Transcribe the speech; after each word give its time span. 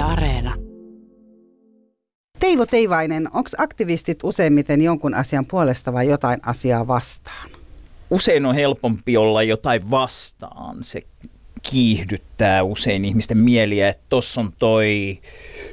Yle 0.00 0.06
Areena. 0.08 0.54
Teivo 2.38 2.66
Teivainen, 2.66 3.28
onko 3.34 3.50
aktivistit 3.58 4.24
useimmiten 4.24 4.82
jonkun 4.82 5.14
asian 5.14 5.46
puolesta 5.46 5.92
vai 5.92 6.08
jotain 6.08 6.40
asiaa 6.46 6.86
vastaan? 6.86 7.50
Usein 8.10 8.46
on 8.46 8.54
helpompi 8.54 9.16
olla 9.16 9.42
jotain 9.42 9.90
vastaan. 9.90 10.84
Se 10.84 11.02
kiihdyttää 11.62 12.62
usein 12.62 13.04
ihmisten 13.04 13.38
mieliä, 13.38 13.88
että 13.88 14.02
tuossa 14.08 14.40
on 14.40 14.52
toi 14.58 15.18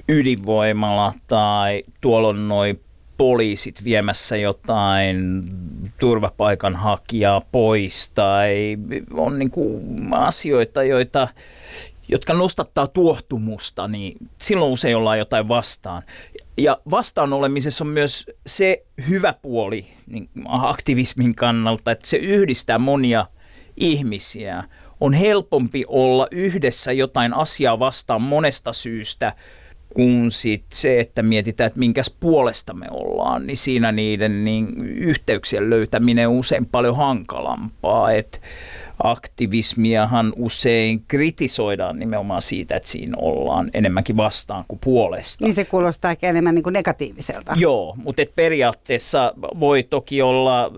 ydinvoimala 0.09 1.13
tai 1.27 1.83
tuolla 2.01 2.27
on 2.27 2.47
noin 2.47 2.79
poliisit 3.17 3.83
viemässä 3.83 4.37
jotain 4.37 5.43
turvapaikanhakijaa 5.99 7.41
pois 7.51 8.11
tai 8.15 8.77
on 9.13 9.39
niin 9.39 9.51
kuin 9.51 10.13
asioita, 10.13 10.83
joita, 10.83 11.27
jotka 12.07 12.33
nostattaa 12.33 12.87
tuohtumusta, 12.87 13.87
niin 13.87 14.17
silloin 14.41 14.71
usein 14.71 14.97
ollaan 14.97 15.19
jotain 15.19 15.47
vastaan. 15.47 16.03
Ja 16.57 16.81
vastaan 16.91 17.33
olemisessa 17.33 17.83
on 17.83 17.87
myös 17.87 18.25
se 18.45 18.85
hyvä 19.09 19.33
puoli 19.33 19.87
niin 20.07 20.29
aktivismin 20.47 21.35
kannalta, 21.35 21.91
että 21.91 22.07
se 22.07 22.17
yhdistää 22.17 22.79
monia 22.79 23.25
ihmisiä. 23.77 24.63
On 24.99 25.13
helpompi 25.13 25.85
olla 25.87 26.27
yhdessä 26.31 26.91
jotain 26.91 27.33
asiaa 27.33 27.79
vastaan 27.79 28.21
monesta 28.21 28.73
syystä 28.73 29.33
kun 29.89 30.31
sit 30.31 30.65
se, 30.73 30.99
että 30.99 31.23
mietitään, 31.23 31.67
että 31.67 31.79
minkäs 31.79 32.15
puolesta 32.19 32.73
me 32.73 32.85
ollaan, 32.91 33.47
niin 33.47 33.57
siinä 33.57 33.91
niiden 33.91 34.43
niin 34.43 34.85
yhteyksien 34.85 35.69
löytäminen 35.69 36.27
on 36.27 36.35
usein 36.35 36.65
paljon 36.65 36.95
hankalampaa. 36.95 38.11
Et 38.11 38.41
aktivismiahan 39.03 40.33
usein 40.35 41.03
kritisoidaan 41.07 41.99
nimenomaan 41.99 42.41
siitä, 42.41 42.75
että 42.75 42.89
siinä 42.89 43.17
ollaan 43.17 43.71
enemmänkin 43.73 44.17
vastaan 44.17 44.65
kuin 44.67 44.79
puolesta. 44.83 45.45
Niin 45.45 45.55
se 45.55 45.65
kuulostaa 45.65 46.15
enemmän 46.21 46.55
niin 46.55 46.63
kuin 46.63 46.73
negatiiviselta. 46.73 47.53
Joo, 47.55 47.95
mutta 48.03 48.21
et 48.21 48.35
periaatteessa 48.35 49.33
voi 49.59 49.83
toki 49.83 50.21
olla 50.21 50.71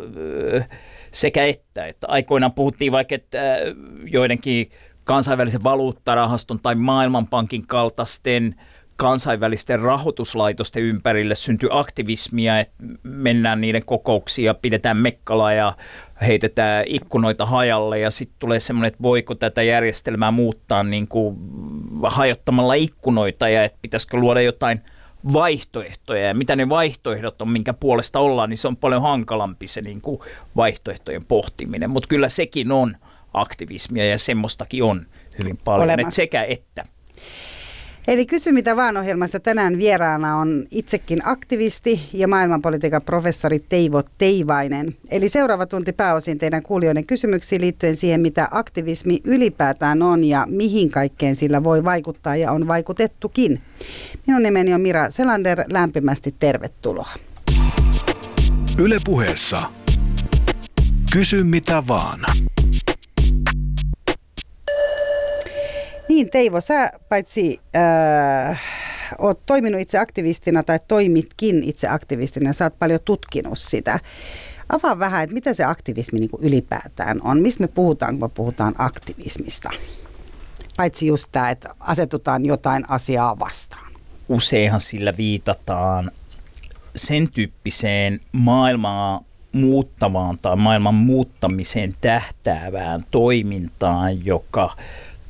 sekä 1.11 1.45
että. 1.45 1.85
että 1.85 2.07
aikoinaan 2.07 2.53
puhuttiin 2.53 2.91
vaikka, 2.91 3.15
että 3.15 3.57
joidenkin 4.05 4.69
kansainvälisen 5.03 5.63
valuuttarahaston 5.63 6.59
tai 6.59 6.75
maailmanpankin 6.75 7.67
kaltaisten 7.67 8.55
kansainvälisten 8.99 9.79
rahoituslaitosten 9.79 10.83
ympärille 10.83 11.35
syntyy 11.35 11.69
aktivismia, 11.71 12.59
että 12.59 12.75
mennään 13.03 13.61
niiden 13.61 13.85
kokouksiin 13.85 14.45
ja 14.45 14.53
pidetään 14.53 14.97
mekkala 14.97 15.53
ja 15.53 15.73
heitetään 16.21 16.83
ikkunoita 16.87 17.45
hajalle 17.45 17.99
ja 17.99 18.11
sitten 18.11 18.35
tulee 18.39 18.59
semmoinen, 18.59 18.87
että 18.87 19.03
voiko 19.03 19.35
tätä 19.35 19.63
järjestelmää 19.63 20.31
muuttaa 20.31 20.83
niin 20.83 21.07
kuin 21.07 21.37
hajottamalla 22.03 22.73
ikkunoita 22.73 23.49
ja 23.49 23.63
että 23.63 23.77
pitäisikö 23.81 24.17
luoda 24.17 24.41
jotain 24.41 24.81
vaihtoehtoja. 25.33 26.27
Ja 26.27 26.33
mitä 26.33 26.55
ne 26.55 26.69
vaihtoehdot 26.69 27.41
on, 27.41 27.49
minkä 27.49 27.73
puolesta 27.73 28.19
ollaan, 28.19 28.49
niin 28.49 28.57
se 28.57 28.67
on 28.67 28.77
paljon 28.77 29.01
hankalampi 29.01 29.67
se 29.67 29.81
niin 29.81 30.01
kuin 30.01 30.19
vaihtoehtojen 30.55 31.25
pohtiminen, 31.25 31.89
mutta 31.89 32.07
kyllä 32.07 32.29
sekin 32.29 32.71
on 32.71 32.97
aktivismia 33.33 34.05
ja 34.05 34.17
semmoistakin 34.17 34.83
on 34.83 35.05
hyvin 35.39 35.57
paljon, 35.57 35.99
että 35.99 36.15
sekä 36.15 36.43
että. 36.43 36.83
Eli 38.09 38.25
Kysy 38.25 38.51
mitä 38.51 38.75
vaan 38.75 38.97
ohjelmassa 38.97 39.39
tänään 39.39 39.77
vieraana 39.77 40.37
on 40.37 40.67
itsekin 40.71 41.27
aktivisti 41.27 42.09
ja 42.13 42.27
maailmanpolitiikan 42.27 43.01
professori 43.01 43.59
Teivo 43.59 44.01
Teivainen. 44.17 44.95
Eli 45.11 45.29
seuraava 45.29 45.65
tunti 45.65 45.93
pääosin 45.93 46.37
teidän 46.37 46.63
kuulijoiden 46.63 47.05
kysymyksiin 47.05 47.61
liittyen 47.61 47.95
siihen, 47.95 48.21
mitä 48.21 48.47
aktivismi 48.51 49.19
ylipäätään 49.23 50.01
on 50.01 50.23
ja 50.23 50.45
mihin 50.49 50.91
kaikkeen 50.91 51.35
sillä 51.35 51.63
voi 51.63 51.83
vaikuttaa 51.83 52.35
ja 52.35 52.51
on 52.51 52.67
vaikutettukin. 52.67 53.61
Minun 54.27 54.43
nimeni 54.43 54.73
on 54.73 54.81
Mira 54.81 55.09
Selander, 55.09 55.63
lämpimästi 55.67 56.35
tervetuloa. 56.39 57.09
Ylepuheessa 58.77 59.61
Kysy 61.11 61.43
mitä 61.43 61.83
vaan. 61.87 62.19
Niin 66.09 66.29
Teivo, 66.29 66.61
sä 66.61 66.91
paitsi 67.09 67.59
äh, 67.75 68.61
oot 69.17 69.45
toiminut 69.45 69.81
itse 69.81 69.97
aktivistina 69.97 70.63
tai 70.63 70.79
toimitkin 70.87 71.63
itse 71.63 71.87
aktivistina, 71.87 72.53
sä 72.53 72.65
oot 72.65 72.79
paljon 72.79 72.99
tutkinut 73.05 73.59
sitä. 73.59 73.99
Avaa 74.69 74.99
vähän, 74.99 75.23
että 75.23 75.33
mitä 75.33 75.53
se 75.53 75.63
aktivismi 75.63 76.19
niin 76.19 76.29
kuin 76.29 76.43
ylipäätään 76.43 77.21
on. 77.23 77.41
Mistä 77.41 77.63
me 77.63 77.67
puhutaan, 77.67 78.19
kun 78.19 78.29
me 78.29 78.33
puhutaan 78.33 78.75
aktivismista? 78.77 79.69
Paitsi 80.77 81.07
just 81.07 81.27
tämä, 81.31 81.49
että 81.49 81.75
asetutaan 81.79 82.45
jotain 82.45 82.89
asiaa 82.89 83.39
vastaan. 83.39 83.91
Useinhan 84.29 84.81
sillä 84.81 85.17
viitataan 85.17 86.11
sen 86.95 87.31
tyyppiseen 87.31 88.19
maailmaa 88.31 89.23
muuttavaan 89.51 90.37
tai 90.41 90.55
maailman 90.55 90.95
muuttamiseen 90.95 91.93
tähtäävään 92.01 93.03
toimintaan, 93.11 94.25
joka 94.25 94.75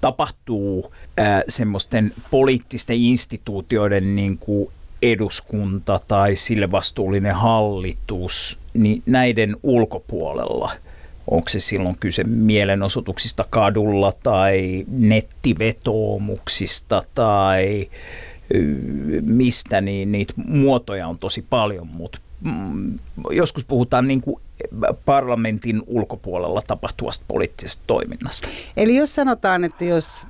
tapahtuu 0.01 0.93
ää, 1.17 1.43
semmoisten 1.47 2.11
poliittisten 2.31 2.97
instituutioiden 2.97 4.15
niin 4.15 4.37
kuin 4.37 4.69
eduskunta 5.01 5.99
tai 6.07 6.35
sille 6.35 6.71
vastuullinen 6.71 7.35
hallitus, 7.35 8.59
niin 8.73 9.03
näiden 9.05 9.55
ulkopuolella– 9.63 10.71
onko 11.31 11.49
se 11.49 11.59
silloin 11.59 11.97
kyse 11.99 12.23
mielenosoituksista 12.23 13.45
kadulla 13.49 14.13
tai 14.23 14.85
nettivetoomuksista 14.87 17.03
tai 17.13 17.89
mistä, 19.21 19.81
niin 19.81 20.11
niitä 20.11 20.33
muotoja 20.37 21.07
on 21.07 21.19
tosi 21.19 21.45
paljon, 21.49 21.87
mutta 21.87 22.19
joskus 23.31 23.65
puhutaan 23.65 24.07
niin 24.07 24.21
kuin 24.21 24.41
parlamentin 25.05 25.83
ulkopuolella 25.87 26.61
tapahtuvasta 26.67 27.25
poliittisesta 27.27 27.83
toiminnasta. 27.87 28.47
Eli 28.77 28.95
jos 28.95 29.15
sanotaan, 29.15 29.63
että 29.63 29.85
jos 29.85 30.27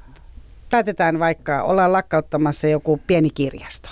päätetään 0.70 1.20
vaikka, 1.20 1.64
ollaan 1.64 1.94
lakkauttamassa 1.94 2.68
joku 2.68 3.00
pieni 3.08 3.30
kirjasto, 3.30 3.90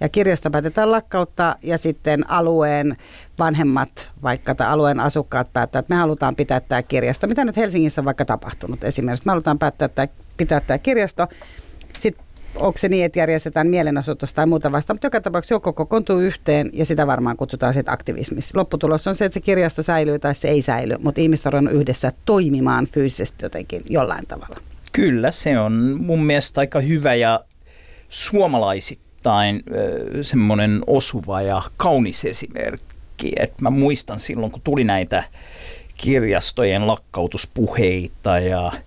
ja 0.00 0.08
kirjasto 0.08 0.50
päätetään 0.50 0.92
lakkauttaa 0.92 1.56
ja 1.62 1.78
sitten 1.78 2.30
alueen 2.30 2.96
vanhemmat, 3.38 4.10
vaikka 4.22 4.54
tai 4.54 4.66
alueen 4.66 5.00
asukkaat 5.00 5.52
päättävät, 5.52 5.84
että 5.84 5.94
me 5.94 5.98
halutaan 5.98 6.36
pitää 6.36 6.60
tämä 6.60 6.82
kirjasto. 6.82 7.26
Mitä 7.26 7.44
nyt 7.44 7.56
Helsingissä 7.56 8.00
on 8.00 8.04
vaikka 8.04 8.24
tapahtunut 8.24 8.84
esimerkiksi? 8.84 9.26
Me 9.26 9.30
halutaan 9.30 9.58
päättää, 9.58 9.86
että 9.86 10.08
pitää 10.36 10.60
tämä 10.60 10.78
kirjasto. 10.78 11.28
Sitten 11.98 12.24
onko 12.56 12.78
se 12.78 12.88
niin, 12.88 13.04
että 13.04 13.18
järjestetään 13.18 13.66
mielenosoitus 13.66 14.34
tai 14.34 14.46
muuta 14.46 14.72
vastaan, 14.72 14.94
mutta 14.94 15.06
joka 15.06 15.20
tapauksessa 15.20 15.54
joko 15.54 15.72
kokoontuu 15.72 16.18
yhteen 16.18 16.70
ja 16.72 16.86
sitä 16.86 17.06
varmaan 17.06 17.36
kutsutaan 17.36 17.74
sitten 17.74 17.94
aktivismissa. 17.94 18.58
Lopputulos 18.58 19.06
on 19.06 19.14
se, 19.14 19.24
että 19.24 19.34
se 19.34 19.40
kirjasto 19.40 19.82
säilyy 19.82 20.18
tai 20.18 20.34
se 20.34 20.48
ei 20.48 20.62
säily, 20.62 20.94
mutta 20.98 21.20
ihmiset 21.20 21.46
on 21.46 21.70
yhdessä 21.70 22.12
toimimaan 22.26 22.86
fyysisesti 22.86 23.44
jotenkin 23.44 23.82
jollain 23.88 24.26
tavalla. 24.26 24.56
Kyllä, 24.92 25.30
se 25.30 25.58
on 25.58 25.96
mun 26.00 26.24
mielestä 26.24 26.60
aika 26.60 26.80
hyvä 26.80 27.14
ja 27.14 27.44
suomalaisittain 28.08 29.62
semmoinen 30.22 30.82
osuva 30.86 31.42
ja 31.42 31.62
kaunis 31.76 32.24
esimerkki. 32.24 33.32
Et 33.36 33.60
mä 33.60 33.70
muistan 33.70 34.20
silloin, 34.20 34.52
kun 34.52 34.62
tuli 34.64 34.84
näitä 34.84 35.24
kirjastojen 35.96 36.86
lakkautuspuheita 36.86 38.38
ja– 38.38 38.72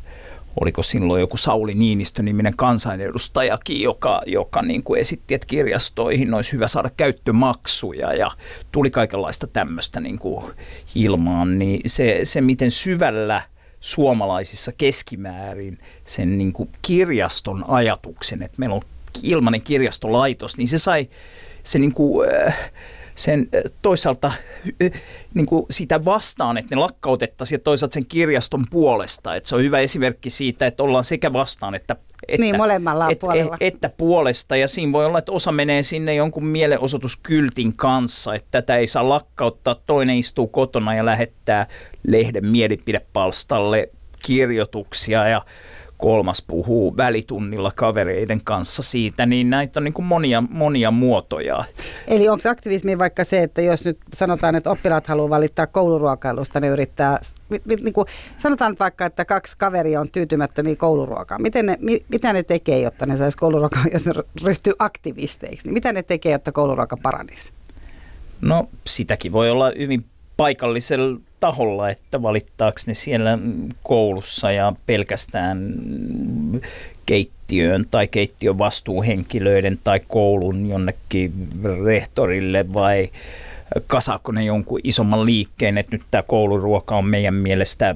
oliko 0.61 0.83
silloin 0.83 1.19
joku 1.19 1.37
Sauli 1.37 1.73
Niinistö-niminen 1.73 2.53
kansanedustajakin, 2.55 3.81
joka, 3.81 4.21
joka 4.25 4.61
niin 4.61 4.83
kuin 4.83 5.01
esitti, 5.01 5.33
että 5.33 5.47
kirjastoihin 5.47 6.33
olisi 6.33 6.53
hyvä 6.53 6.67
saada 6.67 6.89
käyttömaksuja 6.97 8.13
ja 8.13 8.31
tuli 8.71 8.91
kaikenlaista 8.91 9.47
tämmöistä 9.47 9.99
niin 9.99 10.19
kuin 10.19 10.45
ilmaan, 10.95 11.59
niin 11.59 11.81
se, 11.85 12.19
se 12.23 12.41
miten 12.41 12.71
syvällä 12.71 13.41
suomalaisissa 13.79 14.71
keskimäärin 14.71 15.77
sen 16.05 16.37
niin 16.37 16.53
kuin 16.53 16.69
kirjaston 16.81 17.65
ajatuksen, 17.67 18.43
että 18.43 18.59
meillä 18.59 18.75
on 18.75 18.81
ilmainen 19.23 19.61
kirjastolaitos, 19.61 20.57
niin 20.57 20.67
se 20.67 20.77
sai 20.77 21.09
se 21.63 21.79
niin 21.79 21.93
kuin, 21.93 22.29
äh, 22.47 22.71
sen 23.15 23.49
toisaalta 23.81 24.31
niin 25.33 25.45
kuin 25.45 25.65
sitä 25.69 26.05
vastaan, 26.05 26.57
että 26.57 26.75
ne 26.75 26.79
lakkautettaisiin 26.79 27.57
ja 27.57 27.63
toisaalta 27.63 27.93
sen 27.93 28.05
kirjaston 28.05 28.65
puolesta. 28.69 29.35
Että 29.35 29.49
se 29.49 29.55
on 29.55 29.63
hyvä 29.63 29.79
esimerkki 29.79 30.29
siitä, 30.29 30.67
että 30.67 30.83
ollaan 30.83 31.03
sekä 31.03 31.33
vastaan 31.33 31.75
että 31.75 31.95
että, 32.27 32.41
niin, 32.41 32.57
molemmalla 32.57 33.09
et, 33.09 33.19
puolella. 33.19 33.57
että 33.59 33.89
puolesta. 33.89 34.55
Ja 34.55 34.67
siinä 34.67 34.91
voi 34.91 35.05
olla, 35.05 35.19
että 35.19 35.31
osa 35.31 35.51
menee 35.51 35.83
sinne 35.83 36.15
jonkun 36.15 36.45
mielenosoituskyltin 36.45 37.75
kanssa, 37.75 38.35
että 38.35 38.47
tätä 38.51 38.77
ei 38.77 38.87
saa 38.87 39.09
lakkauttaa. 39.09 39.75
Toinen 39.85 40.17
istuu 40.17 40.47
kotona 40.47 40.95
ja 40.95 41.05
lähettää 41.05 41.67
lehden 42.07 42.45
mielipidepalstalle 42.45 43.89
kirjoituksia 44.25 45.27
ja 45.27 45.45
kolmas 45.97 46.41
puhuu 46.47 46.97
välitunnilla 46.97 47.71
kavereiden 47.75 48.41
kanssa 48.43 48.83
siitä, 48.83 49.25
niin 49.25 49.49
näitä 49.49 49.79
on 49.79 49.83
niin 49.83 49.93
kuin 49.93 50.05
monia, 50.05 50.43
monia 50.49 50.91
muotoja. 50.91 51.63
Eli 52.07 52.29
onko 52.29 52.49
aktivismi 52.49 52.99
vaikka 52.99 53.23
se, 53.23 53.43
että 53.43 53.61
jos 53.61 53.85
nyt 53.85 53.97
sanotaan, 54.13 54.55
että 54.55 54.69
oppilaat 54.71 55.07
haluaa 55.07 55.29
valittaa 55.29 55.67
kouluruokailusta, 55.67 56.59
ne 56.59 56.67
yrittää, 56.67 57.19
niin 57.65 57.93
kuin 57.93 58.07
sanotaan 58.37 58.71
nyt 58.71 58.79
vaikka, 58.79 59.05
että 59.05 59.25
kaksi 59.25 59.57
kaveria 59.57 60.01
on 60.01 60.09
tyytymättömiä 60.09 60.75
kouluruokaan. 60.75 61.41
Miten 61.41 61.65
ne, 61.65 61.77
mitä 62.09 62.33
ne 62.33 62.43
tekee, 62.43 62.79
jotta 62.79 63.05
ne 63.05 63.17
saisi 63.17 63.37
kouluruokaa, 63.37 63.85
jos 63.93 64.05
ne 64.05 64.13
ryhtyy 64.43 64.73
aktivisteiksi? 64.79 65.67
Niin 65.67 65.73
mitä 65.73 65.93
ne 65.93 66.03
tekee, 66.03 66.31
jotta 66.31 66.51
kouluruoka 66.51 66.97
paranisi? 66.97 67.53
No 68.41 68.69
sitäkin 68.87 69.31
voi 69.31 69.49
olla 69.49 69.71
hyvin 69.77 70.05
paikallisella 70.37 71.19
taholla, 71.39 71.89
että 71.89 72.21
valittaako 72.21 72.77
ne 72.87 72.93
siellä 72.93 73.39
koulussa 73.83 74.51
ja 74.51 74.73
pelkästään 74.85 75.73
keittiöön 77.05 77.85
tai 77.91 78.07
keittiön 78.07 78.57
vastuuhenkilöiden 78.57 79.79
tai 79.83 80.01
koulun 80.07 80.69
jonnekin 80.69 81.33
rehtorille 81.85 82.73
vai 82.73 83.09
kasaako 83.87 84.31
ne 84.31 84.43
jonkun 84.43 84.79
isomman 84.83 85.25
liikkeen, 85.25 85.77
että 85.77 85.95
nyt 85.95 86.03
tämä 86.11 86.23
kouluruoka 86.23 86.95
on 86.95 87.05
meidän 87.05 87.33
mielestä 87.33 87.95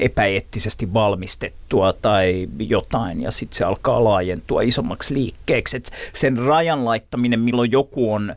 epäeettisesti 0.00 0.92
valmistettua 0.92 1.92
tai 1.92 2.48
jotain, 2.58 3.22
ja 3.22 3.30
sitten 3.30 3.56
se 3.56 3.64
alkaa 3.64 4.04
laajentua 4.04 4.62
isommaksi 4.62 5.14
liikkeeksi. 5.14 5.76
Et 5.76 5.90
sen 6.12 6.38
rajan 6.38 6.84
laittaminen, 6.84 7.40
milloin 7.40 7.72
joku 7.72 8.12
on 8.12 8.30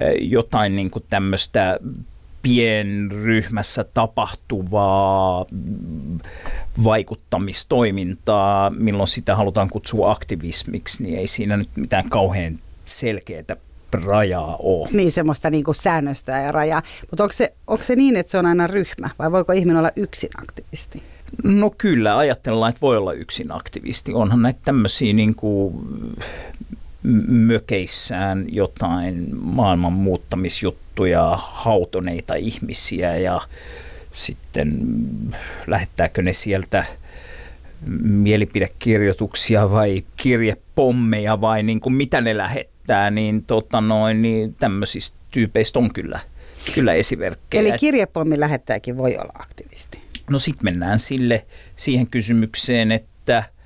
eh, 0.00 0.14
jotain 0.20 0.76
niin 0.76 0.90
tämmöistä 1.10 1.78
pienryhmässä 2.48 3.84
tapahtuvaa 3.84 5.46
vaikuttamistoimintaa, 6.84 8.70
milloin 8.70 9.08
sitä 9.08 9.36
halutaan 9.36 9.68
kutsua 9.68 10.10
aktivismiksi, 10.10 11.02
niin 11.02 11.18
ei 11.18 11.26
siinä 11.26 11.56
nyt 11.56 11.68
mitään 11.76 12.08
kauhean 12.08 12.58
selkeää 12.84 13.56
rajaa 14.04 14.56
ole. 14.56 14.88
Niin, 14.92 15.12
semmoista 15.12 15.50
niin 15.50 15.64
kuin 15.64 15.74
säännöstöä 15.74 16.40
ja 16.42 16.52
rajaa. 16.52 16.82
Mutta 17.10 17.22
onko 17.22 17.32
se, 17.32 17.54
onko 17.66 17.82
se 17.82 17.96
niin, 17.96 18.16
että 18.16 18.30
se 18.30 18.38
on 18.38 18.46
aina 18.46 18.66
ryhmä 18.66 19.10
vai 19.18 19.32
voiko 19.32 19.52
ihminen 19.52 19.76
olla 19.76 19.92
yksin 19.96 20.30
aktivisti? 20.42 21.02
No 21.44 21.70
kyllä, 21.78 22.18
ajatellaan, 22.18 22.70
että 22.70 22.80
voi 22.80 22.96
olla 22.96 23.12
yksin 23.12 23.52
aktivisti. 23.52 24.14
Onhan 24.14 24.42
näitä 24.42 24.60
tämmöisiä 24.64 25.12
niin 25.12 25.34
kuin 25.34 25.74
mökeissään 27.28 28.44
jotain 28.48 29.26
maailman 29.40 29.92
muuttamisjuttuja, 29.92 31.38
hautoneita 31.42 32.34
ihmisiä 32.34 33.16
ja 33.16 33.40
sitten 34.12 34.78
lähettääkö 35.66 36.22
ne 36.22 36.32
sieltä 36.32 36.84
mielipidekirjoituksia 38.02 39.70
vai 39.70 40.04
kirjepommeja 40.16 41.40
vai 41.40 41.62
niin 41.62 41.80
kuin 41.80 41.92
mitä 41.92 42.20
ne 42.20 42.36
lähettää, 42.36 43.10
niin, 43.10 43.44
tota 43.44 43.80
noin, 43.80 44.22
niin 44.22 44.54
tämmöisistä 44.54 45.18
tyypeistä 45.30 45.78
on 45.78 45.92
kyllä, 45.92 46.20
kyllä 46.74 46.92
esimerkkejä. 46.92 47.60
Eli 47.60 47.78
kirjepommin 47.78 48.40
lähettäjäkin 48.40 48.96
voi 48.96 49.16
olla 49.16 49.32
aktivisti. 49.34 50.00
No 50.30 50.38
sitten 50.38 50.64
mennään 50.64 50.98
sille 50.98 51.46
siihen 51.76 52.06
kysymykseen, 52.06 52.92
että– 52.92 53.44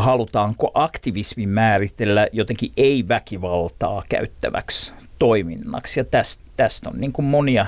halutaanko 0.00 0.70
aktivismi 0.74 1.46
määritellä 1.46 2.28
jotenkin 2.32 2.72
ei-väkivaltaa 2.76 4.02
käyttäväksi 4.08 4.92
toiminnaksi. 5.18 6.00
Ja 6.00 6.04
tästä, 6.04 6.44
tästä 6.56 6.90
on 6.90 7.00
niin 7.00 7.12
kuin 7.12 7.26
monia 7.26 7.66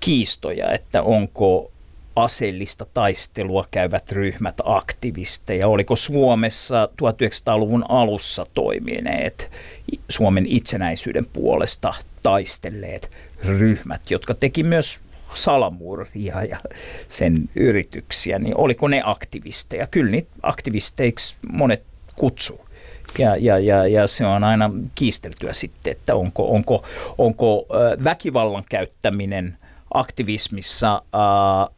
kiistoja, 0.00 0.72
että 0.72 1.02
onko 1.02 1.72
aseellista 2.16 2.86
taistelua 2.94 3.64
käyvät 3.70 4.12
ryhmät 4.12 4.54
aktivisteja. 4.64 5.68
Oliko 5.68 5.96
Suomessa 5.96 6.88
1900-luvun 7.02 7.84
alussa 7.88 8.46
toimineet 8.54 9.50
Suomen 10.08 10.46
itsenäisyyden 10.46 11.26
puolesta 11.32 11.94
taistelleet 12.22 13.10
ryhmät, 13.44 14.10
jotka 14.10 14.34
teki 14.34 14.62
myös 14.62 15.00
salamurhia 15.34 16.42
ja 16.42 16.58
sen 17.08 17.50
yrityksiä, 17.54 18.38
niin 18.38 18.56
oliko 18.56 18.88
ne 18.88 19.02
aktivisteja? 19.04 19.86
Kyllä 19.86 20.10
niitä 20.10 20.30
aktivisteiksi 20.42 21.34
monet 21.52 21.82
kutsuu. 22.16 22.66
Ja, 23.18 23.36
ja, 23.36 23.58
ja, 23.58 23.86
ja 23.86 24.06
se 24.06 24.26
on 24.26 24.44
aina 24.44 24.70
kiisteltyä 24.94 25.52
sitten, 25.52 25.90
että 25.90 26.14
onko, 26.14 26.54
onko, 26.54 26.84
onko 27.18 27.66
väkivallan 28.04 28.64
käyttäminen 28.68 29.58
aktivismissa 29.94 31.02
äh, 31.14 31.74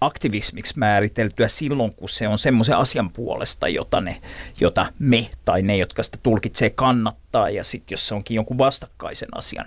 aktivismiksi 0.00 0.78
määriteltyä 0.78 1.48
silloin, 1.48 1.94
kun 1.94 2.08
se 2.08 2.28
on 2.28 2.38
semmoisen 2.38 2.76
asian 2.76 3.10
puolesta, 3.10 3.68
jota, 3.68 4.00
ne, 4.00 4.20
jota 4.60 4.86
me 4.98 5.30
tai 5.44 5.62
ne, 5.62 5.76
jotka 5.76 6.02
sitä 6.02 6.18
tulkitsee, 6.22 6.70
kannattaa. 6.70 7.50
Ja 7.50 7.64
sitten 7.64 7.92
jos 7.92 8.08
se 8.08 8.14
onkin 8.14 8.34
jonkun 8.34 8.58
vastakkaisen 8.58 9.28
asian 9.32 9.66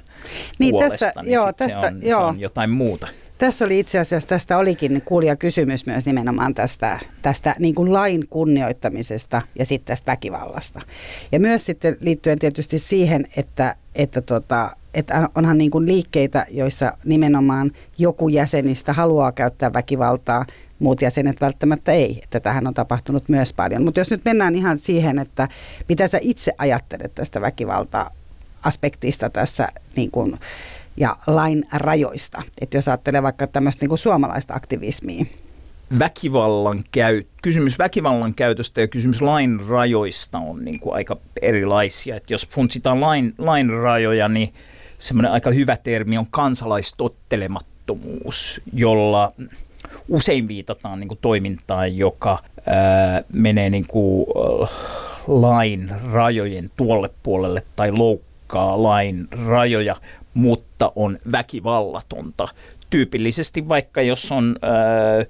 niin, 0.59 0.71
puolesta, 0.71 1.05
tässä, 1.05 1.21
niin 1.21 1.33
joo, 1.33 1.53
tästä, 1.53 1.81
se, 1.81 1.87
on, 1.87 1.99
joo. 2.03 2.19
se 2.19 2.25
on 2.25 2.39
jotain 2.39 2.69
muuta. 2.69 3.07
Tässä 3.39 3.65
oli 3.65 3.79
itse 3.79 3.99
asiassa, 3.99 4.29
tästä 4.29 4.57
olikin 4.57 5.01
kuulija 5.05 5.35
kysymys 5.35 5.85
myös 5.85 6.05
nimenomaan 6.05 6.53
tästä, 6.53 6.99
tästä 7.21 7.55
niin 7.59 7.75
kuin 7.75 7.93
lain 7.93 8.27
kunnioittamisesta 8.29 9.41
ja 9.59 9.65
sitten 9.65 9.87
tästä 9.87 10.11
väkivallasta. 10.11 10.81
Ja 11.31 11.39
myös 11.39 11.65
sitten 11.65 11.97
liittyen 11.99 12.39
tietysti 12.39 12.79
siihen, 12.79 13.27
että, 13.37 13.75
että, 13.95 14.21
tota, 14.21 14.75
että 14.93 15.29
onhan 15.35 15.57
niin 15.57 15.71
kuin 15.71 15.85
liikkeitä, 15.85 16.45
joissa 16.49 16.93
nimenomaan 17.05 17.71
joku 17.97 18.29
jäsenistä 18.29 18.93
haluaa 18.93 19.31
käyttää 19.31 19.73
väkivaltaa, 19.73 20.45
muut 20.79 21.01
jäsenet 21.01 21.41
välttämättä 21.41 21.91
ei. 21.91 22.19
Että 22.23 22.39
tähän 22.39 22.67
on 22.67 22.73
tapahtunut 22.73 23.29
myös 23.29 23.53
paljon. 23.53 23.83
Mutta 23.83 23.99
jos 23.99 24.11
nyt 24.11 24.25
mennään 24.25 24.55
ihan 24.55 24.77
siihen, 24.77 25.19
että 25.19 25.47
mitä 25.89 26.07
sä 26.07 26.19
itse 26.21 26.51
ajattelet 26.57 27.15
tästä 27.15 27.41
väkivalta-aspektista 27.41 29.29
tässä 29.29 29.69
niin 29.95 30.11
kuin, 30.11 30.39
ja 30.99 31.17
lain 31.27 31.65
rajoista. 31.73 32.41
Että 32.61 32.77
jos 32.77 32.87
ajattelee 32.87 33.23
vaikka 33.23 33.47
tämmöistä 33.47 33.85
niin 33.85 33.97
suomalaista 33.97 34.53
aktivismia. 34.53 35.25
Väkivallan 35.99 36.83
käy, 36.91 37.23
kysymys 37.41 37.79
väkivallan 37.79 38.33
käytöstä 38.33 38.81
ja 38.81 38.87
kysymys 38.87 39.21
lain 39.21 39.59
rajoista 39.67 40.37
on 40.37 40.65
niin 40.65 40.79
kuin 40.79 40.95
aika 40.95 41.17
erilaisia. 41.41 42.15
Että 42.15 42.33
jos 42.33 42.47
funtsitaan 42.49 43.01
lain, 43.01 43.33
lain 43.37 43.69
rajoja, 43.69 44.27
niin 44.27 44.53
semmoinen 44.97 45.31
aika 45.31 45.51
hyvä 45.51 45.77
termi 45.77 46.17
on 46.17 46.27
kansalaistottelemattomuus, 46.31 48.61
jolla 48.73 49.33
usein 50.09 50.47
viitataan 50.47 50.99
niin 50.99 51.07
kuin 51.07 51.19
toimintaan, 51.21 51.97
joka 51.97 52.43
ää, 52.65 53.23
menee 53.33 53.69
niin 53.69 53.87
kuin, 53.87 54.25
äh, 54.63 54.69
lain 55.27 55.91
rajojen 56.11 56.69
tuolle 56.75 57.09
puolelle 57.23 57.63
tai 57.75 57.91
loukkaa 57.91 58.83
lain 58.83 59.27
rajoja, 59.47 59.95
mutta 60.33 60.91
on 60.95 61.19
väkivallatonta. 61.31 62.45
Tyypillisesti 62.89 63.69
vaikka 63.69 64.01
jos 64.01 64.31
on... 64.31 64.55
Ää, 64.61 65.25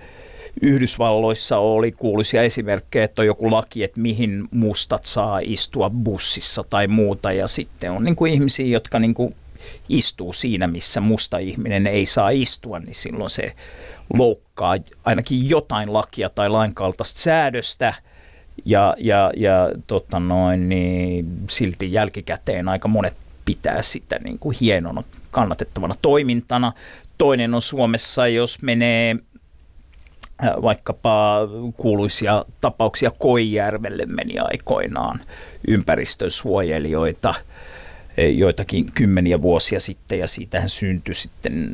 Yhdysvalloissa 0.62 1.58
oli 1.58 1.92
kuuluisia 1.92 2.44
esimerkkejä, 2.44 3.06
että 3.06 3.22
on 3.22 3.26
joku 3.26 3.52
laki, 3.52 3.84
että 3.84 4.02
mihin 4.02 4.48
mustat 4.52 5.06
saa 5.06 5.40
istua 5.44 5.90
bussissa 5.90 6.64
tai 6.70 6.88
muuta. 6.88 7.32
Ja 7.32 7.48
sitten 7.48 7.92
on 7.92 8.04
niin 8.04 8.16
kuin 8.16 8.34
ihmisiä, 8.34 8.66
jotka 8.66 9.00
niin 9.00 9.14
kuin 9.14 9.36
istuu 9.90 10.34
siinä, 10.34 10.68
missä 10.68 11.02
musta 11.02 11.38
ihminen 11.38 11.88
ei 11.88 12.06
saa 12.06 12.30
istua, 12.30 12.80
niin 12.80 12.96
silloin 12.96 13.30
se 13.30 13.56
loukkaa 14.18 14.78
ainakin 15.06 15.50
jotain 15.50 15.94
lakia 15.94 16.30
tai 16.30 16.50
lainkaltaista 16.50 17.20
säädöstä. 17.20 17.94
Ja, 18.66 18.96
ja, 18.98 19.32
ja 19.38 19.72
tota 19.88 20.20
noin, 20.20 20.70
niin 20.70 21.26
silti 21.50 21.94
jälkikäteen 21.94 22.70
aika 22.70 22.88
monet 22.88 23.14
pitää 23.50 23.82
sitä 23.82 24.20
niin 24.24 24.40
kuin 24.40 24.58
hienona, 24.62 25.04
kannatettavana 25.32 25.96
toimintana. 26.02 26.74
Toinen 27.18 27.54
on 27.54 27.62
Suomessa, 27.62 28.28
jos 28.28 28.62
menee 28.62 29.16
äh, 30.44 30.50
vaikkapa 30.62 31.40
kuuluisia 31.78 32.46
tapauksia 32.62 33.12
Koijärvelle 33.12 34.06
meni 34.06 34.40
aikoinaan 34.40 35.20
ympäristönsuojelijoita– 35.68 37.34
joitakin 38.18 38.92
kymmeniä 38.92 39.42
vuosia 39.42 39.80
sitten 39.80 40.20
ja 40.20 40.28
siitähän 40.28 40.70
syntyi 40.70 41.16
sitten 41.16 41.70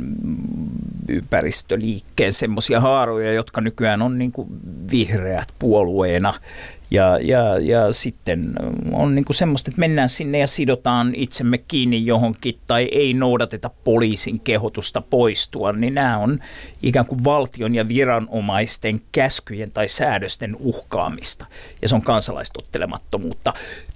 ympäristöliikkeen 1.08 2.34
semmoisia 2.34 2.80
haaroja, 2.80 3.34
jotka 3.34 3.62
nykyään 3.62 4.02
on 4.02 4.18
niin 4.18 4.32
kuin 4.32 4.48
vihreät 4.92 5.48
puolueena 5.60 6.34
ja, 6.92 7.20
ja, 7.22 7.60
ja 7.60 7.94
sitten 7.94 8.54
on 8.94 9.16
niin 9.16 9.26
kuin 9.26 9.36
semmoista, 9.36 9.72
että 9.72 9.80
mennään 9.80 10.10
sinne 10.10 10.40
ja 10.40 10.48
sidotaan 10.48 11.16
itsemme 11.16 11.58
kiinni 11.58 12.06
johonkin 12.06 12.60
tai 12.68 12.90
ei 12.92 13.14
noudateta 13.14 13.70
poliisin 13.84 14.40
kehotusta 14.40 15.02
poistua, 15.02 15.74
niin 15.74 15.94
nämä 15.94 16.18
on 16.18 16.40
ikään 16.84 17.06
kuin 17.06 17.24
valtion 17.24 17.76
ja 17.76 17.88
viranomaisten 17.88 19.00
käskyjen 19.12 19.72
tai 19.72 19.88
säädösten 19.88 20.56
uhkaamista. 20.60 21.46
Ja 21.82 21.90
se 21.90 21.96
on 21.96 22.02
kansalaistottelemattomuutta. 22.02 23.54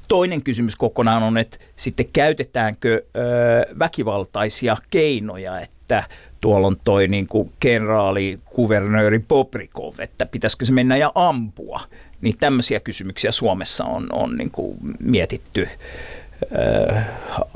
Toinen 0.08 0.44
kysymys 0.44 0.76
kokonaan 0.76 1.24
on, 1.24 1.38
että 1.38 1.58
sitten 1.76 2.06
käytetäänkö 2.14 3.04
ö, 3.16 3.76
väkivaltaisia 3.80 4.78
keinoja, 4.90 5.60
että 5.60 5.80
että 5.90 6.04
tuolla 6.40 6.68
on 6.68 6.76
toi 6.84 7.08
niin 7.08 7.28
kuin 7.28 7.52
kenraali, 7.60 8.40
kuvernööri 8.46 9.20
Poprikov, 9.20 9.94
että 10.00 10.26
pitäisikö 10.26 10.66
se 10.66 10.72
mennä 10.72 10.98
ja 10.98 11.12
ampua. 11.16 11.82
Niin 12.22 12.38
tämmöisiä 12.40 12.80
kysymyksiä 12.80 13.32
Suomessa 13.32 13.86
on, 13.86 14.08
on 14.12 14.38
niin 14.38 14.52
kuin 14.52 14.78
mietitty 15.00 15.68
äh, 16.96 17.06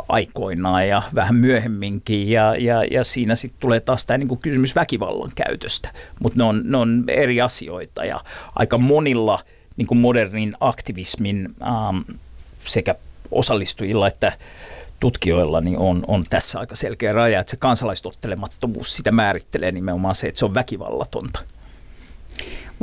aikoinaan 0.07 0.87
ja 0.87 1.01
vähän 1.15 1.35
myöhemminkin. 1.35 2.29
Ja, 2.29 2.55
ja, 2.55 2.83
ja 2.83 3.03
siinä 3.03 3.35
sitten 3.35 3.61
tulee 3.61 3.79
taas 3.79 4.05
tämä 4.05 4.17
niin 4.17 4.37
kysymys 4.37 4.75
väkivallan 4.75 5.31
käytöstä. 5.35 5.89
Mutta 6.19 6.37
ne 6.37 6.43
on, 6.43 6.61
ne 6.65 6.77
on 6.77 7.03
eri 7.07 7.41
asioita 7.41 8.05
ja 8.05 8.19
aika 8.55 8.77
monilla 8.77 9.39
niin 9.77 9.87
kuin 9.87 9.97
modernin 9.97 10.57
aktivismin 10.59 11.55
ähm, 11.61 12.17
sekä 12.65 12.95
osallistujilla 13.31 14.07
että 14.07 14.31
tutkijoilla 14.99 15.61
niin 15.61 15.77
on, 15.77 16.03
on 16.07 16.23
tässä 16.29 16.59
aika 16.59 16.75
selkeä 16.75 17.13
raja, 17.13 17.39
että 17.39 17.51
se 17.51 17.57
kansalaistottelemattomuus 17.57 18.95
sitä 18.95 19.11
määrittelee 19.11 19.71
nimenomaan 19.71 20.15
se, 20.15 20.27
että 20.27 20.39
se 20.39 20.45
on 20.45 20.53
väkivallatonta. 20.53 21.39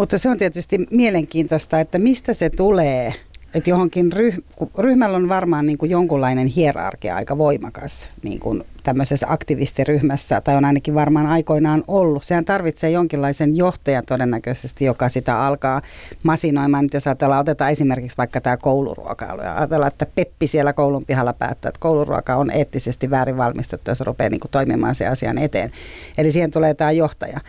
Mutta 0.01 0.19
se 0.19 0.29
on 0.29 0.39
tietysti 0.39 0.79
mielenkiintoista, 0.91 1.81
että 1.81 1.99
mistä 1.99 2.35
se 2.35 2.51
tulee– 2.51 3.15
että 3.55 3.71
johonkin 3.71 4.13
ryh, 4.13 4.39
ryhmällä 4.79 5.17
on 5.17 5.29
varmaan 5.29 5.67
niin 5.67 5.79
kuin 5.79 5.91
jonkunlainen 5.91 6.47
hierarkia 6.47 7.17
aika 7.17 7.39
voimakas 7.39 8.09
niin 8.23 8.41
kuin 8.41 8.65
tämmöisessä 8.91 9.27
aktivistiryhmässä, 9.31 10.41
tai 10.41 10.57
on 10.57 10.65
ainakin 10.65 10.95
varmaan 10.95 11.27
aikoinaan 11.27 11.85
ollut. 11.89 12.25
Sehän 12.25 12.45
tarvitsee 12.45 12.91
jonkinlaisen 12.91 13.57
johtajan 13.57 14.05
todennäköisesti, 14.07 14.85
joka 14.85 15.09
sitä 15.09 15.41
alkaa 15.41 15.83
masinoimaan. 16.23 16.85
Nyt 16.85 16.95
jos 16.95 17.07
ajatellaan, 17.07 17.41
otetaan 17.41 17.71
esimerkiksi 17.71 18.17
vaikka 18.17 18.41
tämä 18.41 18.57
kouluruokailu, 18.57 19.43
ja 19.43 19.57
ajatellaan, 19.57 19.93
että 19.93 20.07
Peppi 20.07 20.47
siellä 20.47 20.73
koulun 20.73 21.05
pihalla 21.05 21.33
päättää, 21.33 21.69
että 21.69 21.81
kouluruoka 21.81 22.37
on 22.37 22.51
eettisesti 22.51 23.11
väärin 23.11 23.37
valmistettu, 23.37 23.91
ja 23.91 23.95
se 23.95 24.05
rupeaa 24.05 24.31
niin 24.31 24.41
kuin 24.41 24.51
toimimaan 24.51 24.95
se 24.95 25.07
asian 25.07 25.39
eteen. 25.39 25.73
Eli 26.19 26.31
siihen 26.31 26.51
tulee 26.51 26.75
tämä 26.75 26.91
johtaja. 26.91 27.41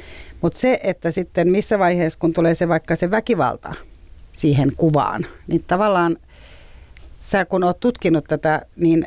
Mutta 0.41 0.59
se, 0.59 0.79
että 0.83 1.11
sitten 1.11 1.49
missä 1.49 1.79
vaiheessa, 1.79 2.19
kun 2.19 2.33
tulee 2.33 2.55
se 2.55 2.67
vaikka 2.67 2.95
se 2.95 3.11
väkivalta, 3.11 3.73
siihen 4.31 4.71
kuvaan. 4.77 5.25
Niin 5.47 5.63
tavallaan 5.67 6.17
sä 7.21 7.45
kun 7.45 7.63
oot 7.63 7.79
tutkinut 7.79 8.25
tätä, 8.27 8.61
niin 8.75 9.05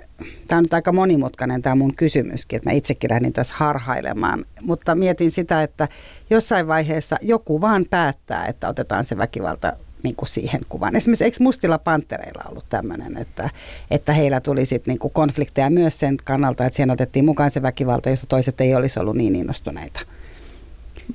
tämä 0.48 0.58
on 0.58 0.62
nyt 0.62 0.74
aika 0.74 0.92
monimutkainen 0.92 1.62
tämä 1.62 1.74
mun 1.74 1.94
kysymyskin, 1.94 2.56
että 2.56 2.70
mä 2.70 2.74
itsekin 2.74 3.10
lähdin 3.10 3.32
tässä 3.32 3.54
harhailemaan. 3.58 4.44
Mutta 4.62 4.94
mietin 4.94 5.30
sitä, 5.30 5.62
että 5.62 5.88
jossain 6.30 6.66
vaiheessa 6.68 7.16
joku 7.22 7.60
vaan 7.60 7.84
päättää, 7.90 8.46
että 8.46 8.68
otetaan 8.68 9.04
se 9.04 9.18
väkivalta 9.18 9.72
niin 10.02 10.16
kuin 10.16 10.28
siihen 10.28 10.60
kuvaan. 10.68 10.96
Esimerkiksi 10.96 11.24
eikö 11.24 11.36
Mustilla 11.40 11.78
Pantereilla 11.78 12.44
ollut 12.48 12.68
tämmöinen, 12.68 13.16
että, 13.16 13.50
että 13.90 14.12
heillä 14.12 14.40
tuli 14.40 14.66
sitten 14.66 14.96
niin 15.00 15.12
konflikteja 15.12 15.70
myös 15.70 16.00
sen 16.00 16.16
kannalta, 16.24 16.66
että 16.66 16.76
siihen 16.76 16.90
otettiin 16.90 17.24
mukaan 17.24 17.50
se 17.50 17.62
väkivalta, 17.62 18.10
josta 18.10 18.26
toiset 18.26 18.60
ei 18.60 18.74
olisi 18.74 19.00
ollut 19.00 19.16
niin 19.16 19.34
innostuneita. 19.34 20.00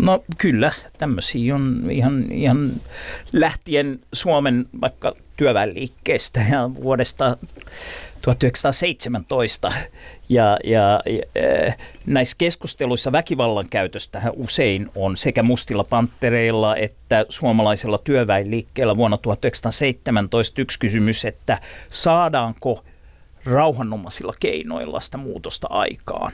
No 0.01 0.23
kyllä, 0.37 0.71
tämmöisiä 0.97 1.55
on 1.55 1.83
ihan, 1.89 2.31
ihan 2.31 2.71
lähtien 3.33 3.99
Suomen 4.13 4.65
vaikka 4.81 5.15
työväenliikkeestä 5.39 6.41
ja 6.51 6.69
vuodesta 6.83 7.37
1917. 8.21 9.73
Ja, 10.29 10.57
ja, 10.63 11.01
ja 11.05 11.21
näissä 12.05 12.35
keskusteluissa 12.37 13.11
väkivallan 13.11 13.69
käytöstä 13.69 14.21
usein 14.35 14.91
on 14.95 15.17
sekä 15.17 15.43
mustilla 15.43 15.83
panttereilla 15.83 16.75
että 16.75 17.25
suomalaisella 17.29 17.97
työväenliikkeellä 17.97 18.97
vuonna 18.97 19.17
1917 19.17 20.61
yksi 20.61 20.79
kysymys, 20.79 21.25
että 21.25 21.57
saadaanko 21.87 22.83
rauhanomaisilla 23.45 24.33
keinoilla 24.39 24.99
sitä 24.99 25.17
muutosta 25.17 25.67
aikaan. 25.69 26.31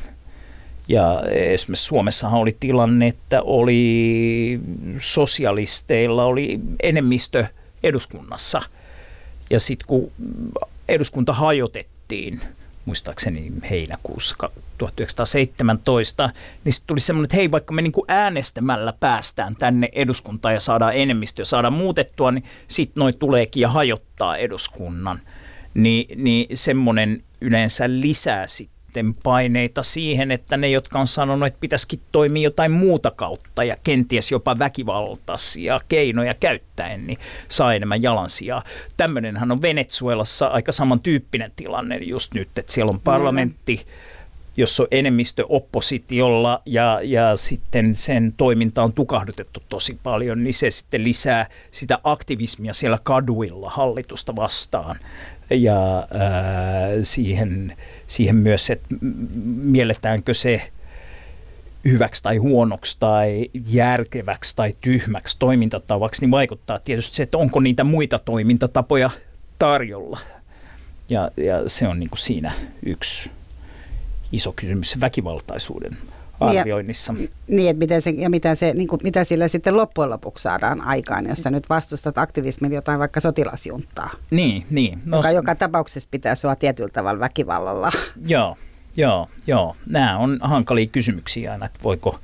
Ja 0.88 1.22
esimerkiksi 1.32 1.86
Suomessahan 1.86 2.40
oli 2.40 2.58
tilanne, 2.60 3.08
että 3.08 3.42
oli 3.42 4.60
sosialisteilla 4.98 6.26
oli 6.26 6.60
enemmistö 6.84 7.46
eduskunnassa. 7.84 8.62
Ja 9.50 9.60
sitten 9.60 9.88
kun 9.88 10.12
eduskunta 10.88 11.34
hajotettiin, 11.34 12.42
muistaakseni 12.86 13.52
heinäkuussa 13.70 14.36
1917, 14.78 16.30
niin 16.64 16.74
sitten 16.74 16.88
tuli 16.88 17.00
semmoinen, 17.00 17.26
että 17.26 17.36
hei, 17.36 17.52
vaikka 17.52 17.74
me 17.74 17.82
niinku 17.82 18.06
äänestämällä 18.08 18.94
päästään 19.00 19.56
tänne 19.56 19.90
eduskuntaan 19.92 20.54
ja 20.54 20.60
saadaan 20.60 20.96
enemmistö 20.96 21.42
ja 21.42 21.46
saadaan 21.46 21.74
muutettua, 21.74 22.32
niin 22.32 22.44
sitten 22.68 23.02
noin 23.02 23.18
tuleekin 23.18 23.62
ja 23.62 23.70
hajottaa 23.70 24.38
eduskunnan. 24.38 25.20
Ni, 25.74 26.08
niin 26.16 26.58
semmoinen 26.58 27.24
yleensä 27.42 27.86
lisää 27.88 28.48
sit 28.48 28.70
sitten 28.96 29.14
paineita 29.24 29.84
siihen, 29.84 30.32
että 30.32 30.58
ne, 30.58 30.70
jotka 30.70 31.00
on 31.00 31.08
sanonut, 31.08 31.48
että 31.48 31.60
pitäisikin 31.60 32.00
toimia 32.12 32.44
jotain 32.44 32.72
muuta 32.72 33.12
kautta 33.12 33.64
ja 33.64 33.78
kenties 33.84 34.32
jopa 34.32 34.60
väkivaltaisia 34.60 35.80
keinoja 35.90 36.34
käyttäen, 36.34 37.08
niin 37.08 37.18
saa 37.50 37.74
enemmän 37.74 38.04
jalansijaa. 38.04 38.64
Tämmöinenhän 38.98 39.52
on 39.52 39.62
Venezuelassa 39.62 40.48
aika 40.48 40.72
samantyyppinen 40.72 41.52
tilanne 41.56 41.98
just 41.98 42.34
nyt, 42.34 42.58
että 42.58 42.74
siellä 42.74 42.90
on 42.90 43.00
parlamentti, 43.00 43.86
jossa 44.58 44.84
on 44.84 44.88
enemmistö 44.92 45.46
oppositiolla 45.50 46.62
ja, 46.66 47.00
ja 47.04 47.38
sitten 47.38 47.96
sen 47.96 48.34
toiminta 48.38 48.84
on 48.84 48.94
tukahdutettu 48.94 49.64
tosi 49.70 50.00
paljon, 50.04 50.44
niin 50.44 50.54
se 50.54 50.72
sitten 50.72 51.04
lisää 51.04 51.48
sitä 51.72 52.00
aktivismia 52.04 52.74
siellä 52.74 53.00
kaduilla 53.04 53.70
hallitusta 53.70 54.36
vastaan 54.36 54.96
ja 55.50 55.96
ää, 55.98 56.90
siihen, 57.04 57.78
siihen 58.08 58.36
myös, 58.36 58.70
että 58.70 58.88
mielletäänkö 59.56 60.34
se 60.34 60.72
hyväksi 61.86 62.24
tai 62.24 62.38
huonoksi 62.38 62.98
tai 63.00 63.50
järkeväksi 63.70 64.56
tai 64.56 64.76
tyhmäksi 64.82 65.36
toimintatavaksi, 65.40 66.22
niin 66.22 66.32
vaikuttaa 66.32 66.80
tietysti 66.80 67.16
se, 67.16 67.24
että 67.24 67.38
onko 67.38 67.60
niitä 67.60 67.84
muita 67.84 68.20
toimintatapoja 68.20 69.10
tarjolla. 69.60 70.20
Ja, 71.10 71.32
ja 71.38 71.70
se 71.70 71.88
on 71.88 72.00
niin 72.00 72.10
kuin 72.10 72.20
siinä 72.20 72.52
yksi 72.86 73.32
iso 74.32 74.54
kysymys 74.56 75.00
väkivaltaisuuden 75.00 75.98
arvioinnissa. 76.40 77.14
Ja, 77.20 77.28
niin, 77.48 77.70
että 77.70 77.80
miten 77.80 78.02
se, 78.02 78.10
ja 78.10 78.30
mitä, 78.30 78.56
se, 78.56 78.74
niin 78.74 78.88
kuin, 78.88 79.00
mitä 79.04 79.24
sillä 79.24 79.48
sitten 79.48 79.78
loppujen 79.78 80.10
lopuksi 80.10 80.42
saadaan 80.42 80.82
aikaan, 80.82 81.26
jos 81.30 81.44
sä 81.44 81.52
nyt 81.52 81.70
vastustat 81.70 82.18
aktivismin 82.18 82.74
jotain 82.74 83.00
vaikka 83.00 83.20
sotilasjunttaa. 83.20 84.10
Niin, 84.32 84.66
niin. 84.70 85.00
No, 85.06 85.18
joka 85.18 85.32
joka 85.32 85.56
tapauksessa 85.56 86.10
pitää 86.12 86.36
sua 86.36 86.56
tietyllä 86.56 86.90
tavalla 86.94 87.20
väkivallalla. 87.20 87.92
Joo, 88.28 88.58
joo, 88.98 89.30
joo. 89.48 89.76
Nämä 89.86 90.18
on 90.18 90.40
hankalia 90.42 90.86
kysymyksiä 90.88 91.52
aina, 91.52 91.66
että 91.66 91.80
voiko 91.84 92.20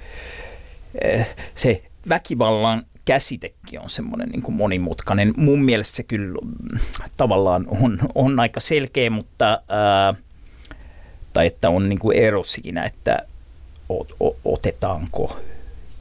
eh, 1.01 1.27
se 1.56 1.84
väkivallan 2.10 2.84
käsitekin 3.06 3.80
on 3.80 3.89
semmoinen 3.89 4.30
niin 4.30 4.41
kuin 4.41 4.56
monimutkainen. 4.56 5.34
Mun 5.38 5.63
mielestä 5.63 5.96
se 5.96 6.03
kyllä 6.03 6.39
mm, 6.44 6.80
tavallaan 7.18 7.65
on, 7.82 8.00
on 8.15 8.39
aika 8.39 8.60
selkeä, 8.60 9.10
mutta 9.10 9.62
ää, 9.70 10.13
tai 11.34 11.48
että 11.48 11.70
on 11.70 11.89
niin 11.89 12.00
kuin 12.00 12.18
ero 12.18 12.44
siinä, 12.44 12.84
että 12.84 13.20
otetaanko 14.45 15.38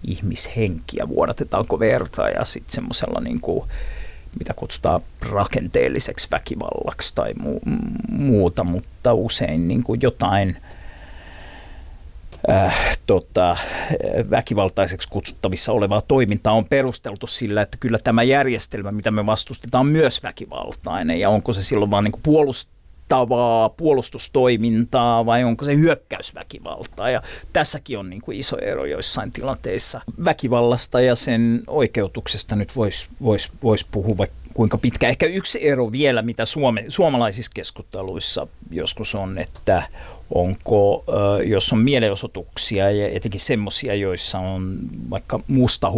ihmishenkiä, 0.06 1.08
vuodatetaanko 1.08 1.78
verta 1.78 2.28
ja 2.28 2.44
sitten 2.44 2.74
semmoisella 2.74 3.20
niin 3.20 3.40
kuin, 3.40 3.68
mitä 4.38 4.54
kutsutaan 4.54 5.00
rakenteelliseksi 5.30 6.28
väkivallaksi 6.30 7.14
tai 7.14 7.32
mu- 7.32 7.78
muuta, 8.08 8.64
mutta 8.64 9.14
usein 9.14 9.68
niin 9.68 9.82
kuin 9.82 10.00
jotain 10.02 10.56
äh, 12.50 12.98
tota, 13.06 13.56
väkivaltaiseksi 14.30 15.08
kutsuttavissa 15.08 15.72
olevaa 15.72 16.00
toimintaa 16.00 16.52
on 16.52 16.64
perusteltu 16.64 17.26
sillä, 17.26 17.62
että 17.62 17.76
kyllä 17.80 17.98
tämä 17.98 18.22
järjestelmä, 18.22 18.92
mitä 18.92 19.10
me 19.10 19.26
vastustetaan, 19.26 19.86
on 19.86 19.92
myös 19.92 20.22
väkivaltainen. 20.22 21.20
Ja 21.20 21.30
onko 21.30 21.52
se 21.52 21.62
silloin 21.62 21.90
vaan 21.90 22.04
niin 22.04 22.12
kuin 22.12 22.22
puolust 23.10 23.28
mittavaa 23.28 23.68
puolustustoimintaa 23.68 25.26
vai 25.26 25.44
onko 25.44 25.64
se 25.64 25.74
hyökkäysväkivaltaa. 25.74 27.10
Ja 27.10 27.22
tässäkin 27.52 27.98
on 27.98 28.10
niin 28.10 28.22
kuin 28.22 28.38
iso 28.38 28.58
ero 28.58 28.84
joissain 28.84 29.30
tilanteissa. 29.30 30.00
Väkivallasta 30.24 31.00
ja 31.00 31.14
sen 31.14 31.62
oikeutuksesta 31.66 32.56
nyt 32.56 32.76
voisi 32.76 33.08
vois, 33.22 33.52
vois 33.62 33.84
puhua 33.84 34.16
vaikka 34.16 34.36
kuinka 34.54 34.78
pitkä. 34.78 35.08
Ehkä 35.08 35.26
yksi 35.26 35.68
ero 35.68 35.92
vielä, 35.92 36.22
mitä 36.22 36.44
Suome, 36.44 36.84
suomalaisissa 36.88 37.52
keskusteluissa 37.54 38.46
joskus 38.70 39.14
on, 39.14 39.38
että 39.38 39.82
onko, 40.34 41.04
jos 41.44 41.72
on 41.72 41.78
mielenosoituksia 41.78 42.90
ja 42.90 43.08
etenkin 43.08 43.40
semmoisia, 43.40 43.94
joissa 43.94 44.38
on 44.38 44.78
vaikka 45.10 45.40
musta 45.48 45.90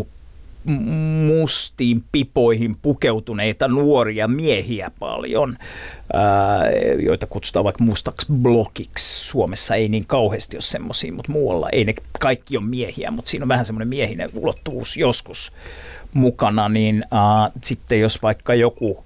mustiin 1.26 2.04
pipoihin 2.12 2.76
pukeutuneita 2.82 3.68
nuoria 3.68 4.28
miehiä 4.28 4.90
paljon, 4.98 5.56
ää, 6.12 6.70
joita 6.98 7.26
kutsutaan 7.26 7.64
vaikka 7.64 7.84
mustaksi 7.84 8.26
blokiksi. 8.32 9.24
Suomessa 9.24 9.74
ei 9.74 9.88
niin 9.88 10.06
kauheasti 10.06 10.56
ole 10.56 10.62
semmoisia, 10.62 11.12
mutta 11.12 11.32
muualla 11.32 11.68
ei 11.72 11.84
ne 11.84 11.94
kaikki 12.20 12.56
ole 12.56 12.66
miehiä, 12.66 13.10
mutta 13.10 13.30
siinä 13.30 13.44
on 13.44 13.48
vähän 13.48 13.66
semmoinen 13.66 13.88
miehinen 13.88 14.28
ulottuvuus 14.34 14.96
joskus 14.96 15.52
mukana, 16.12 16.68
niin 16.68 17.04
ää, 17.10 17.50
sitten 17.62 18.00
jos 18.00 18.22
vaikka 18.22 18.54
joku 18.54 19.04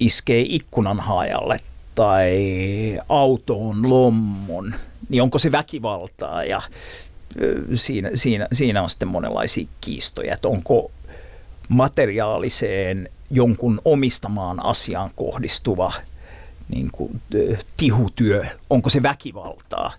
iskee 0.00 0.44
ikkunan 0.48 1.00
haajalle 1.00 1.60
tai 1.94 2.40
autoon 3.08 3.90
lommon 3.90 4.74
niin 5.08 5.22
onko 5.22 5.38
se 5.38 5.52
väkivaltaa 5.52 6.44
ja 6.44 6.62
siinä, 7.74 8.10
siinä, 8.14 8.48
siinä 8.52 8.82
on 8.82 8.90
sitten 8.90 9.08
monenlaisia 9.08 9.68
kiistoja, 9.80 10.34
että 10.34 10.48
onko 10.48 10.90
materiaaliseen 11.68 13.08
jonkun 13.30 13.80
omistamaan 13.84 14.64
asiaan 14.64 15.10
kohdistuva 15.16 15.92
niin 16.68 16.88
kuin, 16.92 17.20
tihutyö, 17.76 18.44
onko 18.70 18.90
se 18.90 19.02
väkivaltaa. 19.02 19.92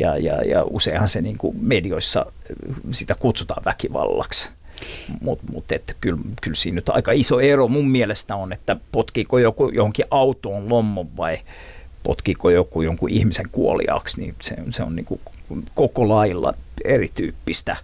Ja, 0.00 0.16
ja, 0.16 0.42
ja 0.42 0.64
useinhan 0.64 1.08
se 1.08 1.20
niin 1.20 1.38
kuin 1.38 1.56
medioissa 1.60 2.26
sitä 2.90 3.14
kutsutaan 3.14 3.64
väkivallaksi. 3.64 4.50
Mutta 5.20 5.44
mut, 5.52 5.64
kyllä, 6.00 6.18
kyllä 6.40 6.54
siinä 6.54 6.74
nyt 6.74 6.88
aika 6.88 7.12
iso 7.12 7.40
ero 7.40 7.68
mun 7.68 7.90
mielestä 7.90 8.36
on, 8.36 8.52
että 8.52 8.76
potkiiko 8.92 9.38
joku 9.38 9.68
johonkin 9.68 10.04
autoon 10.10 10.68
lommon 10.68 11.16
vai 11.16 11.38
potkiiko 12.02 12.50
joku 12.50 12.82
jonkun 12.82 13.10
ihmisen 13.10 13.48
kuoliaksi, 13.52 14.20
niin 14.20 14.34
se, 14.42 14.56
se 14.70 14.82
on 14.82 14.96
niin 14.96 15.06
kuin 15.06 15.20
koko 15.74 16.08
lailla 16.08 16.54
erityyppistä 16.84 17.76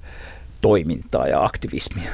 toimintaa 0.61 1.29
ja 1.29 1.45
aktivismia. 1.45 2.11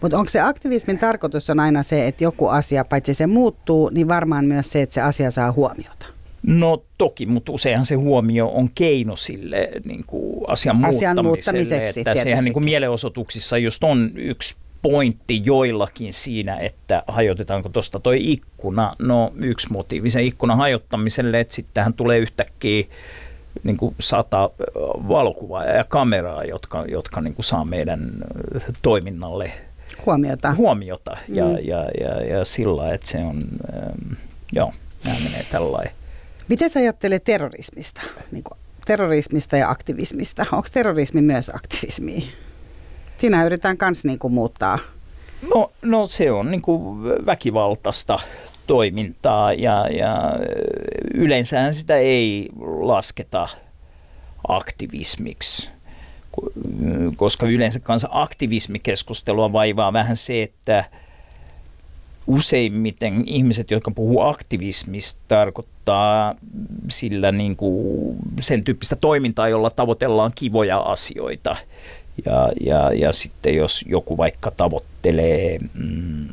Mutta 0.00 0.18
onko 0.18 0.28
se 0.28 0.40
aktivismin 0.40 0.98
tarkoitus 0.98 1.50
on 1.50 1.60
aina 1.60 1.82
se, 1.82 2.06
että 2.06 2.24
joku 2.24 2.48
asia, 2.48 2.84
paitsi 2.84 3.14
se 3.14 3.26
muuttuu, 3.26 3.90
niin 3.94 4.08
varmaan 4.08 4.44
myös 4.44 4.72
se, 4.72 4.82
että 4.82 4.94
se 4.94 5.00
asia 5.00 5.30
saa 5.30 5.52
huomiota? 5.52 6.06
No 6.46 6.82
toki, 6.98 7.26
mutta 7.26 7.52
useinhan 7.52 7.86
se 7.86 7.94
huomio 7.94 8.48
on 8.48 8.68
keino 8.74 9.16
sille 9.16 9.70
niin 9.84 10.04
kuin 10.06 10.44
asian, 10.48 10.84
asian 10.84 11.18
muuttamiseksi. 11.22 12.00
Että 12.00 12.14
sehän 12.14 12.44
niin 12.44 12.52
kuin 12.52 12.64
mielenosoituksissa 12.64 13.58
just 13.58 13.84
on 13.84 14.10
yksi 14.14 14.56
pointti 14.82 15.42
joillakin 15.44 16.12
siinä, 16.12 16.56
että 16.56 17.02
hajotetaanko 17.06 17.68
tuosta 17.68 18.00
toi 18.00 18.32
ikkuna. 18.32 18.96
No 18.98 19.32
yksi 19.36 19.72
motiivi 19.72 20.10
sen 20.10 20.24
ikkunan 20.24 20.58
hajottamiselle, 20.58 21.40
että 21.40 21.54
sittenhän 21.54 21.94
tulee 21.94 22.18
yhtäkkiä 22.18 22.84
niin 23.62 23.76
kuin 23.76 23.94
sata 24.00 24.50
valokuvaa 25.08 25.64
ja 25.64 25.84
kameraa, 25.84 26.44
jotka, 26.44 26.84
jotka 26.88 27.20
niin 27.20 27.34
kuin 27.34 27.44
saa 27.44 27.64
meidän 27.64 28.12
toiminnalle 28.82 29.52
huomiota, 30.06 30.54
huomiota. 30.54 31.16
Mm. 31.28 31.34
Ja, 31.34 31.44
ja, 31.44 31.88
ja, 32.00 32.24
ja 32.24 32.44
sillä 32.44 32.94
että 32.94 33.06
se 33.06 33.18
on, 33.18 33.40
ähm, 33.76 34.12
joo, 34.52 34.72
nämä 35.04 35.18
menee 35.24 35.46
tällainen. 35.50 35.92
Miten 36.48 36.70
sä 36.70 36.80
ajattelet 36.80 37.24
terrorismista, 37.24 38.02
niin 38.30 38.44
kuin 38.44 38.58
terrorismista 38.86 39.56
ja 39.56 39.70
aktivismista? 39.70 40.46
Onko 40.52 40.68
terrorismi 40.72 41.22
myös 41.22 41.50
aktivismia? 41.54 42.26
Siinä 43.16 43.44
yritetään 43.44 43.76
myös 43.80 44.04
niin 44.04 44.18
muuttaa. 44.30 44.78
No, 45.54 45.72
no 45.82 46.06
se 46.06 46.32
on 46.32 46.50
niin 46.50 46.62
kuin 46.62 47.04
väkivaltaista 47.26 48.18
toimintaa 48.66 49.52
ja, 49.52 49.88
ja 49.88 50.38
yleensä 51.14 51.72
sitä 51.72 51.96
ei 51.96 52.48
lasketa 52.80 53.48
aktivismiksi, 54.48 55.68
koska 57.16 57.46
yleensä 57.46 57.80
kanssa 57.80 58.08
aktivismikeskustelua 58.10 59.52
vaivaa 59.52 59.92
vähän 59.92 60.16
se, 60.16 60.42
että 60.42 60.84
useimmiten 62.26 63.22
ihmiset, 63.26 63.70
jotka 63.70 63.90
puhuu 63.90 64.20
aktivismista, 64.20 65.20
tarkoittaa 65.28 66.34
sillä 66.88 67.32
niin 67.32 67.56
kuin 67.56 68.16
sen 68.40 68.64
tyyppistä 68.64 68.96
toimintaa, 68.96 69.48
jolla 69.48 69.70
tavoitellaan 69.70 70.32
kivoja 70.34 70.78
asioita. 70.78 71.56
Ja, 72.26 72.52
ja, 72.60 72.92
ja 72.92 73.12
sitten 73.12 73.54
jos 73.54 73.84
joku 73.88 74.16
vaikka 74.16 74.50
tavoittelee 74.50 75.58
mm, 75.74 76.28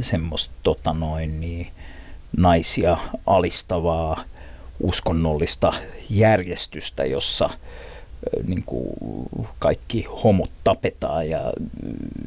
semmoista 0.00 0.54
tota 0.62 0.92
noin, 0.92 1.40
niin, 1.40 1.66
naisia 2.36 2.96
alistavaa 3.26 4.24
uskonnollista 4.80 5.72
järjestystä, 6.10 7.04
jossa 7.04 7.50
niin 8.46 8.62
kuin 8.66 8.90
kaikki 9.58 10.06
homot 10.24 10.50
tapetaan 10.64 11.28
ja 11.28 11.52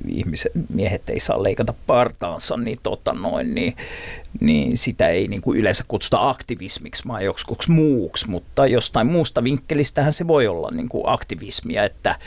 ihmiset, 0.07 0.51
miehet 0.73 1.09
ei 1.09 1.19
saa 1.19 1.43
leikata 1.43 1.73
partaansa, 1.87 2.57
niin, 2.57 2.79
tota 2.83 3.13
noin, 3.13 3.55
niin, 3.55 3.75
niin 4.39 4.77
sitä 4.77 5.07
ei 5.07 5.27
niin 5.27 5.41
kuin 5.41 5.59
yleensä 5.59 5.83
kutsuta 5.87 6.29
aktivismiksi, 6.29 7.03
vaan 7.07 7.25
joksikuksi 7.25 7.71
muuksi, 7.71 8.29
mutta 8.29 8.67
jostain 8.67 9.07
muusta 9.07 9.43
vinkkelistähän 9.43 10.13
se 10.13 10.27
voi 10.27 10.47
olla 10.47 10.71
niin 10.71 10.89
kuin 10.89 11.03
aktivismia, 11.07 11.83
että 11.83 12.09
äh, 12.09 12.19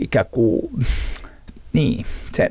ikään 0.00 0.26
kuin, 0.30 0.70
niin, 1.72 2.06
se 2.32 2.50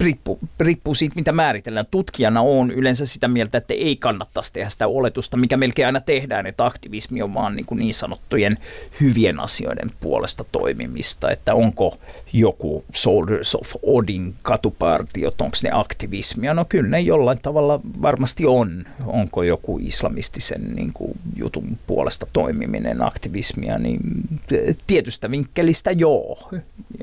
riippuu, 0.00 0.38
riippuu 0.60 0.94
siitä, 0.94 1.14
mitä 1.16 1.32
määritellään. 1.32 1.86
Tutkijana 1.90 2.40
on 2.40 2.70
yleensä 2.70 3.06
sitä 3.06 3.28
mieltä, 3.28 3.58
että 3.58 3.74
ei 3.74 3.96
kannattaisi 3.96 4.52
tehdä 4.52 4.68
sitä 4.68 4.88
oletusta, 4.88 5.36
mikä 5.36 5.56
melkein 5.56 5.86
aina 5.86 6.00
tehdään, 6.00 6.46
että 6.46 6.66
aktivismi 6.66 7.22
on 7.22 7.34
vaan 7.34 7.56
niin, 7.56 7.66
kuin 7.66 7.78
niin 7.78 7.94
sanottujen 7.94 8.58
hyvien 9.00 9.40
asioiden 9.40 9.90
puolesta 10.00 10.44
toimimista, 10.52 11.30
että 11.30 11.54
onko 11.54 11.98
joku 12.32 12.84
Soldiers 12.94 13.54
of 13.54 13.74
Odin 13.82 14.34
katupartiot, 14.42 15.40
onko 15.40 15.56
ne 15.62 15.70
aktivismia? 15.72 16.54
No 16.54 16.64
kyllä 16.68 16.88
ne 16.88 17.00
jollain 17.00 17.38
tavalla 17.42 17.80
varmasti 18.02 18.46
on. 18.46 18.84
Onko 19.06 19.42
joku 19.42 19.78
islamistisen 19.82 20.74
niin 20.74 20.92
kuin 20.92 21.12
jutun 21.36 21.78
puolesta 21.86 22.26
toimiminen 22.32 23.02
aktivismia, 23.02 23.78
niin 23.78 24.00
tietystä 24.86 25.30
vinkkelistä 25.30 25.90
joo. 25.90 26.48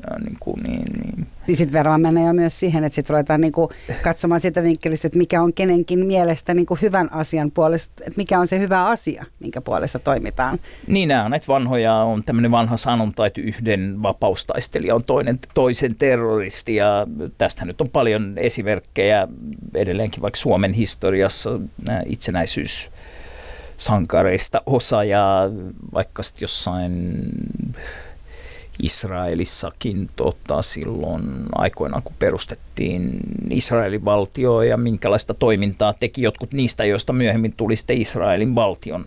Ja 0.02 0.18
niin 0.24 0.36
kuin, 0.40 0.56
niin, 0.62 1.02
niin. 1.02 1.26
Niin 1.48 1.56
sitten 1.56 1.78
varmaan 1.78 2.00
menee 2.00 2.26
jo 2.26 2.32
myös 2.32 2.60
siihen, 2.60 2.84
että 2.84 2.94
sitten 2.94 3.14
ruvetaan 3.14 3.40
niinku 3.40 3.70
katsomaan 4.02 4.40
sitä 4.40 4.62
vinkkelistä, 4.62 5.08
että 5.08 5.18
mikä 5.18 5.42
on 5.42 5.52
kenenkin 5.52 6.06
mielestä 6.06 6.54
niinku 6.54 6.78
hyvän 6.82 7.12
asian 7.12 7.50
puolesta, 7.50 7.92
että 7.98 8.16
mikä 8.16 8.38
on 8.38 8.46
se 8.46 8.58
hyvä 8.58 8.86
asia, 8.86 9.24
minkä 9.40 9.60
puolesta 9.60 9.98
toimitaan. 9.98 10.58
Niin 10.86 11.08
nämä 11.08 11.24
on 11.24 11.30
näitä 11.30 11.46
vanhoja, 11.48 11.94
on 11.94 12.24
tämmöinen 12.24 12.50
vanha 12.50 12.76
sanonta, 12.76 13.26
että 13.26 13.40
yhden 13.40 14.02
vapaustaistelija 14.02 14.94
on 14.94 15.04
toinen, 15.04 15.38
toisen 15.54 15.94
terroristi 15.94 16.74
ja 16.74 17.06
tästä 17.38 17.64
nyt 17.64 17.80
on 17.80 17.90
paljon 17.90 18.32
esimerkkejä 18.36 19.28
edelleenkin 19.74 20.22
vaikka 20.22 20.38
Suomen 20.40 20.72
historiassa 20.72 21.50
itsenäisyys 22.06 22.90
sankareista 23.76 24.62
osa 24.66 25.04
ja 25.04 25.50
vaikka 25.94 26.22
jossain 26.40 27.22
Israelissakin 28.82 30.10
tota, 30.16 30.62
silloin 30.62 31.22
aikoinaan, 31.54 32.02
kun 32.02 32.14
perustettiin 32.18 33.20
Israelin 33.50 34.04
valtio 34.04 34.62
ja 34.62 34.76
minkälaista 34.76 35.34
toimintaa 35.34 35.92
teki 35.92 36.22
jotkut 36.22 36.52
niistä, 36.52 36.84
joista 36.84 37.12
myöhemmin 37.12 37.52
tuli 37.52 37.76
sitten 37.76 38.00
Israelin 38.00 38.54
valtion 38.54 39.04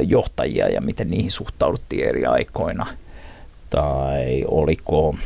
johtajia 0.00 0.68
ja 0.68 0.80
miten 0.80 1.10
niihin 1.10 1.30
suhtauduttiin 1.30 2.08
eri 2.08 2.26
aikoina. 2.26 2.86
Tai 3.70 4.44
oliko, 4.48 5.16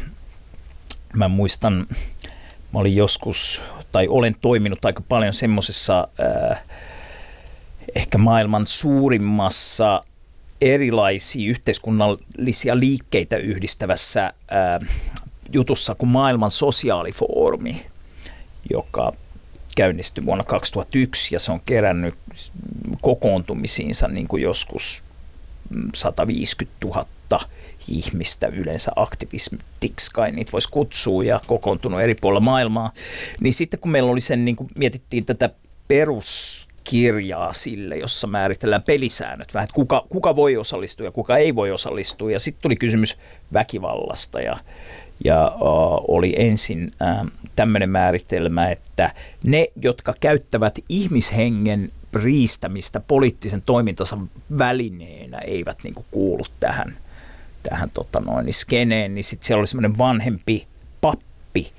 mä 1.12 1.28
muistan, 1.28 1.86
mä 2.72 2.78
olin 2.78 2.96
joskus, 2.96 3.62
tai 3.92 4.08
olen 4.08 4.36
toiminut 4.40 4.84
aika 4.84 5.02
paljon 5.08 5.32
semmoisessa 5.32 6.08
ehkä 7.94 8.18
maailman 8.18 8.66
suurimmassa 8.66 10.04
erilaisia 10.60 11.50
yhteiskunnallisia 11.50 12.78
liikkeitä 12.78 13.36
yhdistävässä 13.36 14.32
ää, 14.50 14.80
jutussa 15.52 15.94
kuin 15.94 16.10
maailman 16.10 16.50
sosiaalifoorumi, 16.50 17.86
joka 18.70 19.12
käynnistyi 19.76 20.26
vuonna 20.26 20.44
2001 20.44 21.34
ja 21.34 21.38
se 21.38 21.52
on 21.52 21.60
kerännyt 21.64 22.14
kokoontumisiinsa 23.00 24.08
niin 24.08 24.28
kuin 24.28 24.42
joskus 24.42 25.04
150 25.94 26.86
000 26.86 27.06
ihmistä 27.88 28.46
yleensä 28.46 28.92
aktivistiksi, 28.96 30.10
kai 30.12 30.32
niitä 30.32 30.52
voisi 30.52 30.68
kutsua 30.70 31.24
ja 31.24 31.40
kokoontunut 31.46 32.00
eri 32.00 32.14
puolilla 32.14 32.40
maailmaa. 32.40 32.92
Niin 33.40 33.52
sitten 33.52 33.80
kun 33.80 33.90
meillä 33.90 34.10
oli 34.10 34.20
sen, 34.20 34.44
niin 34.44 34.56
kuin 34.56 34.70
mietittiin 34.76 35.24
tätä 35.24 35.50
perus 35.88 36.63
kirjaa 36.84 37.52
sille, 37.52 37.96
jossa 37.96 38.26
määritellään 38.26 38.82
pelisäännöt 38.82 39.54
vähän, 39.54 39.64
että 39.64 39.74
kuka, 39.74 40.06
kuka 40.08 40.36
voi 40.36 40.56
osallistua 40.56 41.06
ja 41.06 41.12
kuka 41.12 41.36
ei 41.36 41.54
voi 41.54 41.70
osallistua. 41.70 42.30
Ja 42.30 42.38
sitten 42.38 42.62
tuli 42.62 42.76
kysymys 42.76 43.18
väkivallasta 43.52 44.40
ja, 44.40 44.56
ja 45.24 45.52
uh, 45.54 46.04
oli 46.08 46.34
ensin 46.38 46.90
uh, 47.24 47.30
tämmöinen 47.56 47.90
määritelmä, 47.90 48.70
että 48.70 49.12
ne, 49.42 49.66
jotka 49.82 50.14
käyttävät 50.20 50.78
ihmishengen 50.88 51.92
riistämistä 52.14 53.00
poliittisen 53.00 53.62
toimintansa 53.62 54.18
välineenä, 54.58 55.38
eivät 55.38 55.78
niin 55.84 55.94
kuin, 55.94 56.06
kuulu 56.10 56.44
tähän, 56.60 56.96
tähän 57.62 57.90
tota 57.90 58.20
noin, 58.20 58.52
skeneen, 58.52 59.14
niin 59.14 59.24
sitten 59.24 59.46
siellä 59.46 59.60
oli 59.60 59.66
semmoinen 59.66 59.98
vanhempi 59.98 60.66
pappi, 61.00 61.72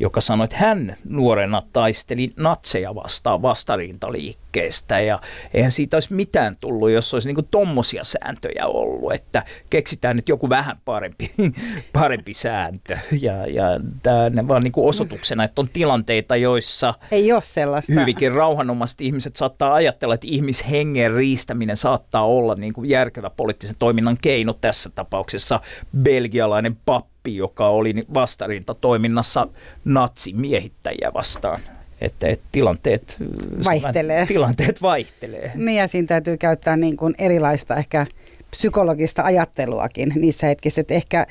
joka 0.00 0.20
sanoi, 0.20 0.44
että 0.44 0.56
hän 0.56 0.96
nuorena 1.04 1.62
taisteli 1.72 2.32
natseja 2.36 2.94
vastaan 2.94 3.42
vastarintaliikkeestä. 3.42 5.00
Ja 5.00 5.20
eihän 5.54 5.72
siitä 5.72 5.96
olisi 5.96 6.14
mitään 6.14 6.56
tullut, 6.60 6.90
jos 6.90 7.14
olisi 7.14 7.32
niin 7.32 7.48
tommosia 7.50 8.04
sääntöjä 8.04 8.66
ollut, 8.66 9.12
että 9.12 9.44
keksitään 9.70 10.16
nyt 10.16 10.28
joku 10.28 10.48
vähän 10.48 10.76
parempi, 10.84 11.30
parempi 11.92 12.34
sääntö. 12.34 12.98
Ja, 13.20 13.46
ja 13.46 13.64
tämä 14.02 14.48
vaan 14.48 14.62
niin 14.62 14.72
osoituksena, 14.76 15.44
että 15.44 15.60
on 15.60 15.68
tilanteita, 15.68 16.36
joissa 16.36 16.94
ei 17.10 17.32
ole 17.32 17.42
sellaista. 17.42 17.92
hyvinkin 17.92 18.32
rauhanomasti 18.32 19.06
ihmiset 19.06 19.36
saattaa 19.36 19.74
ajatella, 19.74 20.14
että 20.14 20.26
ihmishengen 20.30 21.14
riistäminen 21.14 21.76
saattaa 21.76 22.26
olla 22.26 22.54
niin 22.54 22.72
kuin 22.72 22.88
järkevä 22.88 23.30
poliittisen 23.30 23.76
toiminnan 23.78 24.16
keino 24.22 24.52
tässä 24.52 24.90
tapauksessa. 24.94 25.60
Belgialainen 26.02 26.76
pappi 26.84 27.17
pappi, 27.28 27.36
joka 27.36 27.68
oli 27.68 27.94
vastarintatoiminnassa 28.14 29.48
natsimiehittäjiä 29.84 31.10
vastaan. 31.14 31.60
Että, 32.00 32.28
että 32.28 32.48
tilanteet 32.52 33.16
vaihtelee. 33.64 34.26
Tilanteet 34.26 34.82
vaihtelee. 34.82 35.52
Niin 35.54 35.78
ja 35.78 35.88
siinä 35.88 36.06
täytyy 36.06 36.36
käyttää 36.36 36.76
niin 36.76 36.96
kuin 36.96 37.14
erilaista 37.18 37.76
ehkä 37.76 38.06
psykologista 38.50 39.22
ajatteluakin 39.22 40.12
niissä 40.16 40.46
hetkissä. 40.46 40.80
Että 40.80 40.94
ehkä 40.94 41.26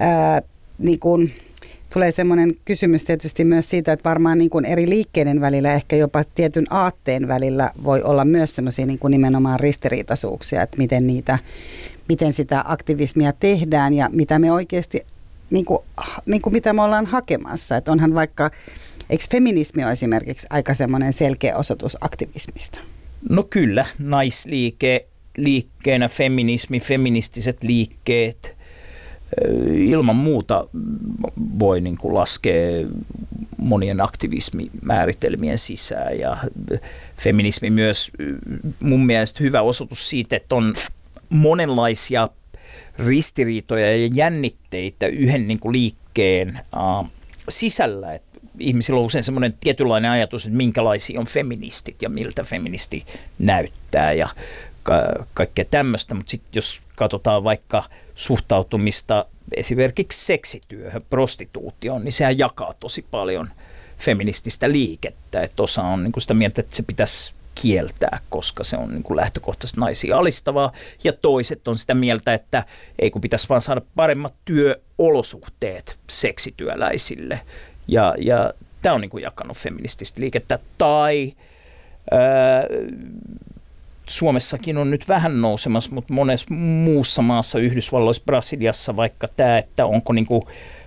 ää, 0.00 0.42
niin 0.78 0.98
kuin, 0.98 1.32
tulee 1.92 2.10
semmoinen 2.10 2.54
kysymys 2.64 3.04
tietysti 3.04 3.44
myös 3.44 3.70
siitä, 3.70 3.92
että 3.92 4.08
varmaan 4.08 4.38
niin 4.38 4.50
kuin 4.50 4.64
eri 4.64 4.88
liikkeiden 4.88 5.40
välillä, 5.40 5.72
ehkä 5.72 5.96
jopa 5.96 6.24
tietyn 6.34 6.66
aatteen 6.70 7.28
välillä 7.28 7.70
voi 7.84 8.02
olla 8.02 8.24
myös 8.24 8.56
semmoisia 8.56 8.86
niin 8.86 8.98
kuin 8.98 9.10
nimenomaan 9.10 9.60
ristiriitaisuuksia, 9.60 10.62
että 10.62 10.78
miten 10.78 11.06
niitä 11.06 11.38
miten 12.08 12.32
sitä 12.32 12.64
aktivismia 12.66 13.32
tehdään 13.40 13.94
ja 13.94 14.08
mitä 14.12 14.38
me 14.38 14.52
oikeasti 14.52 15.06
niin 15.50 15.64
kuin, 15.64 15.78
niin 16.26 16.42
kuin 16.42 16.52
mitä 16.52 16.72
me 16.72 16.82
ollaan 16.82 17.06
hakemassa. 17.06 17.76
Että 17.76 17.92
onhan 17.92 18.14
vaikka, 18.14 18.50
eikö 19.10 19.24
feminismi 19.30 19.84
ole 19.84 19.92
esimerkiksi 19.92 20.46
aika 20.50 20.74
semmoinen 20.74 21.12
selkeä 21.12 21.56
osoitus 21.56 21.96
aktivismista? 22.00 22.80
No 23.28 23.42
kyllä, 23.42 23.86
naisliike 23.98 25.06
liikkeenä, 25.36 26.08
feminismi, 26.08 26.80
feministiset 26.80 27.62
liikkeet, 27.62 28.56
ilman 29.74 30.16
muuta 30.16 30.66
voi 31.58 31.80
niin 31.80 31.96
kuin 31.96 32.14
laskea 32.14 32.86
monien 33.56 34.00
aktivismimääritelmien 34.00 35.58
sisään 35.58 36.18
ja 36.18 36.36
feminismi 37.16 37.70
myös 37.70 38.10
mun 38.80 39.06
mielestä 39.06 39.44
hyvä 39.44 39.62
osoitus 39.62 40.10
siitä, 40.10 40.36
että 40.36 40.54
on 40.54 40.74
monenlaisia 41.28 42.28
ristiriitoja 42.98 43.96
ja 43.96 44.10
jännitteitä 44.14 45.06
yhden 45.06 45.48
niin 45.48 45.60
kuin 45.60 45.72
liikkeen 45.72 46.60
sisällä. 47.48 48.14
Et 48.14 48.22
ihmisillä 48.58 49.00
on 49.00 49.06
usein 49.06 49.24
semmoinen 49.24 49.54
tietynlainen 49.60 50.10
ajatus, 50.10 50.46
että 50.46 50.56
minkälaisia 50.56 51.20
on 51.20 51.26
feministit 51.26 52.02
ja 52.02 52.08
miltä 52.08 52.44
feministi 52.44 53.04
näyttää 53.38 54.12
ja 54.12 54.28
ka- 54.82 55.26
kaikkea 55.34 55.64
tämmöistä. 55.64 56.14
Mutta 56.14 56.30
sitten 56.30 56.50
jos 56.54 56.82
katsotaan 56.96 57.44
vaikka 57.44 57.84
suhtautumista 58.14 59.26
esimerkiksi 59.56 60.24
seksityöhön, 60.24 61.02
prostituutioon, 61.10 62.04
niin 62.04 62.12
sehän 62.12 62.38
jakaa 62.38 62.72
tosi 62.80 63.04
paljon 63.10 63.50
feminististä 63.98 64.72
liikettä. 64.72 65.42
Että 65.42 65.62
osa 65.62 65.82
on 65.82 66.02
niin 66.02 66.12
sitä 66.18 66.34
mieltä, 66.34 66.60
että 66.60 66.76
se 66.76 66.82
pitäisi 66.82 67.34
kieltää, 67.62 68.20
koska 68.28 68.64
se 68.64 68.76
on 68.76 68.90
niin 68.90 69.02
kuin 69.02 69.16
lähtökohtaisesti 69.16 69.80
naisia 69.80 70.18
alistavaa. 70.18 70.72
Ja 71.04 71.12
toiset 71.12 71.68
on 71.68 71.78
sitä 71.78 71.94
mieltä, 71.94 72.34
että 72.34 72.64
ei 72.98 73.10
kun 73.10 73.20
pitäisi 73.20 73.48
vaan 73.48 73.62
saada 73.62 73.80
paremmat 73.94 74.34
työolosuhteet 74.44 75.98
seksityöläisille. 76.10 77.40
Ja, 77.88 78.14
ja 78.18 78.54
tämä 78.82 78.94
on 78.94 79.00
niin 79.00 79.10
kuin 79.10 79.22
jakanut 79.22 79.56
feminististä 79.56 80.20
liikettä. 80.20 80.58
Tai 80.78 81.32
ää, 82.10 82.20
Suomessakin 84.08 84.78
on 84.78 84.90
nyt 84.90 85.08
vähän 85.08 85.40
nousemassa, 85.40 85.94
mutta 85.94 86.12
monessa 86.12 86.54
muussa 86.54 87.22
maassa, 87.22 87.58
Yhdysvalloissa, 87.58 88.22
Brasiliassa 88.26 88.96
vaikka 88.96 89.28
tämä, 89.28 89.58
että 89.58 89.86
onko 89.86 90.12
niin 90.12 90.26
kuin 90.26 90.42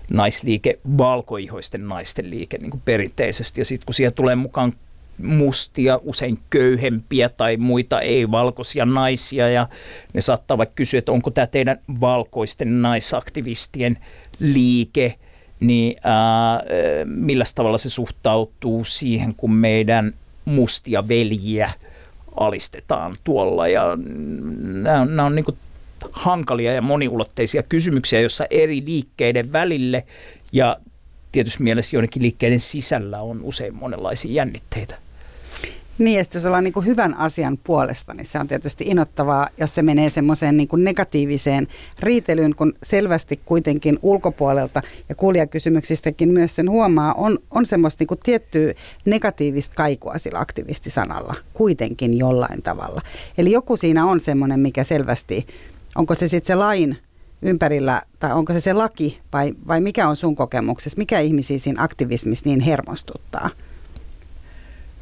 naisliike 0.10 0.80
valkoihoisten 0.98 1.88
naisten 1.88 2.30
liike 2.30 2.58
niin 2.58 2.72
kuin 2.72 2.82
perinteisesti. 2.86 3.62
Ja 3.62 3.66
sitten 3.66 3.86
kun 3.86 3.94
siihen 3.94 4.14
tulee 4.14 4.36
mukaan 4.36 4.74
mustia, 5.18 6.00
usein 6.04 6.40
köyhempiä 6.50 7.30
tai 7.30 7.58
muita 7.58 8.02
ei-valkoisia 8.02 8.86
naisia. 8.86 9.50
Ja 9.50 9.68
ne 10.14 10.22
saattaa 10.22 10.58
vaikka 10.58 10.76
kysyä, 10.76 10.98
että 10.98 11.12
onko 11.12 11.32
tämä 11.32 11.48
teidän 11.48 11.80
valkoisten 12.02 12.82
naisaktivistien 12.82 13.98
liike, 14.40 15.16
niin 15.60 15.96
ää, 16.04 16.64
millä 17.06 17.44
tavalla 17.56 17.78
se 17.78 17.90
suhtautuu 17.90 18.84
siihen, 18.84 19.36
kun 19.36 19.54
meidän 19.54 20.14
mustia 20.46 21.08
veljiä 21.08 21.70
alistetaan 22.38 23.16
tuolla? 23.24 23.68
Ja 23.68 23.84
nämä 24.62 25.02
on, 25.02 25.16
nämä 25.16 25.26
on 25.26 25.36
niin 25.36 25.46
hankalia 26.12 26.74
ja 26.74 26.82
moniulotteisia 26.82 27.64
kysymyksiä, 27.64 28.20
joissa 28.20 28.46
eri 28.50 28.84
liikkeiden 28.86 29.54
välille 29.54 30.04
ja 30.52 30.78
tietysti 31.32 31.64
mielessä 31.64 31.96
joidenkin 31.96 32.22
liikkeiden 32.22 32.60
sisällä 32.60 33.20
on 33.20 33.40
usein 33.44 33.76
monenlaisia 33.76 34.32
jännitteitä. 34.32 35.07
Niin, 35.98 36.26
jos 36.34 36.46
ollaan 36.46 36.64
niin 36.64 36.86
hyvän 36.86 37.18
asian 37.18 37.58
puolesta, 37.64 38.14
niin 38.14 38.26
se 38.26 38.40
on 38.40 38.48
tietysti 38.48 38.84
inottavaa, 38.88 39.50
jos 39.60 39.76
se 39.76 39.82
menee 39.82 40.10
semmoiseen 40.10 40.58
niin 40.58 40.68
negatiiviseen 40.78 41.68
riitelyyn, 42.00 42.56
kun 42.56 42.74
selvästi 42.84 43.40
kuitenkin 43.46 44.00
ulkopuolelta 44.02 44.82
ja 45.10 45.16
kuulijakysymyksistäkin 45.16 46.30
myös 46.30 46.56
sen 46.56 46.70
huomaa, 46.70 47.14
on, 47.14 47.40
on 47.52 47.66
semmoista 47.66 48.06
niin 48.10 48.20
tiettyä 48.24 48.74
negatiivista 49.06 49.76
kaikua 49.76 50.18
sillä 50.18 50.40
aktivistisanalla 50.40 51.36
kuitenkin 51.54 52.18
jollain 52.18 52.62
tavalla. 52.62 53.02
Eli 53.38 53.52
joku 53.52 53.78
siinä 53.78 54.06
on 54.06 54.20
semmoinen, 54.20 54.60
mikä 54.60 54.84
selvästi, 54.84 55.48
onko 55.96 56.14
se 56.14 56.28
sitten 56.28 56.48
se 56.48 56.56
lain 56.56 56.98
ympärillä, 57.42 58.02
tai 58.20 58.34
onko 58.34 58.54
se 58.54 58.60
se 58.60 58.74
laki, 58.74 59.20
vai, 59.34 59.54
vai 59.68 59.82
mikä 59.82 60.08
on 60.08 60.16
sun 60.16 60.36
kokemuksessa, 60.36 60.98
mikä 60.98 61.20
ihmisiä 61.20 61.60
siinä 61.60 61.84
aktivismissa 61.84 62.50
niin 62.50 62.60
hermostuttaa? 62.60 63.50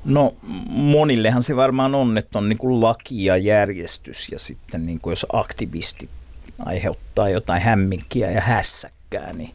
No 0.05 0.35
monillehan 0.67 1.43
se 1.43 1.55
varmaan 1.55 1.95
on, 1.95 2.17
että 2.17 2.37
on 2.37 2.49
niin 2.49 2.57
kuin 2.57 2.81
laki 2.81 3.25
ja 3.25 3.37
järjestys 3.37 4.29
ja 4.31 4.39
sitten 4.39 4.85
niin 4.85 4.99
kuin 4.99 5.11
jos 5.11 5.25
aktivisti 5.33 6.09
aiheuttaa 6.59 7.29
jotain 7.29 7.61
hämminkiä 7.61 8.31
ja 8.31 8.41
hässäkkää, 8.41 9.33
niin 9.33 9.51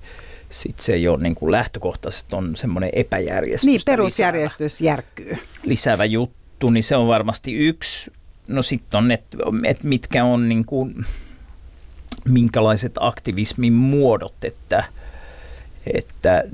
sitten 0.51 0.85
se 0.85 0.93
ei 0.93 1.09
ole 1.09 1.23
niin 1.23 1.35
kuin 1.35 1.53
lähtökohtaisesti 1.53 2.37
on 2.37 2.57
semmoinen 2.57 2.91
epäjärjestys. 2.93 3.67
Niin, 3.67 3.81
perusjärjestys 3.87 4.81
lisäävä, 4.81 4.91
järkkyy. 4.91 5.39
Lisäävä 5.65 6.05
juttu, 6.05 6.71
niin 6.71 6.85
se 6.85 6.97
on 6.97 7.09
varmasti 7.09 7.55
yksi. 7.55 8.13
No 8.49 8.63
sitten 8.63 8.99
on, 8.99 9.11
että 9.11 9.39
et 9.65 9.83
mitkä 9.85 10.25
on 10.25 10.49
niin 10.49 10.65
kuin, 10.65 11.05
minkälaiset 12.29 12.93
aktivismin 13.01 13.73
muodot, 13.73 14.45
että, 14.45 14.85
että 15.95 16.45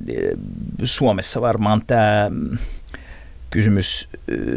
Suomessa 0.85 1.41
varmaan 1.41 1.83
tämä 1.87 2.31
kysymys 3.57 4.09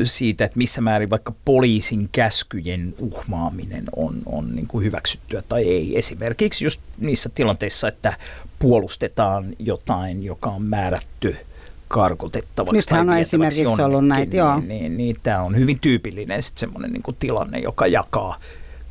siitä, 0.04 0.46
että 0.46 0.58
missä 0.58 0.82
määrin 0.82 1.10
vaikka 1.10 1.34
poliisin 1.46 2.10
käskyjen 2.12 2.96
uhmaaminen 2.98 3.84
on, 3.96 4.22
on 4.26 4.56
niin 4.56 4.68
kuin 4.68 4.86
hyväksyttyä 4.86 5.42
tai 5.42 5.64
ei. 5.64 5.98
Esimerkiksi 5.98 6.66
just 6.66 6.82
niissä 6.98 7.30
tilanteissa, 7.30 7.88
että 7.88 8.18
puolustetaan 8.60 9.56
jotain, 9.60 10.24
joka 10.24 10.50
on 10.50 10.62
määrätty 10.62 11.38
karkotettavaksi. 11.88 12.78
Nythän 12.78 13.10
on 13.10 13.18
esimerkiksi 13.18 13.82
ollut 13.82 14.08
näitä, 14.08 14.32
niin, 14.32 14.38
joo. 14.38 14.60
Niin, 14.60 14.68
niin, 14.68 14.98
niin 14.98 15.16
tämä 15.24 15.42
on 15.42 15.58
hyvin 15.58 15.80
tyypillinen 15.80 16.42
sit 16.42 16.58
semmoinen 16.58 16.92
niin 16.92 17.16
tilanne, 17.20 17.60
joka 17.60 17.88
jakaa 17.88 18.40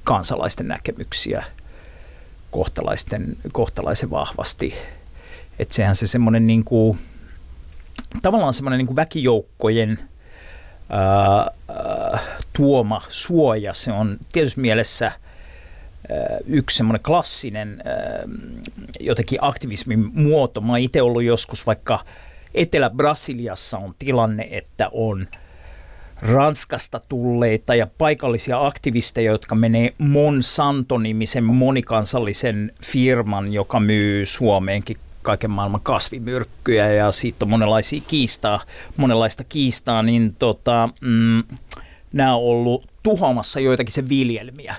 kansalaisten 0.04 0.68
näkemyksiä 0.68 1.44
kohtalaisten, 2.50 3.36
kohtalaisen 3.52 4.10
vahvasti. 4.10 4.74
Että 5.58 5.74
sehän 5.74 5.96
se 5.96 6.06
semmoinen 6.06 6.46
niin 6.46 6.64
kuin, 6.64 6.98
tavallaan 8.22 8.54
semmoinen 8.54 8.86
niin 8.86 8.96
väkijoukkojen 8.96 9.98
ää, 10.90 11.50
ää, 11.68 12.18
tuoma 12.56 13.02
suoja, 13.08 13.74
se 13.74 13.92
on 13.92 14.18
tietysti 14.32 14.60
mielessä 14.60 15.06
ää, 15.06 16.38
yksi 16.46 16.76
semmoinen 16.76 17.02
klassinen 17.02 17.82
ää, 17.84 17.94
jotenkin 19.00 19.38
aktivismin 19.42 20.10
muoto. 20.14 20.60
Mä 20.60 20.72
oon 20.72 20.78
itse 20.78 21.02
ollut 21.02 21.22
joskus 21.22 21.66
vaikka 21.66 22.04
Etelä-Brasiliassa 22.54 23.78
on 23.78 23.94
tilanne, 23.98 24.48
että 24.50 24.88
on 24.92 25.26
Ranskasta 26.22 27.00
tulleita 27.08 27.74
ja 27.74 27.86
paikallisia 27.98 28.66
aktivisteja, 28.66 29.32
jotka 29.32 29.54
menee 29.54 29.90
Monsanto-nimisen 29.98 31.44
monikansallisen 31.44 32.72
firman, 32.84 33.52
joka 33.52 33.80
myy 33.80 34.26
Suomeenkin 34.26 34.96
kaiken 35.28 35.50
maailman 35.50 35.80
kasvimyrkkyjä 35.82 36.92
ja 36.92 37.12
siitä 37.12 37.44
on 37.44 37.48
monenlaisia 37.48 38.02
kiistaa, 38.06 38.60
monenlaista 38.96 39.44
kiistaa, 39.44 40.02
niin 40.02 40.34
tota, 40.38 40.88
mm, 41.00 41.42
nämä 42.12 42.34
on 42.34 42.42
ollut 42.42 42.86
tuhoamassa 43.02 43.60
joitakin 43.60 43.92
sen 43.92 44.08
viljelmiä. 44.08 44.74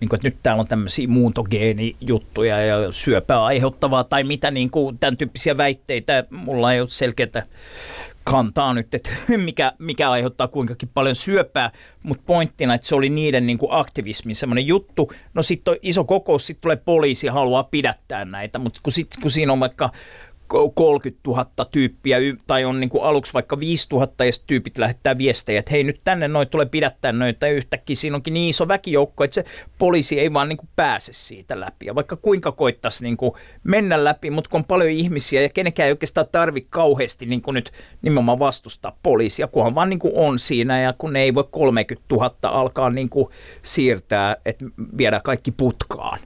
niin 0.00 0.08
kuin, 0.08 0.18
että 0.18 0.28
nyt 0.28 0.36
täällä 0.42 0.60
on 0.60 0.66
tämmöisiä 0.68 1.08
muuntogeenijuttuja 1.08 2.64
ja 2.64 2.92
syöpää 2.92 3.44
aiheuttavaa 3.44 4.04
tai 4.04 4.24
mitä 4.24 4.50
niin 4.50 4.70
kuin, 4.70 4.98
tämän 4.98 5.16
tyyppisiä 5.16 5.56
väitteitä. 5.56 6.24
Mulla 6.30 6.72
ei 6.72 6.80
ole 6.80 6.88
selkeää 6.90 7.42
kantaa 8.24 8.74
nyt, 8.74 8.94
että 8.94 9.10
mikä, 9.44 9.72
mikä 9.78 10.10
aiheuttaa 10.10 10.48
kuinkakin 10.48 10.88
paljon 10.94 11.14
syöpää, 11.14 11.70
mutta 12.02 12.24
pointtina, 12.26 12.74
että 12.74 12.88
se 12.88 12.94
oli 12.94 13.08
niiden 13.08 13.46
niin 13.46 13.58
kuin 13.58 13.72
aktivismin 13.72 14.36
semmoinen 14.36 14.66
juttu. 14.66 15.12
No 15.34 15.42
sitten 15.42 15.76
iso 15.82 16.04
kokous, 16.04 16.46
sitten 16.46 16.62
tulee 16.62 16.76
poliisi 16.76 17.26
haluaa 17.26 17.64
pidättää 17.64 18.24
näitä, 18.24 18.58
mutta 18.58 18.80
kun, 18.82 18.92
sit, 18.92 19.08
kun 19.22 19.30
siinä 19.30 19.52
on 19.52 19.60
vaikka 19.60 19.90
30 20.74 21.20
000 21.26 21.44
tyyppiä, 21.70 22.18
tai 22.46 22.64
on 22.64 22.80
niin 22.80 22.90
kuin 22.90 23.04
aluksi 23.04 23.34
vaikka 23.34 23.60
5 23.60 23.88
000, 23.92 24.06
ja 24.18 24.32
tyypit 24.46 24.78
lähettää 24.78 25.18
viestejä, 25.18 25.58
että 25.58 25.70
hei 25.70 25.84
nyt 25.84 26.00
tänne 26.04 26.28
noin 26.28 26.48
tulee 26.48 26.66
pidättää 26.66 27.12
noita, 27.12 27.46
ja 27.46 27.52
yhtäkkiä 27.52 27.96
siinä 27.96 28.16
onkin 28.16 28.34
niin 28.34 28.48
iso 28.48 28.68
väkijoukko, 28.68 29.24
että 29.24 29.34
se 29.34 29.44
poliisi 29.78 30.20
ei 30.20 30.32
vaan 30.32 30.48
niin 30.48 30.56
kuin 30.56 30.68
pääse 30.76 31.12
siitä 31.12 31.60
läpi. 31.60 31.86
Ja 31.86 31.94
vaikka 31.94 32.16
kuinka 32.16 32.52
koittaisi 32.52 33.04
niin 33.04 33.16
kuin 33.16 33.32
mennä 33.64 34.04
läpi, 34.04 34.30
mutta 34.30 34.50
kun 34.50 34.60
on 34.60 34.64
paljon 34.64 34.90
ihmisiä, 34.90 35.42
ja 35.42 35.48
kenenkään 35.48 35.86
ei 35.86 35.92
oikeastaan 35.92 36.26
tarvi 36.32 36.66
kauheasti 36.70 37.26
niin 37.26 37.42
kuin 37.42 37.54
nyt 37.54 37.72
nimenomaan 38.02 38.38
vastustaa 38.38 38.98
poliisia, 39.02 39.46
kunhan 39.46 39.74
vaan 39.74 39.90
niin 39.90 39.98
kuin 39.98 40.12
on 40.16 40.38
siinä, 40.38 40.80
ja 40.80 40.92
kun 40.98 41.12
ne 41.12 41.22
ei 41.22 41.34
voi 41.34 41.44
30 41.50 42.14
000 42.14 42.34
alkaa 42.42 42.90
niin 42.90 43.08
kuin 43.08 43.28
siirtää, 43.62 44.36
että 44.44 44.64
viedä 44.98 45.20
kaikki 45.24 45.50
putkaan. 45.50 46.18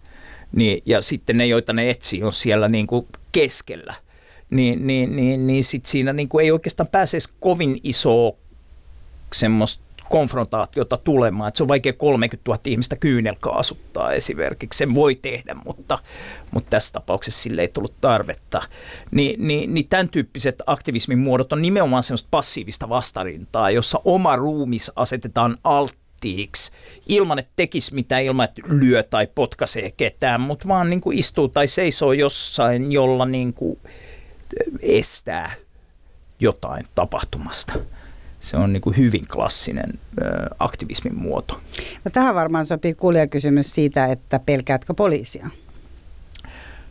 Niin, 0.52 0.82
ja 0.86 1.00
sitten 1.00 1.38
ne, 1.38 1.46
joita 1.46 1.72
ne 1.72 1.90
etsii, 1.90 2.22
on 2.22 2.32
siellä 2.32 2.68
niin 2.68 2.86
kuin 2.86 3.06
keskellä– 3.32 3.94
niin, 4.50 4.86
niin, 4.86 5.16
niin, 5.16 5.46
niin 5.46 5.64
sit 5.64 5.86
siinä 5.86 6.12
niin 6.12 6.28
kuin 6.28 6.44
ei 6.44 6.50
oikeastaan 6.50 6.88
pääse 6.88 7.18
kovin 7.40 7.80
iso 7.82 8.36
semmoista 9.32 9.88
konfrontaatiota 10.08 10.96
tulemaan. 10.96 11.48
Että 11.48 11.58
se 11.58 11.62
on 11.62 11.68
vaikea 11.68 11.92
30 11.92 12.50
000 12.50 12.60
ihmistä 12.64 12.96
kyynelkaasuttaa 12.96 14.12
esimerkiksi. 14.12 14.78
Sen 14.78 14.94
voi 14.94 15.14
tehdä, 15.14 15.56
mutta, 15.64 15.98
mutta 16.50 16.70
tässä 16.70 16.92
tapauksessa 16.92 17.42
sille 17.42 17.60
ei 17.60 17.68
tullut 17.68 17.94
tarvetta. 18.00 18.62
Ni, 19.10 19.34
niin, 19.38 19.74
niin 19.74 19.88
tämän 19.88 20.08
tyyppiset 20.08 20.62
aktivismin 20.66 21.18
muodot 21.18 21.52
on 21.52 21.62
nimenomaan 21.62 22.02
semmoista 22.02 22.28
passiivista 22.30 22.88
vastarintaa, 22.88 23.70
jossa 23.70 24.00
oma 24.04 24.36
ruumis 24.36 24.92
asetetaan 24.96 25.58
alttiiksi 25.64 26.72
ilman, 27.06 27.38
että 27.38 27.52
tekisi 27.56 27.94
mitään, 27.94 28.22
ilman, 28.22 28.44
että 28.44 28.62
lyö 28.68 29.02
tai 29.02 29.28
potkaisee 29.34 29.90
ketään, 29.90 30.40
mutta 30.40 30.68
vaan 30.68 30.90
niin 30.90 31.00
kuin 31.00 31.18
istuu 31.18 31.48
tai 31.48 31.68
seisoo 31.68 32.12
jossain, 32.12 32.92
jolla 32.92 33.26
niin 33.26 33.54
kuin 33.54 33.78
estää 34.82 35.52
jotain 36.40 36.84
tapahtumasta. 36.94 37.74
Se 38.40 38.56
on 38.56 38.72
niin 38.72 38.80
kuin 38.80 38.96
hyvin 38.96 39.26
klassinen 39.26 39.92
aktivismin 40.58 41.16
muoto. 41.16 41.60
No 42.04 42.10
tähän 42.12 42.34
varmaan 42.34 42.66
sopii 42.66 42.94
kuulijakysymys 42.94 43.74
siitä, 43.74 44.06
että 44.06 44.38
pelkäätkö 44.38 44.94
poliisia? 44.94 45.50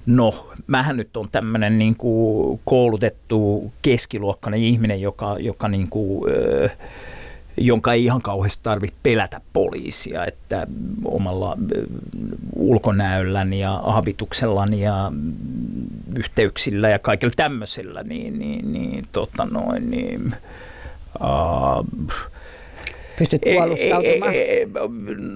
No, 0.05 0.51
mähän 0.67 0.97
nyt 0.97 1.17
on 1.17 1.29
tämmöinen 1.31 1.77
niin 1.77 1.97
kuin 1.97 2.59
koulutettu 2.65 3.71
keskiluokkainen 3.81 4.63
ihminen, 4.63 5.01
joka, 5.01 5.35
joka 5.39 5.67
niin 5.67 5.89
kuin, 5.89 6.31
ö, 6.31 6.69
jonka 7.57 7.93
ei 7.93 8.03
ihan 8.03 8.21
kauheasti 8.21 8.63
tarvitse 8.63 8.97
pelätä 9.03 9.41
poliisia, 9.53 10.25
että 10.25 10.67
omalla 11.05 11.57
ulkonäöllään 12.55 13.53
ja 13.53 13.81
habituksellani 13.85 14.81
ja 14.81 15.11
yhteyksillä 16.15 16.89
ja 16.89 16.99
kaikilla 16.99 17.33
tämmöisillä, 17.35 18.03
niin, 18.03 18.39
niin, 18.39 18.73
niin, 18.73 19.05
tota 19.11 19.47
noin, 19.51 19.89
niin 19.89 20.35
uh, 21.19 21.85
Pystyt 23.17 23.41
puolustautumaan? 23.41 24.33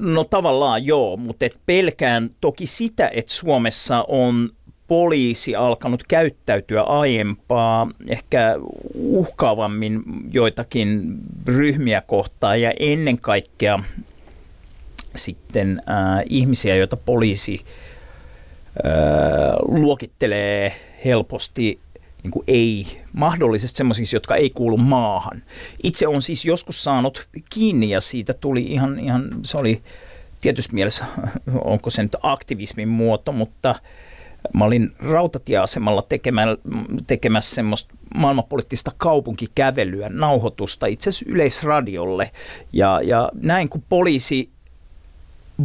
No 0.02 0.24
tavallaan 0.24 0.86
joo, 0.86 1.18
mutta 1.18 1.46
et 1.46 1.60
pelkään 1.66 2.30
toki 2.42 2.66
sitä, 2.66 3.10
että 3.14 3.34
Suomessa 3.34 4.06
on 4.08 4.50
poliisi 4.92 5.56
alkanut 5.56 6.04
käyttäytyä 6.08 6.82
aiempaa 6.82 7.90
ehkä 8.10 8.56
uhkaavammin 8.94 10.04
joitakin 10.32 11.18
ryhmiä 11.46 12.02
kohtaan 12.02 12.62
ja 12.62 12.74
ennen 12.80 13.18
kaikkea 13.18 13.80
sitten 15.16 15.82
äh, 15.90 16.24
ihmisiä, 16.30 16.76
joita 16.76 16.98
poliisi 16.98 17.66
äh, 18.86 18.92
luokittelee 19.62 20.74
helposti 21.06 21.80
niin 22.24 22.32
kuin 22.32 22.44
ei, 22.48 22.88
mahdollisesti 23.14 23.78
sellaisiksi, 23.78 24.16
jotka 24.16 24.36
ei 24.36 24.50
kuulu 24.50 24.78
maahan. 24.78 25.44
Itse 25.84 26.08
on 26.08 26.22
siis 26.22 26.46
joskus 26.46 26.84
saanut 26.84 27.28
kiinni 27.54 27.90
ja 27.90 28.02
siitä 28.02 28.34
tuli 28.34 28.64
ihan, 28.64 29.00
ihan 29.00 29.30
se 29.44 29.58
oli 29.58 29.82
tietysti 30.42 30.74
mielessä, 30.74 31.06
onko 31.64 31.90
se 31.90 32.04
nyt 32.04 32.16
aktivismin 32.22 32.88
muoto, 32.90 33.32
mutta 33.32 33.76
Mä 34.54 34.66
olin 34.66 34.90
rautatieasemalla 35.00 36.02
tekemä, 36.02 36.42
tekemässä 37.08 37.56
semmoista 37.56 37.94
maailmanpoliittista 38.16 38.92
kaupunkikävelyä, 38.98 40.10
nauhoitusta 40.10 40.86
itse 40.86 41.10
asiassa 41.10 41.26
yleisradiolle. 41.30 42.32
Ja, 42.74 43.00
ja 43.04 43.30
näin 43.34 43.70
kun 43.70 43.84
poliisi 43.90 44.50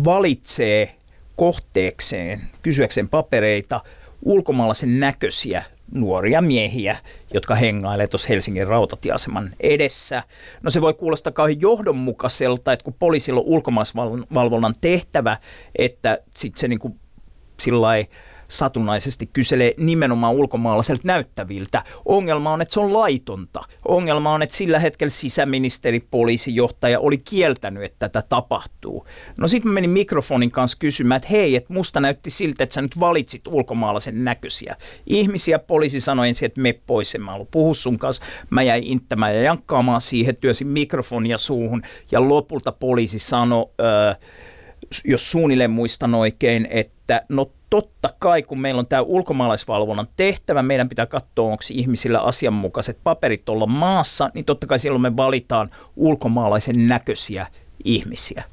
valitsee 0.05 0.97
kohteekseen, 1.37 2.41
kysyäkseen 2.63 3.09
papereita, 3.09 3.81
ulkomaalaisen 4.23 5.01
näköisiä 5.01 5.63
nuoria 5.93 6.43
miehiä, 6.43 6.97
jotka 7.35 7.55
hengailee 7.55 8.07
tuossa 8.07 8.29
Helsingin 8.29 8.67
rautatieaseman 8.67 9.51
edessä. 9.61 10.23
No 10.63 10.71
se 10.71 10.81
voi 10.81 10.95
kuulostaa 10.95 11.33
kauhean 11.33 11.61
johdonmukaiselta, 11.61 12.73
että 12.73 12.85
kun 12.85 12.95
poliisilla 12.99 13.41
on 13.41 13.47
ulkomaisvalvonnan 13.47 14.75
tehtävä, 14.81 15.37
että 15.79 16.19
sitten 16.37 16.61
se 16.61 16.69
niin 16.69 16.79
kuin 16.79 17.01
sillä 17.61 17.89
satunnaisesti 18.49 19.31
kyselee 19.33 19.75
nimenomaan 19.79 20.35
ulkomaalaiselta 20.35 21.03
näyttäviltä. 21.05 21.83
Ongelma 22.05 22.53
on, 22.53 22.63
että 22.63 22.75
se 22.75 22.81
on 22.81 22.93
laitonta. 22.93 23.61
Ongelma 23.89 24.33
on, 24.33 24.43
että 24.43 24.57
sillä 24.57 24.79
hetkellä 24.79 25.11
sisäministeri, 25.11 26.01
poliisijohtaja 26.01 27.01
oli 27.01 27.19
kieltänyt, 27.19 27.85
että 27.85 28.09
tätä 28.09 28.23
tapahtuu. 28.29 29.07
No 29.37 29.49
sitten 29.49 29.73
menin 29.73 29.91
mikrofonin 29.91 30.51
kanssa 30.51 30.79
kysymään, 30.81 31.17
että 31.17 31.29
hei, 31.31 31.57
että 31.57 31.73
musta 31.73 32.01
näytti 32.01 32.31
siltä, 32.31 32.65
että 32.65 32.75
sä 32.75 32.83
nyt 32.83 33.01
valitsit 33.01 33.47
ulkomaalaisen 33.47 34.25
näköisiä. 34.25 34.77
Ihmisiä 35.07 35.59
poliisi 35.59 36.01
sanoi 36.01 36.29
ensin, 36.29 36.47
että 36.47 36.61
me 36.61 36.73
pois, 36.87 37.15
en 37.15 37.23
mä 37.23 37.35
ollut 37.35 37.51
puhu 37.51 37.75
sun 37.75 37.99
kanssa. 37.99 38.25
Mä 38.51 38.63
jäin 38.63 38.85
inttämään 38.85 39.35
ja 39.35 39.43
jankkaamaan 39.43 40.01
siihen, 40.01 40.37
työsin 40.37 40.69
mikrofonia 40.69 41.39
suuhun 41.39 41.83
ja 42.11 42.29
lopulta 42.29 42.73
poliisi 42.73 43.19
sanoi, 43.19 43.67
öö, 43.81 44.15
jos 45.05 45.31
suunnilleen 45.31 45.71
muistan 45.71 46.15
oikein, 46.15 46.69
että 46.71 47.23
no 47.29 47.51
totta 47.71 48.09
kai, 48.19 48.43
kun 48.43 48.61
meillä 48.61 48.79
on 48.79 48.87
tämä 48.87 49.03
ulkomaalaisvalvonnan 49.03 50.09
tehtävä, 50.17 50.63
meidän 50.63 50.89
pitää 50.89 51.07
katsoa, 51.07 51.51
onko 51.51 51.65
ihmisillä 51.71 52.21
asianmukaiset 52.21 52.99
paperit 53.05 53.49
olla 53.49 53.67
maassa, 53.67 54.31
niin 54.35 54.45
totta 54.45 54.67
kai 54.67 54.79
silloin 54.79 55.03
me 55.03 55.17
valitaan 55.17 55.71
ulkomaalaisen 55.97 56.89
näköisiä 56.89 57.47
ihmisiä. 57.85 58.45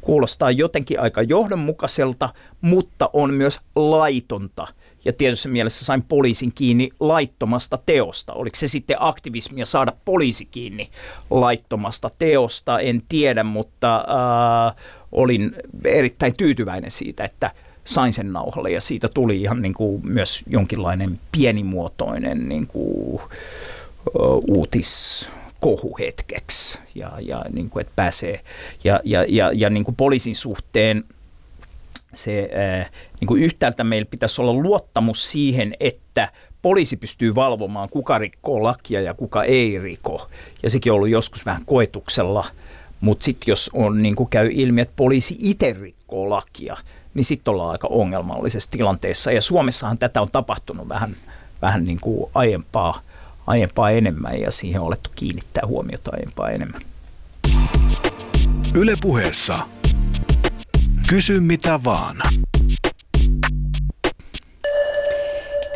Kuulostaa 0.00 0.50
jotenkin 0.50 1.00
aika 1.00 1.22
johdonmukaiselta, 1.22 2.28
mutta 2.60 3.10
on 3.12 3.34
myös 3.34 3.60
laitonta. 3.76 4.66
Ja 5.04 5.12
tietyssä 5.12 5.48
mielessä 5.48 5.84
sain 5.84 6.02
poliisin 6.02 6.52
kiinni 6.54 6.90
laittomasta 7.00 7.78
teosta. 7.86 8.32
Oliko 8.32 8.56
se 8.56 8.68
sitten 8.68 8.96
aktivismia 9.00 9.66
saada 9.66 9.92
poliisi 10.04 10.44
kiinni 10.44 10.90
laittomasta 11.30 12.08
teosta, 12.18 12.80
en 12.80 13.02
tiedä, 13.08 13.44
mutta 13.44 13.96
äh, 13.96 14.84
olin 15.12 15.54
erittäin 15.84 16.36
tyytyväinen 16.36 16.90
siitä, 16.90 17.24
että 17.24 17.50
sain 17.88 18.12
sen 18.12 18.32
nauhalle 18.32 18.70
ja 18.70 18.80
siitä 18.80 19.08
tuli 19.08 19.42
ihan 19.42 19.62
niin 19.62 19.74
kuin 19.74 20.00
myös 20.06 20.44
jonkinlainen 20.46 21.20
pienimuotoinen 21.32 22.48
niin 22.48 22.66
kuin, 22.66 23.20
uutis 24.48 25.26
kohuhetkeksi 25.60 26.78
ja, 26.94 27.12
ja 27.20 27.44
niin 27.52 27.70
kuin, 27.70 27.80
että 27.80 27.92
pääsee 27.96 28.40
ja, 28.84 29.00
ja, 29.04 29.24
ja, 29.28 29.50
ja 29.54 29.70
niin 29.70 29.84
kuin 29.84 29.96
poliisin 29.96 30.36
suhteen 30.36 31.04
se 32.14 32.50
niin 33.20 33.26
kuin 33.26 33.42
yhtäältä 33.42 33.84
meillä 33.84 34.08
pitäisi 34.10 34.40
olla 34.40 34.52
luottamus 34.52 35.32
siihen, 35.32 35.74
että 35.80 36.28
poliisi 36.62 36.96
pystyy 36.96 37.34
valvomaan, 37.34 37.88
kuka 37.88 38.18
rikkoo 38.18 38.62
lakia 38.62 39.00
ja 39.00 39.14
kuka 39.14 39.44
ei 39.44 39.78
riko. 39.78 40.28
Ja 40.62 40.70
sekin 40.70 40.92
on 40.92 40.96
ollut 40.96 41.08
joskus 41.08 41.46
vähän 41.46 41.64
koetuksella, 41.64 42.46
mutta 43.00 43.24
sitten 43.24 43.52
jos 43.52 43.70
on, 43.72 44.02
niin 44.02 44.16
kuin 44.16 44.28
käy 44.28 44.50
ilmi, 44.52 44.80
että 44.80 44.94
poliisi 44.96 45.36
itse 45.38 45.76
rikkoo 45.80 46.30
lakia, 46.30 46.76
niin 47.18 47.24
sitten 47.24 47.52
ollaan 47.52 47.70
aika 47.70 47.88
ongelmallisessa 47.90 48.70
tilanteessa. 48.70 49.32
Ja 49.32 49.40
Suomessahan 49.40 49.98
tätä 49.98 50.22
on 50.22 50.30
tapahtunut 50.30 50.88
vähän, 50.88 51.16
vähän 51.62 51.84
niin 51.84 52.00
kuin 52.00 52.30
aiempaa, 52.34 53.00
aiempaa 53.46 53.90
enemmän 53.90 54.40
ja 54.40 54.50
siihen 54.50 54.80
on 54.80 54.86
alettu 54.86 55.10
kiinnittää 55.14 55.62
huomiota 55.66 56.10
aiempaa 56.14 56.50
enemmän. 56.50 56.80
Ylepuheessa 58.74 59.58
Kysy 61.08 61.40
mitä 61.40 61.80
vaan. 61.84 62.16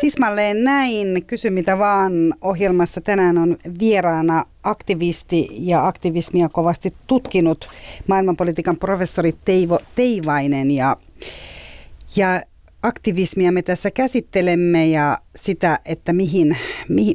Tismalleen 0.01 0.63
näin. 0.63 1.25
Kysy 1.25 1.49
mitä 1.49 1.77
vaan 1.77 2.33
ohjelmassa 2.41 3.01
tänään 3.01 3.37
on 3.37 3.57
vieraana 3.79 4.45
aktivisti 4.63 5.49
ja 5.51 5.87
aktivismia 5.87 6.49
kovasti 6.49 6.93
tutkinut 7.07 7.69
maailmanpolitiikan 8.07 8.77
professori 8.77 9.35
Teivo 9.45 9.79
Teivainen 9.95 10.71
ja, 10.71 10.97
ja 12.15 12.41
aktivismia 12.83 13.51
me 13.51 13.61
tässä 13.61 13.91
käsittelemme 13.91 14.87
ja 14.87 15.17
sitä, 15.35 15.79
että 15.85 16.13
mihin, 16.13 16.57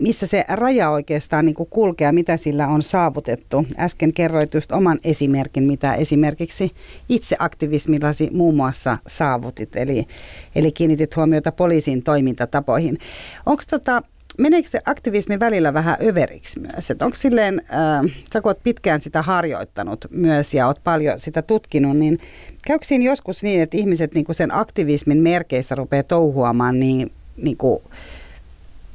missä 0.00 0.26
se 0.26 0.44
raja 0.48 0.90
oikeastaan 0.90 1.44
niin 1.46 1.54
kuin 1.54 1.68
kulkee 1.70 2.12
mitä 2.12 2.36
sillä 2.36 2.68
on 2.68 2.82
saavutettu. 2.82 3.66
Äsken 3.78 4.12
kerroit 4.12 4.54
just 4.54 4.72
oman 4.72 4.98
esimerkin, 5.04 5.64
mitä 5.64 5.94
esimerkiksi 5.94 6.70
itse 7.08 7.36
aktivismillasi 7.38 8.30
muun 8.32 8.56
muassa 8.56 8.98
saavutit, 9.06 9.76
eli, 9.76 10.06
eli 10.54 10.72
kiinnitit 10.72 11.16
huomiota 11.16 11.52
poliisin 11.52 12.02
toimintatapoihin. 12.02 12.98
Onko 13.46 13.62
tota, 13.70 14.02
meneekö 14.38 14.68
se 14.68 14.80
aktivismi 14.86 15.40
välillä 15.40 15.74
vähän 15.74 15.96
överiksi 16.02 16.60
myös? 16.60 16.90
Onko 16.90 17.14
silleen, 17.14 17.62
äh, 17.72 18.14
sä 18.32 18.40
kun 18.40 18.50
oot 18.50 18.62
pitkään 18.64 19.00
sitä 19.00 19.22
harjoittanut 19.22 20.04
myös 20.10 20.54
ja 20.54 20.66
oot 20.66 20.80
paljon 20.84 21.18
sitä 21.18 21.42
tutkinut, 21.42 21.96
niin 21.96 22.18
käykö 22.66 22.84
siinä 22.84 23.04
joskus 23.04 23.42
niin, 23.42 23.60
että 23.62 23.76
ihmiset 23.76 24.14
niin 24.14 24.24
sen 24.32 24.54
aktivismin 24.54 25.18
merkeissä 25.18 25.74
rupeaa 25.74 26.02
touhuamaan 26.02 26.80
niin, 26.80 27.12
niin, 27.36 27.56
kuin, 27.56 27.82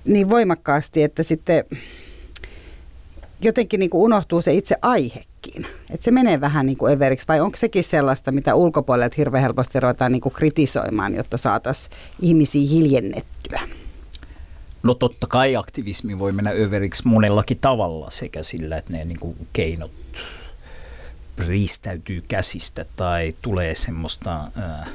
niin 0.05 0.29
voimakkaasti, 0.29 1.03
että 1.03 1.23
sitten 1.23 1.63
jotenkin 3.41 3.79
niin 3.79 3.89
kuin 3.89 4.01
unohtuu 4.01 4.41
se 4.41 4.53
itse 4.53 4.75
aihekin. 4.81 5.67
Että 5.89 6.03
se 6.03 6.11
menee 6.11 6.41
vähän 6.41 6.65
niin 6.65 6.77
kuin 6.77 6.93
överiksi, 6.93 7.27
vai 7.27 7.39
onko 7.39 7.57
sekin 7.57 7.83
sellaista, 7.83 8.31
mitä 8.31 8.55
ulkopuolelta 8.55 9.15
hirveän 9.17 9.43
helposti 9.43 9.79
ruvetaan 9.79 10.11
niin 10.11 10.21
kuin 10.21 10.33
kritisoimaan, 10.33 11.15
jotta 11.15 11.37
saataisiin 11.37 11.95
ihmisiä 12.21 12.69
hiljennettyä? 12.69 13.61
No 14.83 14.93
totta 14.93 15.27
kai 15.27 15.55
aktivismi 15.55 16.19
voi 16.19 16.31
mennä 16.31 16.51
överiksi 16.51 17.07
monellakin 17.07 17.57
tavalla 17.61 18.09
sekä 18.09 18.43
sillä, 18.43 18.77
että 18.77 18.97
ne 18.97 19.05
niin 19.05 19.19
kuin 19.19 19.47
keinot 19.53 19.91
riistäytyy 21.37 22.23
käsistä 22.27 22.85
tai 22.95 23.35
tulee 23.41 23.75
semmoista 23.75 24.43
äh, 24.43 24.89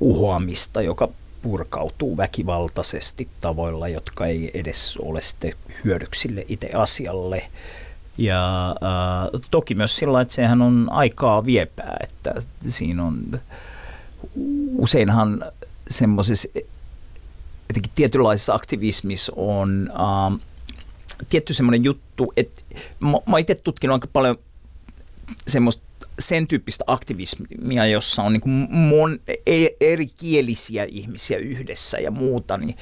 uhoamista, 0.00 0.82
joka 0.82 1.08
purkautuu 1.42 2.16
väkivaltaisesti 2.16 3.28
tavoilla, 3.40 3.88
jotka 3.88 4.26
ei 4.26 4.50
edes 4.54 4.96
ole 4.96 5.22
sitten 5.22 5.52
hyödyksille 5.84 6.44
itse 6.48 6.70
asialle. 6.74 7.50
Ja 8.18 8.68
äh, 8.68 9.40
toki 9.50 9.74
myös 9.74 9.96
sillä, 9.96 10.20
että 10.20 10.34
sehän 10.34 10.62
on 10.62 10.88
aikaa 10.90 11.44
viepää, 11.44 11.96
että 12.02 12.34
siinä 12.68 13.04
on 13.04 13.40
useinhan 14.78 15.44
semmoisessa 15.90 16.48
jotenkin 17.70 17.92
tietynlaisessa 17.94 18.54
aktivismissa 18.54 19.32
on 19.36 19.92
uh, 19.92 20.40
tietty 21.28 21.54
semmoinen 21.54 21.84
juttu, 21.84 22.32
että 22.36 22.62
mä, 23.00 23.12
mä 23.26 23.38
itse 23.38 23.54
tutkinut 23.54 23.94
aika 23.94 24.08
paljon 24.12 24.38
semmoista 25.48 25.82
sen 26.18 26.46
tyyppistä 26.46 26.84
aktivismia, 26.86 27.86
jossa 27.86 28.22
on 28.22 28.32
niin 28.32 28.40
kuin 28.40 28.68
mon, 28.70 29.18
e, 29.46 29.66
eri 29.80 30.06
kielisiä 30.06 30.84
ihmisiä 30.84 31.38
yhdessä 31.38 31.98
ja 31.98 32.10
muuta, 32.10 32.56
niin, 32.56 32.76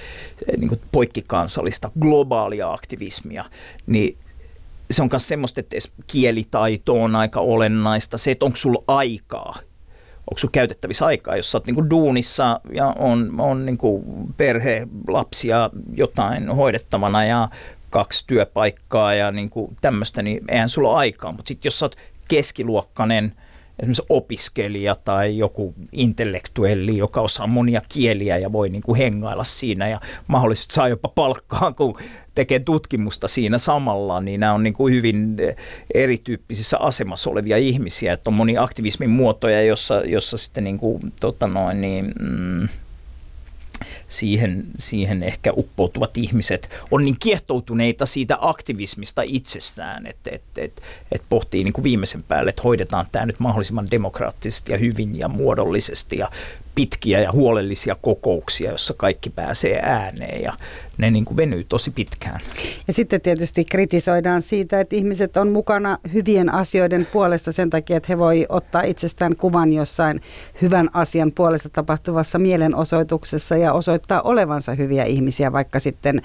niin 0.56 0.68
kuin 0.68 0.80
poikkikansallista 0.92 1.90
globaalia 2.00 2.72
aktivismia, 2.72 3.44
niin 3.86 4.18
se 4.90 5.02
on 5.02 5.08
myös 5.12 5.28
semmoista, 5.28 5.60
että 5.60 5.76
kielitaito 6.06 7.02
on 7.02 7.16
aika 7.16 7.40
olennaista. 7.40 8.18
Se, 8.18 8.30
että 8.30 8.44
onko 8.44 8.56
sulla 8.56 8.84
aikaa 8.86 9.58
onko 10.30 10.38
sinulla 10.38 10.52
käytettävissä 10.52 11.06
aikaa, 11.06 11.36
jos 11.36 11.50
sä 11.50 11.58
oot 11.58 11.66
niinku 11.66 11.90
duunissa 11.90 12.60
ja 12.72 12.94
on, 12.98 13.34
on 13.38 13.66
niinku 13.66 14.04
perhe, 14.36 14.88
lapsia, 15.08 15.70
jotain 15.94 16.48
hoidettavana 16.48 17.24
ja 17.24 17.48
kaksi 17.90 18.26
työpaikkaa 18.26 19.14
ja 19.14 19.30
niinku 19.30 19.72
tämmöistä, 19.80 20.22
niin 20.22 20.44
eihän 20.48 20.68
sulla 20.68 20.90
ole 20.90 20.98
aikaa. 20.98 21.32
Mutta 21.32 21.48
sitten 21.48 21.66
jos 21.66 21.78
sä 21.78 21.84
oot 21.84 21.96
keskiluokkainen– 22.28 23.32
esimerkiksi 23.78 24.06
opiskelija 24.08 24.94
tai 24.94 25.38
joku 25.38 25.74
intellektuelli, 25.92 26.96
joka 26.96 27.20
osaa 27.20 27.46
monia 27.46 27.82
kieliä 27.88 28.38
ja 28.38 28.52
voi 28.52 28.68
niin 28.68 28.82
kuin 28.82 28.98
hengailla 28.98 29.44
siinä 29.44 29.88
ja 29.88 30.00
mahdollisesti 30.26 30.74
saa 30.74 30.88
jopa 30.88 31.08
palkkaa, 31.08 31.72
kun 31.72 31.98
tekee 32.34 32.58
tutkimusta 32.58 33.28
siinä 33.28 33.58
samalla, 33.58 34.20
niin 34.20 34.40
nämä 34.40 34.52
on 34.52 34.62
niin 34.62 34.74
kuin 34.74 34.94
hyvin 34.94 35.36
erityyppisissä 35.94 36.78
asemassa 36.78 37.30
olevia 37.30 37.56
ihmisiä. 37.56 38.12
Että 38.12 38.30
on 38.30 38.34
moni 38.34 38.58
aktivismin 38.58 39.10
muotoja, 39.10 39.62
jossa, 39.62 40.02
jossa 40.04 40.36
sitten 40.36 40.64
niin 40.64 40.78
kuin, 40.78 41.12
tota 41.20 41.46
noin, 41.46 41.80
niin, 41.80 42.12
mm, 42.20 42.68
siihen, 44.08 44.66
siihen 44.78 45.22
ehkä 45.22 45.52
uppoutuvat 45.56 46.16
ihmiset. 46.16 46.70
On 46.90 47.04
niin 47.04 47.16
kiehtoutuneita 47.20 48.06
siitä 48.06 48.38
aktivismista 48.40 49.22
itsessään, 49.22 50.06
että 50.06 50.30
et, 50.32 50.42
et, 50.58 50.82
et 51.12 51.22
pohtii 51.28 51.64
niin 51.64 51.72
kuin 51.72 51.84
viimeisen 51.84 52.22
päälle, 52.22 52.48
että 52.48 52.62
hoidetaan 52.62 53.06
tämä 53.12 53.26
nyt 53.26 53.40
mahdollisimman 53.40 53.90
demokraattisesti 53.90 54.72
ja 54.72 54.78
hyvin 54.78 55.18
ja 55.18 55.28
muodollisesti 55.28 56.18
ja 56.18 56.30
pitkiä 56.78 57.20
ja 57.20 57.32
huolellisia 57.32 57.94
kokouksia, 57.94 58.70
jossa 58.70 58.94
kaikki 58.94 59.30
pääsee 59.30 59.80
ääneen 59.82 60.42
ja 60.42 60.52
ne 60.98 61.10
niin 61.10 61.24
kuin 61.24 61.36
venyy 61.36 61.64
tosi 61.64 61.90
pitkään. 61.90 62.40
Ja 62.86 62.92
sitten 62.92 63.20
tietysti 63.20 63.64
kritisoidaan 63.64 64.42
siitä, 64.42 64.80
että 64.80 64.96
ihmiset 64.96 65.36
on 65.36 65.52
mukana 65.52 65.98
hyvien 66.12 66.54
asioiden 66.54 67.06
puolesta 67.12 67.52
sen 67.52 67.70
takia, 67.70 67.96
että 67.96 68.06
he 68.08 68.18
voi 68.18 68.46
ottaa 68.48 68.82
itsestään 68.82 69.36
kuvan 69.36 69.72
jossain 69.72 70.20
hyvän 70.62 70.88
asian 70.92 71.32
puolesta 71.32 71.68
tapahtuvassa 71.68 72.38
mielenosoituksessa 72.38 73.56
ja 73.56 73.72
osoittaa 73.72 74.22
olevansa 74.22 74.74
hyviä 74.74 75.04
ihmisiä, 75.04 75.52
vaikka 75.52 75.78
sitten 75.78 76.22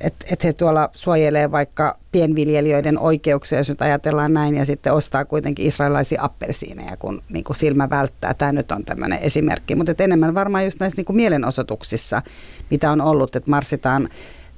että 0.00 0.26
et 0.32 0.44
he 0.44 0.52
tuolla 0.52 0.90
suojelee 0.92 1.50
vaikka 1.50 1.98
pienviljelijöiden 2.12 2.98
oikeuksia, 2.98 3.58
jos 3.58 3.68
nyt 3.68 3.82
ajatellaan 3.82 4.34
näin, 4.34 4.54
ja 4.56 4.64
sitten 4.64 4.92
ostaa 4.92 5.24
kuitenkin 5.24 5.66
israelaisia 5.66 6.22
appelsiineja, 6.22 6.96
kun 6.96 7.22
niin 7.28 7.44
kuin 7.44 7.56
silmä 7.56 7.90
välttää. 7.90 8.34
Tämä 8.34 8.52
nyt 8.52 8.72
on 8.72 8.84
tämmöinen 8.84 9.18
esimerkki, 9.18 9.74
mutta 9.74 10.04
enemmän 10.04 10.34
varmaan 10.34 10.64
just 10.64 10.80
näissä 10.80 10.96
niin 10.96 11.04
kuin 11.04 11.16
mielenosoituksissa, 11.16 12.22
mitä 12.70 12.90
on 12.90 13.00
ollut, 13.00 13.36
että 13.36 13.50
marssitaan 13.50 14.08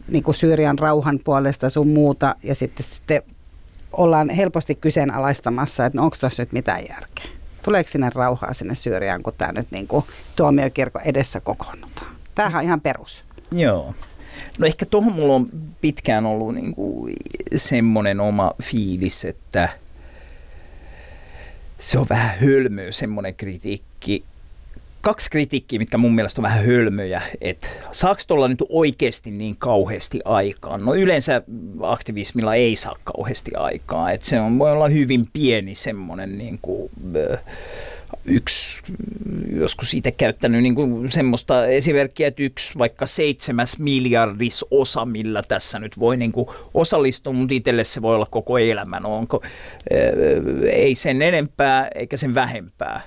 niin 0.09 0.23
kuin 0.23 0.35
Syyrian 0.35 0.79
rauhan 0.79 1.21
puolesta 1.25 1.71
sun 1.71 1.89
muuta, 1.89 2.37
ja 2.43 2.55
sitten, 2.55 2.87
sitten 2.87 3.23
ollaan 3.93 4.31
helposti 4.31 4.75
kyseenalaistamassa, 4.75 5.87
että 5.87 5.99
no 5.99 6.05
onko 6.05 6.17
tuossa 6.21 6.43
nyt 6.43 6.53
mitään 6.53 6.81
järkeä. 6.89 7.27
Tuleeko 7.63 7.91
sinne 7.91 8.11
rauhaa 8.15 8.53
sinne 8.53 8.75
Syyriaan, 8.75 9.23
kun 9.23 9.33
tämä 9.39 9.53
nyt 9.53 9.67
niin 9.71 9.87
kuin 9.87 10.05
tuomiokirkko 10.37 11.01
edessä 11.05 11.41
kokoonnutaan? 11.41 12.17
Tämähän 12.35 12.59
on 12.59 12.65
ihan 12.65 12.81
perus. 12.81 13.25
Joo. 13.53 13.95
No 14.59 14.67
ehkä 14.67 14.87
tuohon 14.87 15.13
mulla 15.13 15.35
on 15.35 15.49
pitkään 15.81 16.27
ollut 16.27 16.55
niin 16.55 16.75
kuin 16.75 17.15
semmoinen 17.55 18.21
oma 18.21 18.53
fiilis, 18.63 19.25
että 19.25 19.69
se 21.79 21.99
on 21.99 22.07
vähän 22.09 22.39
hölmöä 22.41 22.91
semmoinen 22.91 23.35
kritiikki. 23.35 24.25
Kaksi 25.01 25.31
kritiikkiä, 25.31 25.79
mitkä 25.79 25.99
mun 25.99 26.15
mielestä 26.15 26.41
on 26.41 26.43
vähän 26.43 26.65
hölmöjä, 26.65 27.23
että 27.41 27.69
saako 27.93 28.21
tuolla 28.27 28.49
nyt 28.49 28.63
oikeasti 28.69 29.31
niin 29.31 29.57
kauheasti 29.59 30.21
aikaa? 30.25 30.79
No 30.79 30.95
yleensä 30.95 31.43
aktivismilla 31.83 32.55
ei 32.55 32.77
saa 32.77 32.97
kauheasti 33.05 33.51
aikaa, 33.55 34.13
että 34.13 34.27
se 34.27 34.41
on, 34.41 34.59
voi 34.59 34.73
olla 34.73 34.89
hyvin 34.89 35.27
pieni 35.33 35.75
semmoinen 35.75 36.39
niin 36.39 36.59
kuin, 36.63 36.91
äh, 37.33 37.39
yksi, 38.27 38.83
joskus 39.51 39.95
itse 39.95 40.11
käyttänyt 40.11 40.63
niin 40.63 40.75
kuin 40.75 41.11
semmoista 41.11 41.67
esimerkkiä, 41.67 42.29
että 42.29 42.43
yksi 42.43 42.79
vaikka 42.79 43.07
seitsemäs 43.07 43.79
miljardis 43.79 44.65
osa, 44.71 45.05
millä 45.05 45.43
tässä 45.49 45.79
nyt 45.79 45.99
voi 45.99 46.17
niin 46.17 46.33
kuin 46.33 46.49
osallistua, 46.75 47.33
mutta 47.33 47.55
itselle 47.55 47.85
se 47.85 48.03
voi 48.03 48.15
olla 48.15 48.27
koko 48.31 48.59
elämän. 48.59 49.07
Onko, 49.07 49.43
ei 50.73 50.95
sen 50.95 51.23
enempää 51.23 51.89
eikä 51.95 52.17
sen 52.17 52.35
vähempää. 52.35 53.01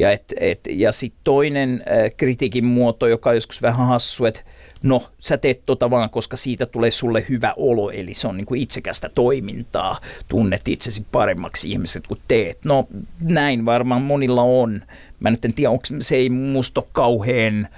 Ja, 0.00 0.10
et, 0.12 0.34
et, 0.40 0.60
ja 0.70 0.92
sitten 0.92 1.20
toinen 1.24 1.84
kritiikin 2.16 2.64
muoto, 2.64 3.06
joka 3.06 3.30
on 3.30 3.36
joskus 3.36 3.62
vähän 3.62 3.86
hassu, 3.86 4.24
että 4.24 4.40
no 4.82 5.02
sä 5.20 5.36
teet 5.36 5.62
tota 5.66 5.90
vaan, 5.90 6.10
koska 6.10 6.36
siitä 6.36 6.66
tulee 6.66 6.90
sulle 6.90 7.24
hyvä 7.28 7.54
olo, 7.56 7.90
eli 7.90 8.14
se 8.14 8.28
on 8.28 8.36
niin 8.36 8.46
kuin 8.46 8.60
itsekästä 8.60 9.08
toimintaa, 9.08 9.98
tunnet 10.28 10.68
itsesi 10.68 11.06
paremmaksi 11.12 11.70
ihmiset 11.70 12.06
kuin 12.06 12.20
teet. 12.28 12.58
No 12.64 12.88
näin 13.20 13.64
varmaan 13.64 14.02
monilla 14.02 14.42
on. 14.42 14.82
Mä 15.20 15.30
nyt 15.30 15.44
en 15.44 15.54
tiedä, 15.54 15.70
onko 15.70 15.84
se 16.00 16.16
ei 16.16 16.30
musta 16.30 16.82
kauhean 16.92 17.68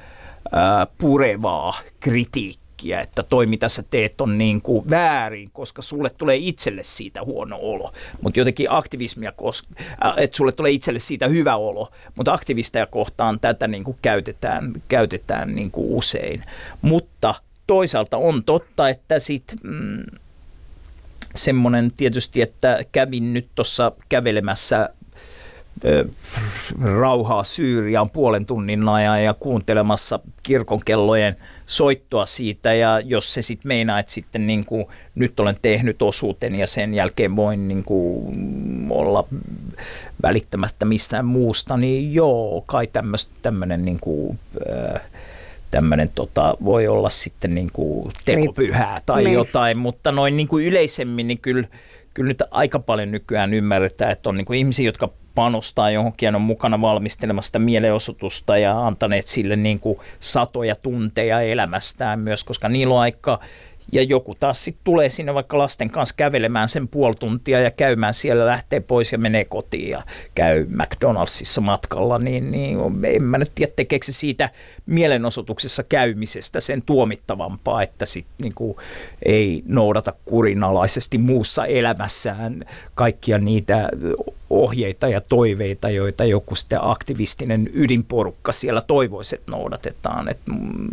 ää, 0.52 0.86
purevaa 0.98 1.74
kritiikkiä 2.00 2.59
kritiikkiä, 2.80 3.00
että 3.00 3.22
toi 3.22 3.46
mitä 3.46 3.68
sä 3.68 3.82
teet 3.90 4.20
on 4.20 4.38
niin 4.38 4.62
kuin 4.62 4.90
väärin, 4.90 5.50
koska 5.52 5.82
sulle 5.82 6.10
tulee 6.10 6.36
itselle 6.36 6.82
siitä 6.82 7.24
huono 7.24 7.58
olo. 7.60 7.92
Mutta 8.22 8.40
jotenkin 8.40 8.66
aktivismia, 8.70 9.32
äh, 10.04 10.14
että 10.16 10.36
sulle 10.36 10.52
tulee 10.52 10.72
itselle 10.72 10.98
siitä 10.98 11.28
hyvä 11.28 11.56
olo, 11.56 11.90
mutta 12.14 12.32
aktivisteja 12.32 12.86
kohtaan 12.86 13.40
tätä 13.40 13.68
niin 13.68 13.84
kuin 13.84 13.98
käytetään, 14.02 14.72
käytetään 14.88 15.54
niin 15.54 15.70
kuin 15.70 15.86
usein. 15.90 16.44
Mutta 16.82 17.34
toisaalta 17.66 18.16
on 18.16 18.44
totta, 18.44 18.88
että 18.88 19.18
sit, 19.18 19.54
mm, 19.62 20.04
semmoinen 21.34 21.92
tietysti, 21.92 22.42
että 22.42 22.78
kävin 22.92 23.34
nyt 23.34 23.48
tuossa 23.54 23.92
kävelemässä 24.08 24.88
rauhaa 26.82 27.44
Syyriaan 27.44 28.10
puolen 28.10 28.46
tunnin 28.46 28.88
ajan 28.88 29.24
ja 29.24 29.34
kuuntelemassa 29.34 30.20
kirkonkellojen 30.42 31.36
soittoa 31.66 32.26
siitä. 32.26 32.74
Ja 32.74 33.00
jos 33.00 33.34
se 33.34 33.42
sitten 33.42 33.68
meinaa, 33.68 33.98
että 33.98 34.12
sitten 34.12 34.46
niin 34.46 34.64
kuin, 34.64 34.86
nyt 35.14 35.40
olen 35.40 35.56
tehnyt 35.62 36.02
osuuten 36.02 36.54
ja 36.54 36.66
sen 36.66 36.94
jälkeen 36.94 37.36
voin 37.36 37.68
niin 37.68 37.84
kuin, 37.84 38.36
olla 38.90 39.28
välittämättä 40.22 40.84
mistään 40.84 41.26
muusta, 41.26 41.76
niin 41.76 42.14
joo, 42.14 42.64
kai 42.66 42.88
tämmöinen 43.42 43.84
niin 43.84 44.00
kuin, 44.00 44.38
tämmöinen 45.70 46.10
tota, 46.14 46.56
voi 46.64 46.88
olla 46.88 47.10
sitten 47.10 47.54
niin 47.54 47.70
kuin 47.72 48.10
tekopyhää 48.24 49.00
tai 49.06 49.24
niin. 49.24 49.34
jotain, 49.34 49.78
mutta 49.78 50.12
noin 50.12 50.36
niin 50.36 50.48
kuin 50.48 50.66
yleisemmin 50.66 51.26
niin 51.26 51.38
kyllä, 51.38 51.68
kyllä 52.14 52.28
nyt 52.28 52.42
aika 52.50 52.78
paljon 52.78 53.10
nykyään 53.10 53.54
ymmärretään, 53.54 54.12
että 54.12 54.28
on 54.28 54.36
niin 54.36 54.44
kuin 54.44 54.58
ihmisiä, 54.58 54.86
jotka 54.86 55.10
panostaa 55.40 55.90
johonkin 55.90 56.34
on 56.34 56.40
mukana 56.40 56.80
valmistelemassa 56.80 57.46
sitä 57.46 57.58
mielenosoitusta 57.58 58.58
ja 58.58 58.86
antaneet 58.86 59.26
sille 59.26 59.56
niin 59.56 59.80
kuin 59.80 59.98
satoja 60.20 60.76
tunteja 60.76 61.40
elämästään 61.40 62.20
myös, 62.20 62.44
koska 62.44 62.68
niillä 62.68 62.94
on 62.94 63.00
aika 63.00 63.40
ja 63.92 64.02
joku 64.02 64.34
taas 64.34 64.64
sitten 64.64 64.84
tulee 64.84 65.08
sinne 65.08 65.34
vaikka 65.34 65.58
lasten 65.58 65.90
kanssa 65.90 66.14
kävelemään 66.16 66.68
sen 66.68 66.88
puoli 66.88 67.14
tuntia 67.20 67.60
ja 67.60 67.70
käymään 67.70 68.14
siellä, 68.14 68.46
lähtee 68.46 68.80
pois 68.80 69.12
ja 69.12 69.18
menee 69.18 69.44
kotiin 69.44 69.90
ja 69.90 70.02
käy 70.34 70.66
McDonaldsissa 70.68 71.60
matkalla, 71.60 72.18
niin, 72.18 72.50
niin 72.50 72.78
en 73.04 73.22
mä 73.22 73.38
nyt 73.38 73.52
tiedä, 73.54 73.72
tekeekö 73.76 74.06
se 74.06 74.12
siitä 74.12 74.50
mielenosoituksessa 74.86 75.82
käymisestä 75.82 76.60
sen 76.60 76.82
tuomittavampaa, 76.82 77.82
että 77.82 78.06
sit 78.06 78.26
niin 78.38 78.54
ei 79.22 79.62
noudata 79.66 80.12
kurinalaisesti 80.24 81.18
muussa 81.18 81.66
elämässään 81.66 82.64
kaikkia 82.94 83.38
niitä 83.38 83.88
ohjeita 84.50 85.08
ja 85.08 85.20
toiveita, 85.20 85.90
joita 85.90 86.24
joku 86.24 86.54
sitten 86.54 86.78
aktivistinen 86.82 87.70
ydinporukka 87.72 88.52
siellä 88.52 88.80
toivoisi, 88.80 89.34
että 89.34 89.52
noudatetaan. 89.52 90.28
Että 90.28 90.52
mm, 90.52 90.88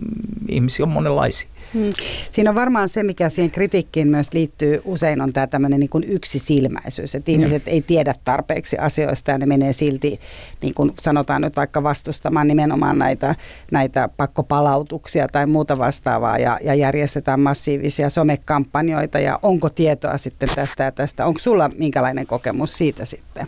ihmisiä 0.49 0.85
on 0.85 0.91
monenlaisia. 0.91 1.49
Hmm. 1.73 1.93
Siinä 2.31 2.49
on 2.49 2.55
varmaan 2.55 2.89
se, 2.89 3.03
mikä 3.03 3.29
siihen 3.29 3.51
kritiikkiin 3.51 4.07
myös 4.07 4.33
liittyy 4.33 4.81
usein, 4.85 5.21
on 5.21 5.33
tämä 5.33 5.47
tämmöinen 5.47 5.79
niin 5.79 5.89
kuin 5.89 6.03
yksisilmäisyys, 6.03 7.15
että 7.15 7.31
ihmiset 7.31 7.65
ja. 7.65 7.71
ei 7.71 7.81
tiedä 7.81 8.15
tarpeeksi 8.23 8.77
asioista 8.77 9.31
ja 9.31 9.37
ne 9.37 9.45
menee 9.45 9.73
silti, 9.73 10.19
niin 10.61 10.73
kuin 10.73 10.91
sanotaan 10.99 11.41
nyt 11.41 11.55
vaikka 11.55 11.83
vastustamaan 11.83 12.47
nimenomaan 12.47 12.99
näitä, 12.99 13.35
näitä 13.71 14.09
pakkopalautuksia 14.17 15.27
tai 15.27 15.45
muuta 15.45 15.77
vastaavaa 15.77 16.37
ja, 16.37 16.59
ja 16.63 16.73
järjestetään 16.73 17.39
massiivisia 17.39 18.09
somekampanjoita 18.09 19.19
ja 19.19 19.39
onko 19.41 19.69
tietoa 19.69 20.17
sitten 20.17 20.49
tästä 20.55 20.83
ja 20.83 20.91
tästä. 20.91 21.25
Onko 21.25 21.39
sulla 21.39 21.69
minkälainen 21.77 22.27
kokemus 22.27 22.77
siitä 22.77 23.05
sitten? 23.05 23.46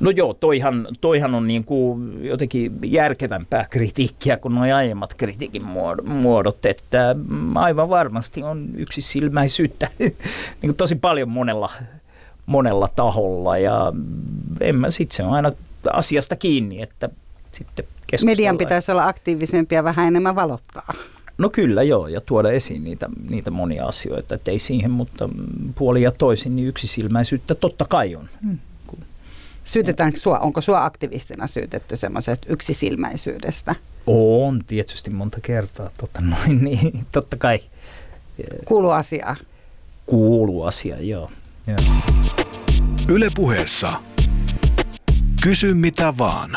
No 0.00 0.10
joo, 0.10 0.34
toihan, 0.34 0.88
toihan 1.00 1.34
on 1.34 1.46
niin 1.46 1.64
kuin 1.64 2.24
jotenkin 2.24 2.78
järkevämpää 2.84 3.66
kritiikkiä 3.70 4.36
kuin 4.36 4.54
nuo 4.54 4.74
aiemmat 4.74 5.14
kritiikin 5.14 5.62
muodot, 6.04 6.66
että 6.66 7.14
aivan 7.54 7.88
varmasti 7.88 8.42
on 8.42 8.68
yksi 8.76 9.00
silmäisyyttä 9.00 9.88
niin 9.98 10.12
kuin 10.60 10.76
tosi 10.76 10.96
paljon 10.96 11.28
monella, 11.28 11.72
monella 12.46 12.88
taholla 12.96 13.58
ja 13.58 13.92
en 14.60 14.76
mä 14.76 14.90
sit 14.90 15.10
se 15.10 15.22
on 15.22 15.32
aina 15.32 15.52
asiasta 15.92 16.36
kiinni, 16.36 16.82
että 16.82 17.08
sitten 17.52 17.84
Median 18.24 18.58
pitäisi 18.58 18.92
olla 18.92 19.08
aktiivisempi 19.08 19.74
ja 19.74 19.84
vähän 19.84 20.06
enemmän 20.06 20.34
valottaa. 20.34 20.94
No 21.38 21.50
kyllä 21.50 21.82
joo, 21.82 22.08
ja 22.08 22.20
tuoda 22.20 22.50
esiin 22.50 22.84
niitä, 22.84 23.08
niitä 23.28 23.50
monia 23.50 23.86
asioita, 23.86 24.34
että 24.34 24.50
ei 24.50 24.58
siihen, 24.58 24.90
mutta 24.90 25.28
puoli 25.74 26.02
ja 26.02 26.12
toisin, 26.12 26.56
niin 26.56 26.68
yksisilmäisyyttä 26.68 27.54
totta 27.54 27.84
kai 27.88 28.16
on. 28.16 28.28
Hmm. 28.42 28.58
Syytetäänkö 29.70 30.20
sua, 30.20 30.38
onko 30.38 30.60
sua 30.60 30.84
aktivistina 30.84 31.46
syytetty 31.46 31.96
semmoisesta 31.96 32.46
yksisilmäisyydestä? 32.50 33.74
On 34.06 34.60
tietysti 34.66 35.10
monta 35.10 35.38
kertaa, 35.40 35.90
totta, 35.96 36.20
noin, 36.20 36.64
niin, 36.64 37.06
totta 37.12 37.36
kai. 37.36 37.60
Kuulu 38.64 38.90
asia. 38.90 39.36
Kuulu 40.06 40.62
asia, 40.62 41.00
joo. 41.00 41.30
joo. 41.66 41.78
Yle 43.08 43.30
puheessa. 43.36 43.92
Kysy 45.42 45.74
mitä 45.74 46.14
vaan. 46.18 46.50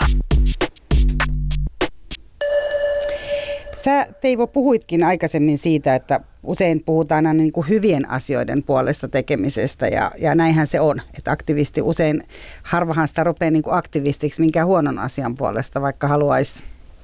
Sä 3.83 4.07
Teivo 4.21 4.47
puhuitkin 4.47 5.03
aikaisemmin 5.03 5.57
siitä, 5.57 5.95
että 5.95 6.19
usein 6.43 6.83
puhutaan 6.85 7.27
aina 7.27 7.37
niin 7.37 7.51
kuin 7.51 7.69
hyvien 7.69 8.09
asioiden 8.09 8.63
puolesta 8.63 9.07
tekemisestä 9.07 9.87
ja, 9.87 10.11
ja 10.17 10.35
näinhän 10.35 10.67
se 10.67 10.79
on. 10.79 11.01
Että 11.17 11.31
aktivisti 11.31 11.81
usein, 11.81 12.23
harvahan 12.63 13.07
sitä 13.07 13.23
rupeaa 13.23 13.51
niin 13.51 13.63
kuin 13.63 13.75
aktivistiksi 13.75 14.41
minkään 14.41 14.67
huonon 14.67 14.99
asian 14.99 15.35
puolesta, 15.35 15.81
vaikka 15.81 16.07
haluaisi 16.07 16.63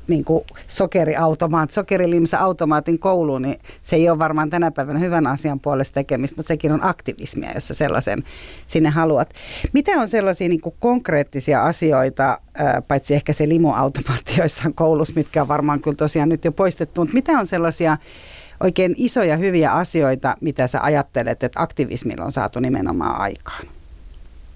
niin 0.10 0.24
kuin 0.24 0.44
sokeriautomaat, 0.68 1.72
sokerilimsa-automaatin 1.72 3.00
kouluun, 3.00 3.42
niin 3.42 3.60
se 3.84 3.96
ei 3.96 4.10
ole 4.10 4.20
varmaan 4.20 4.50
tänä 4.50 4.72
päivänä 4.72 5.00
hyvän 5.00 5.28
asian 5.28 5.60
puolesta 5.60 5.94
tekemistä, 5.94 6.36
mutta 6.38 6.48
sekin 6.48 6.72
on 6.72 6.84
aktivismia, 6.84 7.52
jos 7.54 7.68
sä 7.68 7.74
sellaisen 7.74 8.24
sinne 8.68 8.90
haluat. 8.90 9.34
Mitä 9.74 9.92
on 9.92 10.08
sellaisia 10.08 10.50
niin 10.50 10.62
kuin 10.62 10.76
konkreettisia 10.80 11.64
asioita, 11.64 12.40
paitsi 12.88 13.16
ehkä 13.16 13.34
se 13.34 13.50
limuautomaatti 13.50 14.34
joissain 14.38 14.74
koulussa, 14.74 15.14
mitkä 15.16 15.42
on 15.42 15.48
varmaan 15.48 15.82
kyllä 15.82 15.98
tosiaan 15.98 16.30
nyt 16.30 16.46
jo 16.46 16.52
poistettu, 16.52 17.02
mutta 17.02 17.14
mitä 17.14 17.32
on 17.32 17.48
sellaisia 17.48 17.98
oikein 18.64 18.96
isoja 18.98 19.38
hyviä 19.38 19.72
asioita, 19.72 20.36
mitä 20.42 20.68
sä 20.68 20.80
ajattelet, 20.82 21.44
että 21.44 21.62
aktivismilla 21.62 22.26
on 22.26 22.32
saatu 22.32 22.60
nimenomaan 22.60 23.22
aikaan? 23.22 23.79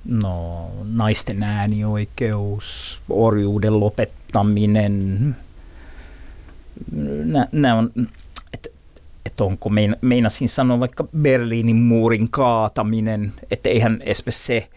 No, 0.05 0.69
naisten 0.83 1.43
äänioikeus, 1.43 3.01
orjuuden 3.09 3.79
lopettaminen. 3.79 5.35
Nämä 7.51 7.75
on, 7.75 7.91
että 8.53 8.69
et 9.25 9.41
onko, 9.41 9.69
mein, 9.69 9.97
meinasin 10.01 10.49
sanoa 10.49 10.79
vaikka 10.79 11.07
Berliinin 11.17 11.75
muurin 11.75 12.29
kaataminen, 12.29 13.33
että 13.51 13.69
eihän 13.69 14.01
esimerkiksi 14.05 14.45
se 14.45 14.69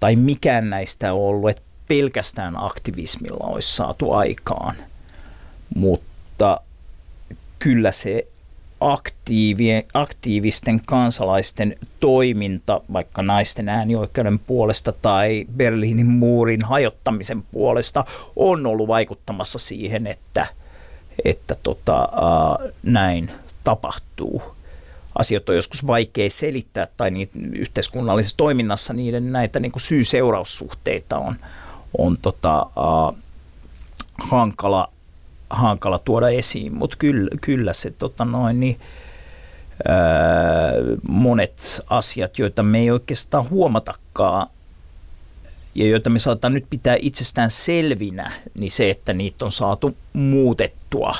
tai 0.00 0.16
mikään 0.16 0.70
näistä 0.70 1.12
ollut, 1.12 1.50
että 1.50 1.62
pelkästään 1.88 2.54
aktivismilla 2.56 3.46
olisi 3.46 3.76
saatu 3.76 4.12
aikaan. 4.12 4.74
Mutta 5.74 6.60
kyllä 7.58 7.92
se 7.92 8.26
aktiivien, 8.80 9.84
aktiivisten 9.94 10.80
kansalaisten 10.86 11.76
toiminta 12.00 12.80
vaikka 12.92 13.22
naisten 13.22 13.68
äänioikeuden 13.68 14.38
puolesta 14.38 14.92
tai 14.92 15.46
Berliinin 15.56 16.10
muurin 16.10 16.62
hajottamisen 16.62 17.42
puolesta 17.42 18.04
on 18.36 18.66
ollut 18.66 18.88
vaikuttamassa 18.88 19.58
siihen, 19.58 20.06
että, 20.06 20.46
että 21.24 21.54
tota, 21.62 22.02
äh, 22.02 22.72
näin 22.82 23.30
tapahtuu. 23.64 24.42
Asiat 25.18 25.48
on 25.48 25.54
joskus 25.54 25.86
vaikea 25.86 26.30
selittää 26.30 26.86
tai 26.96 27.10
niitä 27.10 27.38
yhteiskunnallisessa 27.52 28.36
toiminnassa 28.36 28.92
niiden 28.92 29.32
näitä 29.32 29.60
niin 29.60 29.72
kuin 29.72 29.82
syy-seuraussuhteita 29.82 31.18
on, 31.18 31.36
on 31.98 32.18
tota, 32.22 32.58
äh, 32.60 33.22
hankala 34.30 34.88
hankala 35.50 35.98
tuoda 35.98 36.28
esiin, 36.28 36.74
mutta 36.74 36.96
kyllä, 36.98 37.30
kyllä 37.40 37.72
se 37.72 37.90
tota 37.90 38.24
noin, 38.24 38.60
niin, 38.60 38.80
ää, 39.88 40.72
monet 41.08 41.80
asiat, 41.86 42.38
joita 42.38 42.62
me 42.62 42.78
ei 42.78 42.90
oikeastaan 42.90 43.50
huomatakaan 43.50 44.46
ja 45.74 45.86
joita 45.86 46.10
me 46.10 46.18
saataan 46.18 46.54
nyt 46.54 46.66
pitää 46.70 46.96
itsestään 47.00 47.50
selvinä, 47.50 48.32
niin 48.58 48.70
se, 48.70 48.90
että 48.90 49.12
niitä 49.12 49.44
on 49.44 49.52
saatu 49.52 49.96
muutettua, 50.12 51.14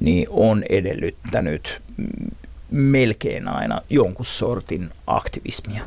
niin 0.00 0.26
on 0.30 0.64
edellyttänyt 0.68 1.82
melkein 2.70 3.48
aina 3.48 3.80
jonkun 3.90 4.26
sortin 4.26 4.90
aktivismia. 5.06 5.82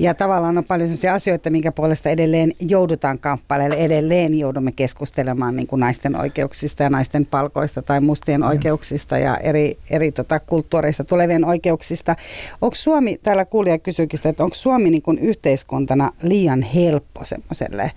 Ja 0.00 0.14
tavallaan 0.14 0.58
on 0.58 0.64
paljon 0.64 0.88
sellaisia 0.88 1.14
asioita, 1.14 1.50
minkä 1.50 1.72
puolesta 1.72 2.10
edelleen 2.10 2.52
joudutaan 2.60 3.18
kamppailemaan. 3.18 3.80
Edelleen 3.80 4.38
joudumme 4.38 4.72
keskustelemaan 4.72 5.56
niin 5.56 5.66
kuin 5.66 5.80
naisten 5.80 6.16
oikeuksista 6.20 6.82
ja 6.82 6.90
naisten 6.90 7.26
palkoista 7.26 7.82
tai 7.82 8.00
mustien 8.00 8.42
oikeuksista 8.42 9.18
ja 9.18 9.36
eri, 9.36 9.78
eri 9.90 10.12
tota, 10.12 10.40
kulttuureista 10.40 11.04
tulevien 11.04 11.44
oikeuksista. 11.44 12.16
Onko 12.60 12.74
Suomi, 12.74 13.18
täällä 13.22 13.44
kuulija 13.44 13.78
kysyykin 13.78 14.18
sitä, 14.18 14.28
että 14.28 14.44
onko 14.44 14.54
Suomi 14.54 14.90
niin 14.90 15.02
kuin 15.02 15.18
yhteiskuntana 15.18 16.12
liian 16.22 16.62
helppo 16.62 17.24
semmoiselle 17.24 17.92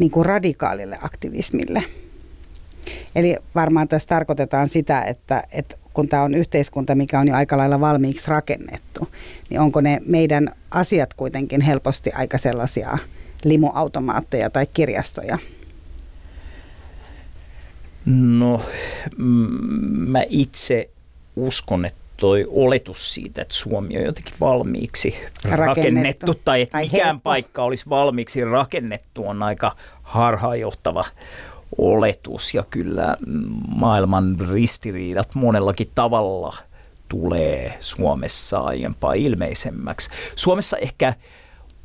niin 0.00 0.10
kuin 0.10 0.26
radikaalille 0.26 0.98
aktivismille? 1.02 1.82
Eli 3.14 3.36
varmaan 3.54 3.88
tässä 3.88 4.08
tarkoitetaan 4.08 4.68
sitä, 4.68 5.02
että, 5.02 5.42
että 5.52 5.76
kun 5.94 6.08
tämä 6.08 6.22
on 6.22 6.34
yhteiskunta, 6.34 6.94
mikä 6.94 7.20
on 7.20 7.28
jo 7.28 7.34
aika 7.34 7.56
lailla 7.56 7.80
valmiiksi 7.80 8.30
rakennettu, 8.30 9.08
niin 9.50 9.60
onko 9.60 9.80
ne 9.80 10.00
meidän 10.06 10.48
asiat 10.70 11.14
kuitenkin 11.14 11.60
helposti 11.60 12.10
aika 12.14 12.38
sellaisia 12.38 12.98
limuautomaatteja 13.44 14.50
tai 14.50 14.66
kirjastoja? 14.74 15.38
No, 18.06 18.60
mä 20.06 20.22
itse 20.28 20.90
uskon, 21.36 21.84
että 21.84 21.98
toi 22.16 22.46
oletus 22.48 23.14
siitä, 23.14 23.42
että 23.42 23.54
Suomi 23.54 23.96
on 23.98 24.04
jotenkin 24.04 24.34
valmiiksi 24.40 25.14
rakennettu, 25.44 25.66
Rakennettu. 25.66 26.34
tai 26.34 26.62
että 26.62 26.72
Tai 26.72 26.84
mikään 26.84 27.06
helppo. 27.06 27.20
paikka 27.24 27.62
olisi 27.62 27.84
valmiiksi 27.88 28.44
rakennettu 28.44 29.26
on 29.28 29.42
aika 29.42 29.76
harhaanjohtava 30.02 31.04
oletus 31.78 32.54
ja 32.54 32.64
kyllä 32.70 33.16
maailman 33.68 34.36
ristiriidat 34.52 35.34
monellakin 35.34 35.90
tavalla 35.94 36.56
tulee 37.08 37.74
Suomessa 37.80 38.58
aiempaa 38.58 39.12
ilmeisemmäksi. 39.12 40.10
Suomessa 40.36 40.76
ehkä 40.76 41.14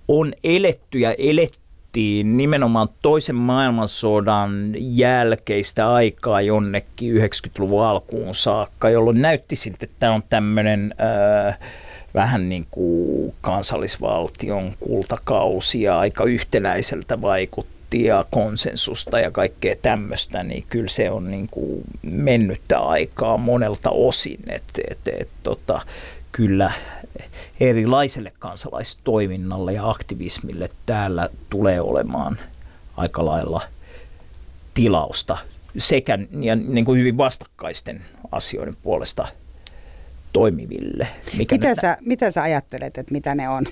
on 0.07 0.33
eletty 0.43 0.99
ja 0.99 1.15
elettiin 1.17 2.37
nimenomaan 2.37 2.89
toisen 3.01 3.35
maailmansodan 3.35 4.73
jälkeistä 4.77 5.93
aikaa 5.93 6.41
jonnekin 6.41 7.15
90-luvun 7.15 7.83
alkuun 7.83 8.35
saakka, 8.35 8.89
jolloin 8.89 9.21
näytti 9.21 9.55
siltä, 9.55 9.77
että 9.81 9.95
tämä 9.99 10.13
on 10.13 10.23
tämmöinen 10.29 10.95
äh, 11.47 11.59
vähän 12.13 12.49
niin 12.49 12.67
kuin 12.71 13.33
kansallisvaltion 13.41 14.73
kultakausi 14.79 15.81
ja 15.81 15.99
aika 15.99 16.23
yhtenäiseltä 16.23 17.21
vaikutti 17.21 17.78
ja 17.93 18.25
konsensusta 18.31 19.19
ja 19.19 19.31
kaikkea 19.31 19.75
tämmöistä, 19.81 20.43
niin 20.43 20.65
kyllä 20.69 20.89
se 20.89 21.11
on 21.11 21.31
niin 21.31 21.47
kuin 21.51 21.83
mennyttä 22.01 22.79
aikaa 22.79 23.37
monelta 23.37 23.89
osin. 23.89 24.39
Et, 24.47 24.63
et, 24.89 25.07
et, 25.07 25.29
tota, 25.43 25.81
kyllä 26.31 26.71
erilaiselle 27.59 28.31
kansalaistoiminnalle 28.39 29.73
ja 29.73 29.89
aktivismille 29.89 30.69
täällä 30.85 31.29
tulee 31.49 31.81
olemaan 31.81 32.39
aika 32.97 33.25
lailla 33.25 33.61
tilausta 34.73 35.37
sekä 35.77 36.19
ja 36.39 36.55
niin 36.55 36.85
kuin 36.85 36.99
hyvin 36.99 37.17
vastakkaisten 37.17 38.01
asioiden 38.31 38.75
puolesta 38.81 39.27
toimiville. 40.33 41.07
Mikä 41.37 41.55
Mitä 41.55 41.75
sä, 41.81 41.97
mitä 42.01 42.31
sä 42.31 42.41
ajattelet, 42.41 42.97
että 42.97 43.11
mitä 43.11 43.35
ne 43.35 43.49
on? 43.49 43.65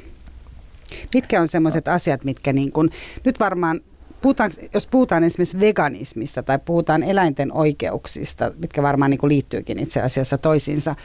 Mitkä 1.13 1.41
on 1.41 1.47
semmoiset 1.47 1.87
asiat, 1.87 2.23
mitkä 2.23 2.53
niin 2.53 2.71
kun, 2.71 2.89
nyt 3.23 3.39
varmaan, 3.39 3.79
puhutaan, 4.21 4.51
jos 4.73 4.87
puhutaan 4.87 5.23
esimerkiksi 5.23 5.59
veganismista 5.59 6.43
tai 6.43 6.59
puhutaan 6.65 7.03
eläinten 7.03 7.53
oikeuksista, 7.53 8.51
mitkä 8.61 8.83
varmaan 8.83 9.11
niin 9.11 9.19
liittyykin 9.23 9.79
itse 9.79 10.01
asiassa 10.01 10.37
toisiinsa, 10.37 10.95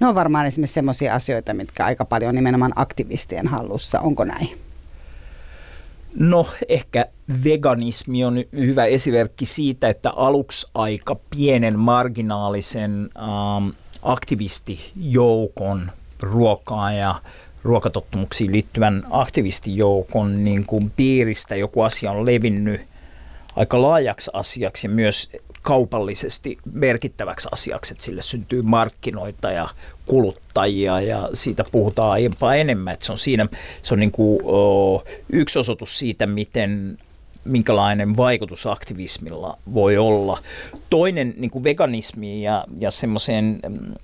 ne 0.00 0.06
on 0.06 0.14
varmaan 0.14 0.46
esimerkiksi 0.46 0.74
semmoisia 0.74 1.14
asioita, 1.14 1.54
mitkä 1.54 1.84
aika 1.84 2.04
paljon 2.04 2.28
on 2.28 2.34
nimenomaan 2.34 2.72
aktivistien 2.76 3.46
hallussa. 3.48 4.00
Onko 4.00 4.24
näin? 4.24 4.48
No 6.14 6.46
ehkä 6.68 7.06
veganismi 7.44 8.24
on 8.24 8.44
hyvä 8.56 8.84
esimerkki 8.84 9.44
siitä, 9.44 9.88
että 9.88 10.10
aluksi 10.10 10.66
aika 10.74 11.16
pienen 11.36 11.78
marginaalisen 11.78 13.10
ähm, 13.18 13.68
aktivistijoukon 14.02 15.90
ruokaa 16.20 16.92
ja 16.92 17.14
ruokatottumuksiin 17.62 18.52
liittyvän 18.52 19.06
aktivistijoukon 19.10 20.44
niin 20.44 20.66
kuin 20.66 20.92
piiristä 20.96 21.56
joku 21.56 21.82
asia 21.82 22.10
on 22.10 22.26
levinnyt 22.26 22.80
aika 23.56 23.82
laajaksi 23.82 24.30
asiaksi 24.34 24.86
ja 24.86 24.90
myös 24.90 25.30
kaupallisesti 25.62 26.58
merkittäväksi 26.72 27.48
asiaksi, 27.52 27.94
että 27.94 28.04
sille 28.04 28.22
syntyy 28.22 28.62
markkinoita 28.62 29.52
ja 29.52 29.68
kuluttajia 30.06 31.00
ja 31.00 31.28
siitä 31.34 31.64
puhutaan 31.72 32.10
aiempaa 32.10 32.54
enemmän. 32.54 32.94
Että 32.94 33.06
se 33.06 33.12
on, 33.12 33.18
siinä, 33.18 33.46
se 33.82 33.94
on 33.94 34.00
niin 34.00 34.12
kuin, 34.12 34.40
o, 34.44 35.04
yksi 35.32 35.58
osoitus 35.58 35.98
siitä, 35.98 36.26
miten 36.26 36.98
minkälainen 37.44 38.16
vaikutus 38.16 38.66
aktivismilla 38.66 39.58
voi 39.74 39.98
olla. 39.98 40.38
Toinen 40.90 41.34
niin 41.36 41.50
kuin 41.50 41.64
veganismi 41.64 42.42
ja, 42.42 42.64
ja 42.80 42.90
semmoiseen 42.90 43.60
mm, 43.68 43.94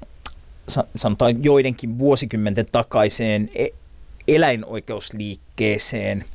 sanotaan 0.96 1.44
joidenkin 1.44 1.98
vuosikymmenten 1.98 2.66
takaiseen 2.72 3.48
e- 3.54 3.68
eläinoikeusliikkeeseen– 4.28 6.24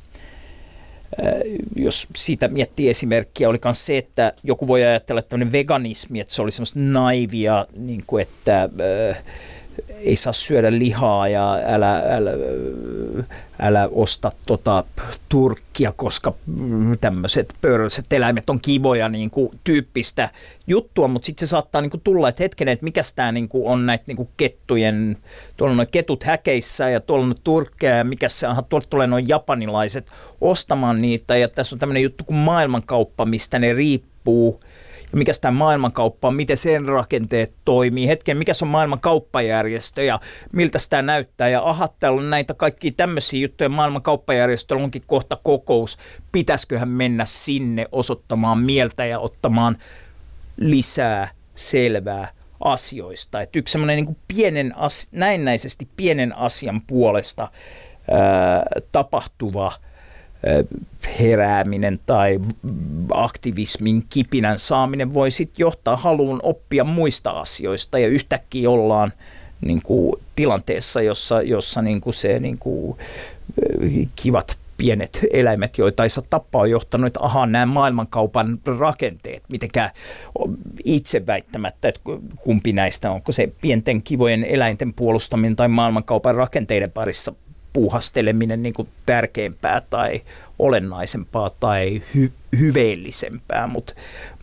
jos 1.76 2.08
siitä 2.16 2.48
miettii 2.48 2.88
esimerkkiä, 2.88 3.48
oli 3.48 3.58
myös 3.64 3.86
se, 3.86 3.98
että 3.98 4.32
joku 4.44 4.66
voi 4.66 4.84
ajatella, 4.84 5.18
että 5.18 5.52
veganismi, 5.52 6.20
että 6.20 6.34
se 6.34 6.42
oli 6.42 6.50
semmoista 6.50 6.80
naivia, 6.80 7.66
niin 7.76 8.04
kuin, 8.06 8.22
että 8.22 8.62
äh, 9.10 9.22
ei 9.88 10.16
saa 10.16 10.32
syödä 10.32 10.72
lihaa 10.72 11.28
ja 11.28 11.58
älä, 11.66 11.98
älä, 11.98 12.30
älä 13.62 13.88
osta 13.92 14.32
tota 14.46 14.84
turkkia, 15.28 15.92
koska 15.96 16.34
tämmöiset 17.00 17.54
pöydälliset 17.60 18.12
eläimet 18.12 18.50
on 18.50 18.60
kivoja 18.60 19.08
niin 19.08 19.30
kuin, 19.30 19.60
tyyppistä 19.64 20.28
juttua, 20.66 21.08
mutta 21.08 21.26
sitten 21.26 21.48
se 21.48 21.50
saattaa 21.50 21.80
niin 21.80 21.90
kuin, 21.90 22.00
tulla, 22.00 22.28
että 22.28 22.42
hetkinen, 22.42 22.72
että 22.72 22.84
mikä 22.84 23.00
tämä 23.16 23.32
niin 23.32 23.48
on 23.64 23.86
näitä 23.86 24.04
niin 24.06 24.16
kuin, 24.16 24.28
kettujen, 24.36 25.16
tuolla 25.56 25.82
on 25.82 25.86
ketut 25.90 26.24
häkeissä 26.24 26.90
ja 26.90 27.00
tuolla 27.00 27.24
on 27.24 27.34
turkkeja 27.44 27.96
ja 27.96 28.04
mikä 28.04 28.28
se 28.28 28.48
on, 28.48 28.64
tuolta 28.68 28.86
tulee 28.90 29.06
noin 29.06 29.28
japanilaiset 29.28 30.10
ostamaan 30.40 31.02
niitä. 31.02 31.36
Ja 31.36 31.48
tässä 31.48 31.74
on 31.74 31.80
tämmöinen 31.80 32.02
juttu 32.02 32.24
kuin 32.24 32.36
maailmankauppa, 32.36 33.24
mistä 33.24 33.58
ne 33.58 33.72
riippuu 33.72 34.60
mikä 35.14 35.32
tämä 35.40 35.58
maailmankauppa 35.58 36.28
on, 36.28 36.34
miten 36.34 36.56
sen 36.56 36.84
rakenteet 36.84 37.54
toimii, 37.64 38.08
hetken, 38.08 38.36
mikä 38.36 38.52
on 38.62 38.68
maailman 38.68 39.00
kauppajärjestö 39.00 40.04
ja 40.04 40.20
miltä 40.52 40.78
sitä 40.78 41.02
näyttää. 41.02 41.48
Ja 41.48 41.62
aha, 41.62 41.88
täällä 41.88 42.20
on 42.20 42.30
näitä 42.30 42.54
kaikkia 42.54 42.92
tämmöisiä 42.96 43.40
juttuja, 43.40 43.68
maailman 43.68 44.02
kauppajärjestö 44.02 44.74
onkin 44.74 45.02
kohta 45.06 45.36
kokous, 45.42 45.98
pitäisiköhän 46.32 46.88
mennä 46.88 47.24
sinne 47.24 47.86
osoittamaan 47.92 48.58
mieltä 48.58 49.06
ja 49.06 49.18
ottamaan 49.18 49.76
lisää 50.56 51.28
selvää 51.54 52.28
asioista. 52.60 53.40
Et 53.40 53.56
yksi 53.56 53.72
semmoinen 53.72 54.04
niin 54.04 54.16
pienen 54.28 54.78
as, 54.78 55.08
näennäisesti 55.12 55.88
pienen 55.96 56.38
asian 56.38 56.80
puolesta 56.80 57.48
ää, 58.10 58.66
tapahtuva– 58.92 59.72
herääminen 61.20 61.98
tai 62.06 62.40
aktivismin 63.10 64.04
kipinän 64.08 64.58
saaminen 64.58 65.14
voi 65.14 65.30
sitten 65.30 65.62
johtaa 65.64 65.96
haluun 65.96 66.40
oppia 66.42 66.84
muista 66.84 67.30
asioista 67.30 67.98
ja 67.98 68.08
yhtäkkiä 68.08 68.70
ollaan 68.70 69.12
niin 69.60 69.82
kuin, 69.82 70.22
tilanteessa, 70.34 71.02
jossa, 71.02 71.42
jossa 71.42 71.82
niin 71.82 72.00
kuin 72.00 72.14
se 72.14 72.40
niin 72.40 72.58
kuin, 72.58 72.96
kivat 74.16 74.56
pienet 74.76 75.20
eläimet, 75.32 75.78
joita 75.78 76.02
ei 76.02 76.08
saa 76.08 76.24
tappaa, 76.30 76.62
on 76.62 76.70
johtanut, 76.70 77.06
että 77.06 77.20
ahaa, 77.22 77.46
nämä 77.46 77.66
maailmankaupan 77.66 78.58
rakenteet, 78.78 79.42
mitenkään 79.48 79.90
itse 80.84 81.26
väittämättä, 81.26 81.88
että 81.88 82.00
kumpi 82.36 82.72
näistä, 82.72 83.10
onko 83.10 83.32
se 83.32 83.52
pienten 83.60 84.02
kivojen 84.02 84.44
eläinten 84.44 84.94
puolustaminen 84.94 85.56
tai 85.56 85.68
maailmankaupan 85.68 86.34
rakenteiden 86.34 86.90
parissa 86.90 87.32
puuhasteleminen 87.74 88.62
niin 88.62 88.72
kuin 88.72 88.88
tärkeämpää 89.06 89.82
tai 89.90 90.22
olennaisempaa 90.58 91.50
tai 91.50 92.02
hy- 92.16 92.58
hyveellisempää, 92.58 93.66
mutta 93.66 93.94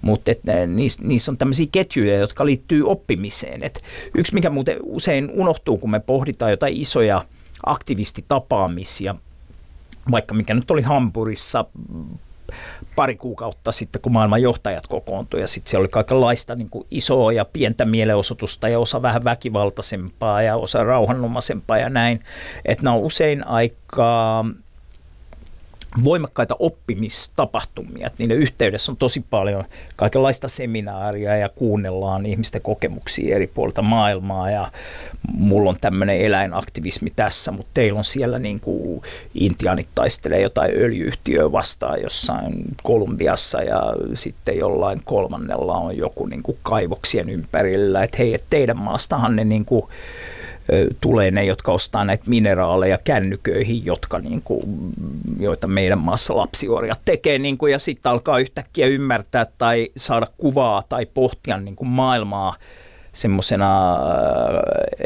mut 0.01 0.21
niissä 0.67 1.03
niiss 1.03 1.29
on 1.29 1.37
tämmöisiä 1.37 1.67
ketjuja, 1.71 2.17
jotka 2.17 2.45
liittyy 2.45 2.83
oppimiseen. 2.83 3.63
Et 3.63 3.83
yksi, 4.15 4.33
mikä 4.33 4.49
muuten 4.49 4.77
usein 4.83 5.29
unohtuu, 5.29 5.77
kun 5.77 5.91
me 5.91 5.99
pohditaan 5.99 6.51
jotain 6.51 6.77
isoja 6.77 7.25
aktivistitapaamisia, 7.65 9.15
vaikka 10.11 10.33
mikä 10.33 10.53
nyt 10.53 10.71
oli 10.71 10.81
Hampurissa 10.81 11.65
pari 13.01 13.15
kuukautta 13.15 13.71
sitten, 13.71 14.01
kun 14.01 14.11
maailman 14.11 14.41
johtajat 14.41 14.87
kokoontuivat 14.87 15.43
ja 15.43 15.47
sitten 15.47 15.69
siellä 15.69 15.81
oli 15.81 15.87
kaikenlaista 15.87 16.55
niin 16.55 16.69
kuin 16.69 16.87
isoa 16.91 17.31
ja 17.31 17.45
pientä 17.45 17.85
mielenosoitusta 17.85 18.69
ja 18.69 18.79
osa 18.79 19.01
vähän 19.01 19.23
väkivaltaisempaa 19.23 20.41
ja 20.41 20.55
osa 20.55 20.83
rauhanomaisempaa 20.83 21.77
ja 21.77 21.89
näin. 21.89 22.23
Että 22.65 22.83
nämä 22.83 22.95
on 22.95 23.01
usein 23.01 23.47
aika 23.47 24.45
voimakkaita 26.03 26.55
oppimistapahtumia. 26.59 28.07
Että 28.07 28.23
niiden 28.23 28.37
yhteydessä 28.37 28.91
on 28.91 28.97
tosi 28.97 29.25
paljon 29.29 29.63
kaikenlaista 29.95 30.47
seminaaria 30.47 31.37
ja 31.37 31.49
kuunnellaan 31.49 32.25
ihmisten 32.25 32.61
kokemuksia 32.61 33.35
eri 33.35 33.47
puolilta 33.47 33.81
maailmaa 33.81 34.51
ja 34.51 34.71
mulla 35.33 35.69
on 35.69 35.77
tämmöinen 35.81 36.17
eläinaktivismi 36.17 37.09
tässä, 37.15 37.51
mutta 37.51 37.71
teillä 37.73 37.97
on 37.97 38.03
siellä 38.03 38.39
niin 38.39 38.59
kuin 38.59 39.01
intiaanit 39.33 39.87
taistelee 39.95 40.41
jotain 40.41 40.71
öljyyhtiöä 40.71 41.51
vastaan 41.51 42.01
jossain 42.01 42.65
Kolumbiassa 42.83 43.61
ja 43.61 43.81
sitten 44.13 44.57
jollain 44.57 45.01
kolmannella 45.03 45.73
on 45.73 45.97
joku 45.97 46.25
niin 46.25 46.43
kuin 46.43 46.57
kaivoksien 46.63 47.29
ympärillä, 47.29 48.03
että 48.03 48.17
hei, 48.17 48.33
et 48.33 48.45
teidän 48.49 48.77
maastahan 48.77 49.35
ne 49.35 49.43
niin 49.43 49.65
kuin 49.65 49.85
tulee 51.01 51.31
ne, 51.31 51.45
jotka 51.45 51.71
ostaa 51.71 52.05
näitä 52.05 52.23
mineraaleja 52.27 52.97
kännyköihin, 53.03 53.85
jotka 53.85 54.19
niin 54.19 54.41
kuin, 54.41 54.61
joita 55.39 55.67
meidän 55.67 55.99
maassa 55.99 56.37
lapsiorjat 56.37 57.01
tekee, 57.05 57.39
niin 57.39 57.57
kuin, 57.57 57.71
ja 57.71 57.79
sitten 57.79 58.11
alkaa 58.11 58.39
yhtäkkiä 58.39 58.87
ymmärtää 58.87 59.45
tai 59.57 59.89
saada 59.97 60.27
kuvaa 60.37 60.83
tai 60.89 61.05
pohtia 61.05 61.57
niin 61.57 61.75
kuin 61.75 61.87
maailmaa 61.87 62.55
semmoisena 63.13 63.93
äh, 63.93 63.99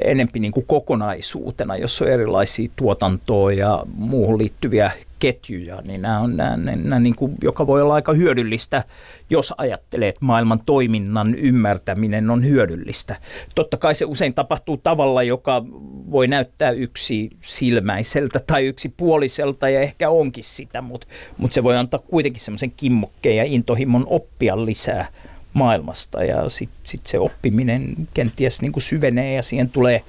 enempi 0.05 0.39
niin 0.39 0.51
kuin 0.51 0.65
kokonaisuutena, 0.65 1.75
jossa 1.75 2.05
on 2.05 2.11
erilaisia 2.11 2.69
tuotantoa 2.75 3.51
ja 3.51 3.83
muuhun 3.97 4.37
liittyviä 4.37 4.91
ketjuja, 5.19 5.81
niin 5.81 6.01
nämä 6.01 6.19
on 6.19 6.37
nämä, 6.37 6.57
nämä 6.57 6.99
niin 6.99 7.15
kuin, 7.15 7.35
joka 7.43 7.67
voi 7.67 7.81
olla 7.81 7.93
aika 7.93 8.13
hyödyllistä, 8.13 8.83
jos 9.29 9.53
ajattelee, 9.57 10.09
että 10.09 10.25
maailman 10.25 10.59
toiminnan 10.65 11.35
ymmärtäminen 11.35 12.29
on 12.29 12.45
hyödyllistä. 12.45 13.15
Totta 13.55 13.77
kai 13.77 13.95
se 13.95 14.05
usein 14.05 14.33
tapahtuu 14.33 14.77
tavalla, 14.77 15.23
joka 15.23 15.63
voi 16.11 16.27
näyttää 16.27 16.71
yksi 16.71 17.29
silmäiseltä 17.41 18.39
tai 18.39 18.65
yksi 18.65 18.89
puoliselta 18.97 19.69
ja 19.69 19.81
ehkä 19.81 20.09
onkin 20.09 20.43
sitä, 20.43 20.81
mutta, 20.81 21.07
mutta 21.37 21.53
se 21.53 21.63
voi 21.63 21.77
antaa 21.77 21.99
kuitenkin 21.99 22.41
semmoisen 22.41 22.71
kimmokkeen 22.71 23.37
ja 23.37 23.43
intohimon 23.43 24.05
oppia 24.09 24.65
lisää 24.65 25.07
maailmasta 25.55 26.23
ja 26.23 26.49
sitten 26.49 26.79
sit 26.83 27.07
se 27.07 27.19
oppiminen 27.19 27.95
kenties 28.13 28.61
niin 28.61 28.71
kuin 28.71 28.83
syvenee 28.83 29.33
ja 29.33 29.43
siihen 29.43 29.69
tulee 29.69 30.03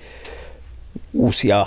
uusia 1.15 1.67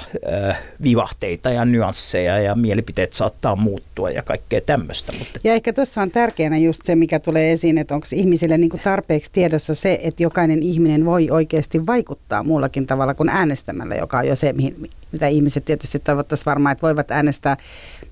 äh, 0.49 0.61
vivahteita 0.83 1.49
ja 1.49 1.65
nyansseja 1.65 2.39
ja 2.39 2.55
mielipiteet 2.55 3.13
saattaa 3.13 3.55
muuttua 3.55 4.09
ja 4.09 4.23
kaikkea 4.23 4.61
tämmöistä. 4.61 5.13
Mutta... 5.19 5.39
Ja 5.43 5.53
ehkä 5.53 5.73
tuossa 5.73 6.01
on 6.01 6.11
tärkeänä 6.11 6.57
just 6.57 6.81
se, 6.83 6.95
mikä 6.95 7.19
tulee 7.19 7.51
esiin, 7.51 7.77
että 7.77 7.95
onko 7.95 8.07
ihmisille 8.13 8.57
niin 8.57 8.69
kuin 8.69 8.81
tarpeeksi 8.83 9.31
tiedossa 9.31 9.75
se, 9.75 9.99
että 10.03 10.23
jokainen 10.23 10.63
ihminen 10.63 11.05
voi 11.05 11.29
oikeasti 11.31 11.85
vaikuttaa 11.85 12.43
muullakin 12.43 12.87
tavalla 12.87 13.13
kuin 13.13 13.29
äänestämällä, 13.29 13.95
joka 13.95 14.17
on 14.17 14.27
jo 14.27 14.35
se, 14.35 14.53
mihin, 14.53 14.89
mitä 15.11 15.27
ihmiset 15.27 15.65
tietysti 15.65 15.99
toivottaisiin 15.99 16.45
varmaan, 16.45 16.71
että 16.71 16.81
voivat 16.81 17.11
äänestää, 17.11 17.57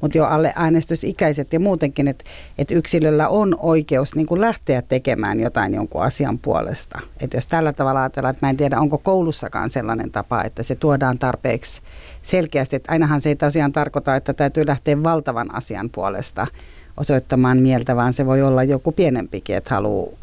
mutta 0.02 0.18
jo 0.18 0.26
alle 0.26 0.54
äänestysikäiset 0.56 1.54
ja 1.54 1.60
muutenkin, 1.60 2.08
että, 2.08 2.26
että 2.58 2.74
yksilöllä 2.74 3.30
on 3.30 3.56
oikeus 3.60 4.16
niin 4.16 4.28
kuin 4.28 4.42
lähteä 4.42 4.82
tekemään 4.82 5.40
jotain 5.40 5.74
jonkun 5.74 6.04
asian 6.04 6.40
puolesta. 6.40 7.00
Että 7.20 7.38
jos 7.38 7.48
tällä 7.48 7.74
tavalla 7.74 8.02
ajatellaan, 8.02 8.36
että 8.36 8.46
mä 8.46 8.50
en 8.50 8.58
tiedä, 8.58 8.80
onko 8.80 8.98
koulussakaan 8.98 9.70
sellainen 9.70 10.12
tapa, 10.12 10.44
että 10.44 10.64
se 10.64 10.76
tuodaan 10.76 11.20
tarpeeksi 11.20 11.82
selkeästi, 12.22 12.76
että 12.76 12.92
ainahan 12.92 13.22
se 13.22 13.30
ei 13.30 13.36
tosiaan 13.36 13.72
tarkoita, 13.72 14.16
että 14.16 14.34
täytyy 14.34 14.68
lähteä 14.68 15.04
valtavan 15.04 15.56
asian 15.56 15.90
puolesta 15.90 16.48
osoittamaan 16.98 17.58
mieltä, 17.58 17.96
vaan 17.96 18.14
se 18.14 18.26
voi 18.26 18.42
olla 18.42 18.64
joku 18.64 18.92
pienempikin, 18.92 19.56
että 19.56 19.76
haluaa 19.76 20.18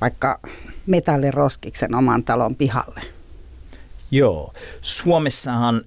vaikka 0.00 0.40
metalliroskiksen 0.86 1.94
oman 1.94 2.24
talon 2.24 2.54
pihalle. 2.54 3.00
Joo. 4.14 4.52
Suomessahan 4.80 5.82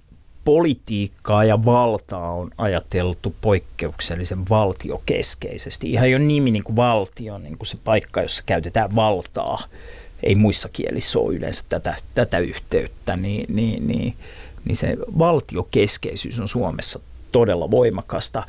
politiikkaa 0.46 1.44
ja 1.44 1.66
valtaa 1.66 2.32
on 2.32 2.52
ajateltu 2.58 3.36
poikkeuksellisen 3.42 4.50
valtiokeskeisesti. 4.50 5.92
Ihan 5.92 6.12
jo 6.12 6.18
nimi 6.18 6.52
niin 6.52 6.64
kuin 6.64 6.76
valtio, 6.76 7.38
niin 7.38 7.58
kuin 7.58 7.68
se 7.68 7.78
paikka, 7.84 8.22
jossa 8.22 8.44
käytetään 8.46 8.96
valtaa. 8.96 9.64
Ei 10.24 10.36
muissa 10.36 10.70
kielissä 10.70 11.20
ole 11.20 11.36
yleensä 11.36 11.66
tätä, 11.70 11.96
tätä 12.14 12.40
yhteyttä, 12.40 13.18
niin, 13.18 13.56
niin, 13.56 13.88
niin, 13.88 14.14
niin 14.66 14.76
se 14.76 14.98
valtiokeskeisyys 15.18 16.40
on 16.40 16.48
Suomessa 16.48 17.00
todella 17.32 17.72
voimakasta. 17.72 18.44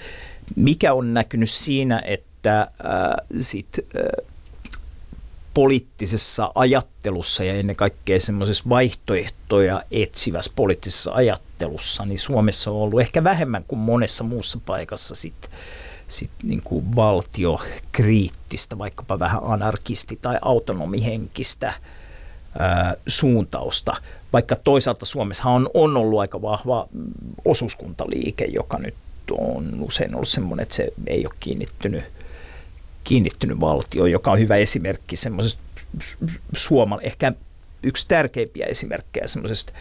Mikä 0.56 0.92
on 0.92 1.14
näkynyt 1.14 1.50
siinä, 1.50 2.02
että 2.04 2.60
äh, 2.60 2.68
sit, 3.40 3.68
äh, 3.78 4.27
poliittisessa 5.58 6.52
ajattelussa 6.54 7.44
ja 7.44 7.54
ennen 7.54 7.76
kaikkea 7.76 8.20
semmoisessa 8.20 8.64
vaihtoehtoja 8.68 9.82
etsivässä 9.90 10.52
poliittisessa 10.56 11.10
ajattelussa, 11.12 12.04
niin 12.04 12.18
Suomessa 12.18 12.70
on 12.70 12.76
ollut 12.76 13.00
ehkä 13.00 13.24
vähemmän 13.24 13.64
kuin 13.68 13.78
monessa 13.78 14.24
muussa 14.24 14.58
paikassa 14.66 15.14
sit, 15.14 15.50
sit 16.08 16.30
niin 16.42 16.62
kuin 16.64 16.96
valtiokriittistä, 16.96 18.78
vaikkapa 18.78 19.18
vähän 19.18 19.40
anarkisti- 19.42 20.18
tai 20.20 20.38
autonomihenkistä 20.42 21.72
ää, 22.58 22.94
suuntausta. 23.06 23.96
Vaikka 24.32 24.56
toisaalta 24.56 25.06
Suomessa 25.06 25.48
on, 25.48 25.70
on 25.74 25.96
ollut 25.96 26.20
aika 26.20 26.42
vahva 26.42 26.88
osuuskuntaliike, 27.44 28.44
joka 28.44 28.78
nyt 28.78 28.94
on 29.38 29.80
usein 29.80 30.14
ollut 30.14 30.28
semmoinen, 30.28 30.62
että 30.62 30.74
se 30.74 30.92
ei 31.06 31.26
ole 31.26 31.34
kiinnittynyt– 31.40 32.04
kiinnittynyt 33.08 33.60
valtio, 33.60 34.06
joka 34.06 34.30
on 34.30 34.38
hyvä 34.38 34.56
esimerkki 34.56 35.16
semmoisesta 35.16 35.62
Suomal, 36.56 36.98
ehkä 37.02 37.32
yksi 37.82 38.08
tärkeimpiä 38.08 38.66
esimerkkejä 38.66 39.26
semmoisesta 39.26 39.72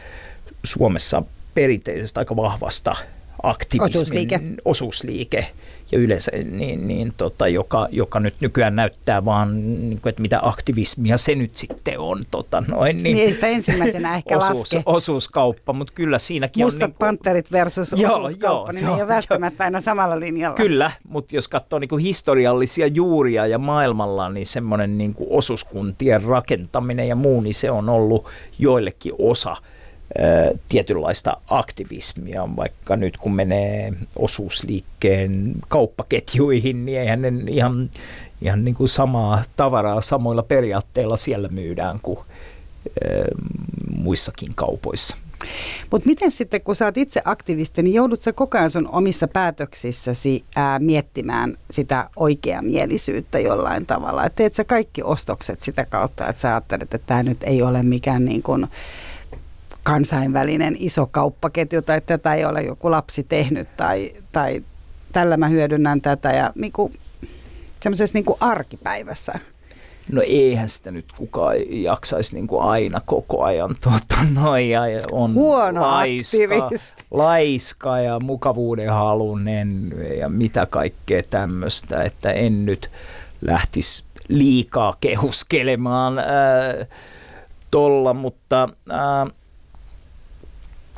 Suomessa 0.64 1.24
perinteisestä 1.54 2.20
aika 2.20 2.36
vahvasta 2.36 2.96
aktivismin 3.44 3.90
osuusliike, 3.90 4.40
osuusliike 4.66 5.48
ja 5.92 6.00
yleensä, 6.00 6.32
niin, 6.32 6.88
niin, 6.88 7.14
tota, 7.18 7.48
joka, 7.48 7.88
joka 7.92 8.20
nyt 8.20 8.36
nykyään 8.42 8.76
näyttää 8.76 9.26
vaan, 9.26 9.56
niin 9.90 10.00
kuin, 10.02 10.10
että 10.10 10.22
mitä 10.22 10.40
aktivismia 10.42 11.18
se 11.18 11.36
nyt 11.36 11.56
sitten 11.56 12.00
on. 12.00 12.24
Tota, 12.32 12.64
noin, 12.68 13.04
niin, 13.04 13.16
niin 13.16 13.34
sitä 13.34 13.48
ensimmäisenä 13.48 14.16
ehkä 14.16 14.38
osuus, 14.38 14.60
laske. 14.60 14.84
Osuuskauppa, 14.86 15.74
mutta 15.74 15.94
kyllä 15.96 16.20
siinäkin 16.20 16.66
Mustat 16.66 16.82
on... 16.82 16.90
Mustat 16.90 17.00
niin 17.02 17.18
panterit 17.18 17.52
versus 17.52 17.94
joo, 17.98 18.16
osuuskauppa, 18.16 18.72
joo, 18.72 18.72
niin 18.72 18.84
joo, 18.84 18.92
ne 18.92 18.98
ei 18.98 19.04
ole 19.04 19.08
välttämättä 19.08 19.64
joo. 19.64 19.66
aina 19.66 19.82
samalla 19.82 20.20
linjalla. 20.20 20.58
Kyllä, 20.58 20.92
mutta 21.10 21.36
jos 21.36 21.48
katsoo 21.48 21.80
niin 21.80 21.90
kuin 21.90 22.04
historiallisia 22.04 22.88
juuria 22.88 23.48
ja 23.48 23.58
maailmalla, 23.58 24.30
niin 24.30 24.46
semmoinen 24.46 24.98
niin 24.98 25.14
kuin 25.14 25.28
osuuskuntien 25.32 26.24
rakentaminen 26.24 27.08
ja 27.08 27.16
muu, 27.16 27.42
niin 27.42 27.54
se 27.54 27.72
on 27.72 27.90
ollut 27.90 28.26
joillekin 28.60 29.14
osa– 29.20 29.56
tietynlaista 30.70 31.38
aktivismia, 31.48 32.48
vaikka 32.56 32.96
nyt 32.96 33.18
kun 33.18 33.36
menee 33.36 33.94
osuusliikkeen 34.16 35.54
kauppaketjuihin, 35.68 36.86
niin 36.86 37.00
eihän 37.00 37.22
ne 37.22 37.32
ihan, 37.48 37.90
ihan 38.42 38.66
niin 38.66 38.76
kuin 38.76 38.90
samaa 38.90 39.44
tavaraa 39.56 40.02
samoilla 40.02 40.44
periaatteilla 40.44 41.18
siellä 41.18 41.48
myydään 41.48 42.00
kuin 42.02 42.20
muissakin 43.98 44.50
kaupoissa. 44.56 45.18
Mutta 45.92 46.08
miten 46.08 46.32
sitten, 46.32 46.62
kun 46.62 46.76
sä 46.76 46.86
oot 46.86 46.98
itse 46.98 47.22
aktivisti, 47.26 47.84
niin 47.84 47.94
joudut 47.94 48.22
sä 48.22 48.34
koko 48.34 48.58
ajan 48.58 48.70
sun 48.70 48.90
omissa 48.92 49.28
päätöksissäsi 49.28 50.44
ää, 50.56 50.80
miettimään 50.80 51.58
sitä 51.72 52.10
oikeamielisyyttä 52.16 53.40
jollain 53.40 53.86
tavalla? 53.86 54.26
Et 54.26 54.36
teet 54.36 54.56
sä 54.56 54.64
kaikki 54.64 55.04
ostokset 55.04 55.60
sitä 55.60 55.86
kautta, 55.86 56.28
että 56.28 56.42
sä 56.42 56.50
ajattelet, 56.50 56.94
että 56.94 57.08
tämä 57.08 57.24
nyt 57.24 57.44
ei 57.44 57.62
ole 57.62 57.84
mikään 57.84 58.26
niin 58.26 58.44
kuin, 58.44 58.68
kansainvälinen 59.88 60.76
iso 60.80 61.06
kauppaketju 61.06 61.82
tai 61.82 62.02
tätä 62.02 62.34
ei 62.34 62.46
ole 62.46 62.62
joku 62.62 62.92
lapsi 62.92 63.24
tehnyt 63.24 63.78
tai, 63.78 64.12
tai 64.32 64.64
tällä 65.12 65.38
mä 65.38 65.48
hyödynnän 65.48 66.02
tätä 66.02 66.32
ja 66.32 66.52
niin 66.56 66.72
kuin, 66.72 66.94
semmoisessa 67.80 68.18
niin 68.18 68.26
kuin 68.26 68.38
arkipäivässä. 68.40 69.34
No 70.12 70.22
eihän 70.26 70.70
sitä 70.70 70.92
nyt 70.92 71.06
kukaan 71.18 71.56
jaksaisi 71.70 72.36
niin 72.36 72.48
kuin 72.48 72.64
aina 72.64 73.02
koko 73.06 73.44
ajan 73.44 73.76
tuota, 73.84 74.16
noin, 74.34 74.70
ja 74.70 74.82
on 75.12 75.34
Huono 75.34 75.82
laiska, 75.82 76.70
laiska 77.12 78.00
ja 78.00 78.20
mukavuuden 78.20 78.90
halunen 78.90 79.94
ja 80.20 80.30
mitä 80.30 80.66
kaikkea 80.66 81.22
tämmöistä, 81.30 82.04
että 82.04 82.32
en 82.32 82.66
nyt 82.66 82.92
lähtisi 83.42 84.04
liikaa 84.28 84.96
kehuskelemaan 85.00 86.20
ää, 86.20 86.26
tolla, 87.72 88.14
mutta 88.14 88.70
ää, 88.90 89.28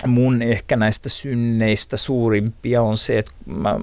mun 0.07 0.41
ehkä 0.41 0.75
näistä 0.75 1.09
synneistä 1.09 1.97
suurimpia 1.97 2.81
on 2.81 2.97
se, 2.97 3.17
että 3.17 3.31
mä 3.45 3.79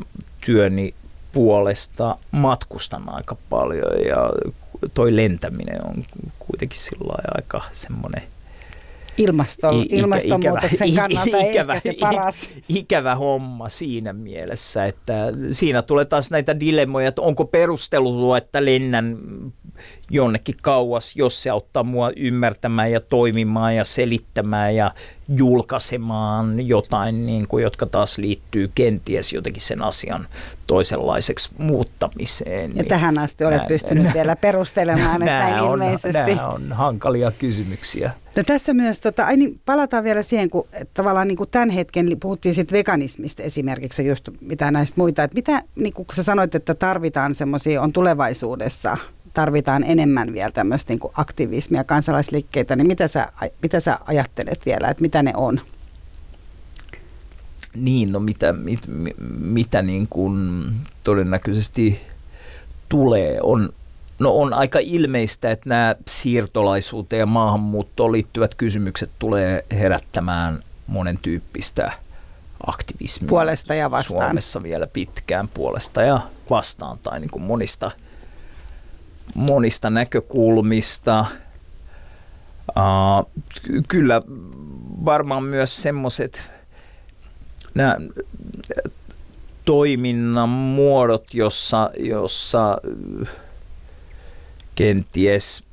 työni 0.46 0.94
puolesta 1.32 2.18
matkustan 2.30 3.02
aika 3.06 3.36
paljon 3.50 4.06
ja 4.08 4.30
toi 4.94 5.16
lentäminen 5.16 5.86
on 5.86 6.04
kuitenkin 6.38 6.78
sillä 6.78 7.14
aika 7.34 7.62
semmoinen 7.72 8.22
Ilmaston, 9.18 9.82
ikä, 9.82 9.96
ilmastonmuutoksen 9.96 10.88
ikävä, 10.88 11.08
kannalta 11.08 11.38
ikävä, 11.38 11.74
ehkä 11.74 11.92
se 11.92 11.96
paras. 12.00 12.50
Ikävä 12.68 13.14
homma 13.14 13.68
siinä 13.68 14.12
mielessä, 14.12 14.84
että 14.84 15.32
siinä 15.52 15.82
tulee 15.82 16.04
taas 16.04 16.30
näitä 16.30 16.60
dilemmoja, 16.60 17.08
että 17.08 17.22
onko 17.22 17.44
perustelua, 17.44 18.38
että 18.38 18.64
lennän 18.64 19.18
jonnekin 20.10 20.54
kauas, 20.62 21.16
jos 21.16 21.42
se 21.42 21.50
auttaa 21.50 21.82
mua 21.82 22.10
ymmärtämään 22.16 22.92
ja 22.92 23.00
toimimaan 23.00 23.76
ja 23.76 23.84
selittämään 23.84 24.76
ja 24.76 24.90
julkaisemaan 25.28 26.68
jotain, 26.68 27.26
niin 27.26 27.48
kuin, 27.48 27.62
jotka 27.62 27.86
taas 27.86 28.18
liittyy 28.18 28.70
kenties 28.74 29.32
jotenkin 29.32 29.62
sen 29.62 29.82
asian 29.82 30.28
toisenlaiseksi 30.66 31.50
muuttamiseen. 31.58 32.70
Ja 32.70 32.76
niin 32.76 32.88
tähän 32.88 33.18
asti 33.18 33.44
olet 33.44 33.58
nää, 33.58 33.66
pystynyt 33.66 34.04
nää, 34.04 34.14
vielä 34.14 34.36
perustelemaan, 34.36 35.22
että 35.22 35.38
näin 35.50 35.60
on, 35.60 35.72
ilmeisesti. 35.72 36.34
Nämä 36.34 36.48
on 36.48 36.72
hankalia 36.72 37.30
kysymyksiä. 37.30 38.10
No 38.36 38.42
tässä 38.46 38.74
myös, 38.74 39.00
tota, 39.00 39.26
ai 39.26 39.36
niin, 39.36 39.60
palataan 39.64 40.04
vielä 40.04 40.22
siihen, 40.22 40.50
kun 40.50 40.68
tavallaan 40.94 41.28
niin 41.28 41.36
kuin 41.36 41.50
tämän 41.50 41.70
hetken 41.70 42.06
puhuttiin 42.20 42.54
sitten 42.54 42.76
veganismista 42.76 43.42
esimerkiksi, 43.42 44.06
just 44.06 44.28
mitä 44.40 44.70
näistä 44.70 44.94
muita, 44.96 45.22
että 45.22 45.34
mitä, 45.34 45.62
niin 45.74 45.92
kuin 45.92 46.06
sä 46.12 46.22
sanoit, 46.22 46.54
että 46.54 46.74
tarvitaan 46.74 47.34
semmoisia, 47.34 47.82
on 47.82 47.92
tulevaisuudessa 47.92 48.96
tarvitaan 49.36 49.84
enemmän 49.84 50.32
vielä 50.32 50.50
tämmöistä 50.50 50.92
niin 50.92 51.12
aktivismia, 51.14 51.84
kansalaisliikkeitä, 51.84 52.76
niin 52.76 52.86
mitä 52.86 53.08
sä, 53.08 53.28
mitä 53.62 53.80
sä 53.80 53.98
ajattelet 54.04 54.66
vielä, 54.66 54.88
että 54.88 55.02
mitä 55.02 55.22
ne 55.22 55.32
on? 55.36 55.60
Niin, 57.74 58.12
no 58.12 58.20
mitä, 58.20 58.52
mit, 58.52 58.80
mitä 59.38 59.82
niin 59.82 60.06
kuin 60.10 60.64
todennäköisesti 61.04 62.00
tulee, 62.88 63.38
on, 63.42 63.72
No 64.18 64.38
on 64.38 64.52
aika 64.52 64.78
ilmeistä, 64.78 65.50
että 65.50 65.68
nämä 65.68 65.94
siirtolaisuuteen 66.08 67.20
ja 67.20 67.26
maahanmuuttoon 67.26 68.12
liittyvät 68.12 68.54
kysymykset 68.54 69.10
tulee 69.18 69.64
herättämään 69.72 70.60
monen 70.86 71.18
tyyppistä 71.18 71.92
aktivismia. 72.66 73.28
Puolesta 73.28 73.74
ja 73.74 73.90
vastaan. 73.90 74.22
Suomessa 74.22 74.62
vielä 74.62 74.86
pitkään 74.86 75.48
puolesta 75.48 76.02
ja 76.02 76.20
vastaan 76.50 76.98
tai 77.02 77.20
niin 77.20 77.30
kuin 77.30 77.42
monista, 77.42 77.90
monista 79.34 79.90
näkökulmista. 79.90 81.26
Uh, 82.68 83.42
kyllä 83.88 84.22
varmaan 85.04 85.44
myös 85.44 85.82
semmoiset 85.82 86.50
toiminnan 89.64 90.48
muodot, 90.48 91.34
jossa, 91.34 91.90
jossa 91.98 92.78
kenties 94.74 95.66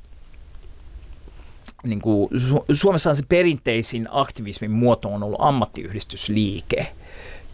niin 1.84 2.00
kuin, 2.00 2.30
Suomessa 2.72 3.14
se 3.14 3.22
perinteisin 3.28 4.08
aktivismin 4.10 4.70
muoto 4.70 5.08
on 5.08 5.22
ollut 5.22 5.40
ammattiyhdistysliike. 5.42 6.94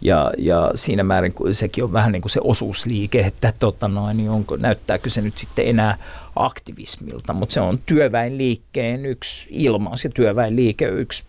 Ja, 0.01 0.31
ja 0.37 0.71
siinä 0.75 1.03
määrin 1.03 1.33
sekin 1.51 1.83
on 1.83 1.93
vähän 1.93 2.11
niin 2.11 2.21
kuin 2.21 2.31
se 2.31 2.39
osuusliike, 2.43 3.19
että 3.19 3.53
tota 3.59 3.87
noin, 3.87 4.17
niin 4.17 4.29
onko, 4.29 4.57
näyttääkö 4.57 5.09
se 5.09 5.21
nyt 5.21 5.37
sitten 5.37 5.67
enää 5.67 5.97
aktivismilta, 6.35 7.33
mutta 7.33 7.53
se 7.53 7.61
on 7.61 7.79
työväenliikkeen 7.85 9.05
yksi 9.05 9.49
ilmaus 9.51 10.03
ja 10.03 10.09
työväenliike 10.09 10.85
yksi 10.85 11.23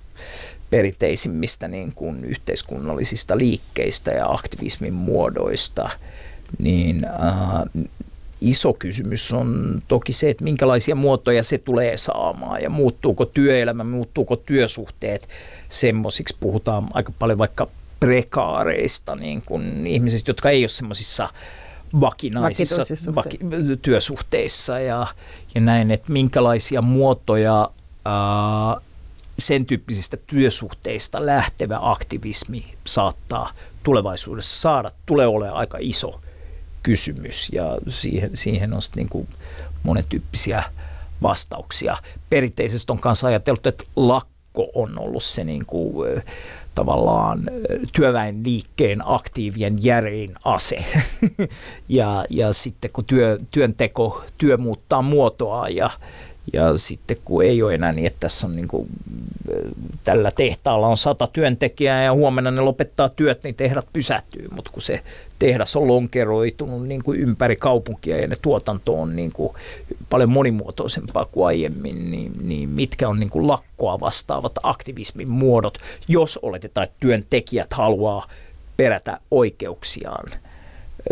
perinteisimmistä 0.70 1.68
niin 1.68 1.92
kuin 1.94 2.24
yhteiskunnallisista 2.24 3.38
liikkeistä 3.38 4.10
ja 4.10 4.26
aktivismin 4.26 4.94
muodoista, 4.94 5.90
niin 6.58 7.04
äh, 7.04 7.84
iso 8.40 8.72
kysymys 8.72 9.32
on 9.32 9.82
toki 9.88 10.12
se, 10.12 10.30
että 10.30 10.44
minkälaisia 10.44 10.94
muotoja 10.94 11.42
se 11.42 11.58
tulee 11.58 11.96
saamaan 11.96 12.62
ja 12.62 12.70
muuttuuko 12.70 13.24
työelämä, 13.24 13.84
muuttuuko 13.84 14.36
työsuhteet 14.36 15.28
semmoisiksi. 15.68 16.36
Puhutaan 16.40 16.88
aika 16.94 17.12
paljon 17.18 17.38
vaikka 17.38 17.68
prekaareista, 18.06 19.16
niin 19.16 19.42
kuin 19.46 19.86
ihmisistä, 19.86 20.30
jotka 20.30 20.50
ei 20.50 20.62
ole 20.62 20.68
semmoisissa 20.68 21.28
vakinaisissa 22.00 22.82
vaki, 23.14 23.38
työsuhteissa 23.82 24.78
ja, 24.78 25.06
ja 25.54 25.60
näin, 25.60 25.90
että 25.90 26.12
minkälaisia 26.12 26.82
muotoja 26.82 27.70
ää, 28.04 28.76
sen 29.38 29.66
tyyppisistä 29.66 30.16
työsuhteista 30.26 31.26
lähtevä 31.26 31.78
aktivismi 31.80 32.64
saattaa 32.84 33.52
tulevaisuudessa 33.82 34.60
saada, 34.60 34.90
tulee 35.06 35.26
olemaan 35.26 35.56
aika 35.56 35.78
iso 35.80 36.20
kysymys 36.82 37.48
ja 37.52 37.78
siihen, 37.88 38.30
siihen 38.34 38.72
on 38.72 38.80
niin 38.96 39.08
kuin 39.08 39.28
monen 39.82 40.04
tyyppisiä 40.08 40.62
vastauksia. 41.22 41.96
Perinteisesti 42.30 42.92
on 42.92 42.98
kanssa 42.98 43.28
ajateltu, 43.28 43.68
että 43.68 43.84
lakko 43.96 44.68
on 44.74 44.98
ollut 44.98 45.24
se 45.24 45.44
niin 45.44 45.66
kuin, 45.66 46.22
tavallaan 46.74 47.50
työväenliikkeen 47.92 49.02
aktiivien 49.04 49.84
järein 49.84 50.34
ase. 50.44 50.84
ja, 51.88 52.24
ja 52.30 52.52
sitten 52.52 52.90
kun 52.92 53.04
työ, 53.04 53.38
työnteko, 53.50 54.24
työ 54.38 54.56
muuttaa 54.56 55.02
muotoa 55.02 55.68
ja, 55.68 55.90
ja 56.52 56.78
sitten 56.78 57.16
kun 57.24 57.44
ei 57.44 57.62
ole 57.62 57.74
enää 57.74 57.92
niin, 57.92 58.06
että 58.06 58.20
tässä 58.20 58.46
on 58.46 58.56
niin 58.56 58.68
kuin, 58.68 58.88
tällä 60.04 60.30
tehtaalla 60.36 60.86
on 60.86 60.96
sata 60.96 61.26
työntekijää 61.26 62.04
ja 62.04 62.12
huomenna 62.12 62.50
ne 62.50 62.60
lopettaa 62.60 63.08
työt, 63.08 63.44
niin 63.44 63.54
tehdat 63.54 63.86
pysähtyy. 63.92 64.48
Mutta 64.56 64.70
kun 64.72 64.82
se 64.82 65.02
tehdas 65.38 65.76
on 65.76 65.88
lonkeroitunut 65.88 66.88
niin 66.88 67.02
kuin 67.02 67.20
ympäri 67.20 67.56
kaupunkia 67.56 68.16
ja 68.16 68.26
ne 68.26 68.36
tuotanto 68.42 69.00
on 69.00 69.16
niin 69.16 69.32
kuin 69.32 69.54
paljon 70.10 70.30
monimuotoisempaa 70.30 71.24
kuin 71.24 71.46
aiemmin, 71.46 72.10
niin, 72.10 72.32
niin 72.42 72.68
mitkä 72.68 73.08
on 73.08 73.20
niin 73.20 73.30
kuin 73.30 73.46
lakkoa 73.46 74.00
vastaavat 74.00 74.52
aktivismin 74.62 75.28
muodot, 75.28 75.78
jos 76.08 76.38
oletetaan, 76.42 76.84
että 76.84 76.96
työntekijät 77.00 77.72
haluaa 77.72 78.26
perätä 78.76 79.20
oikeuksiaan– 79.30 80.30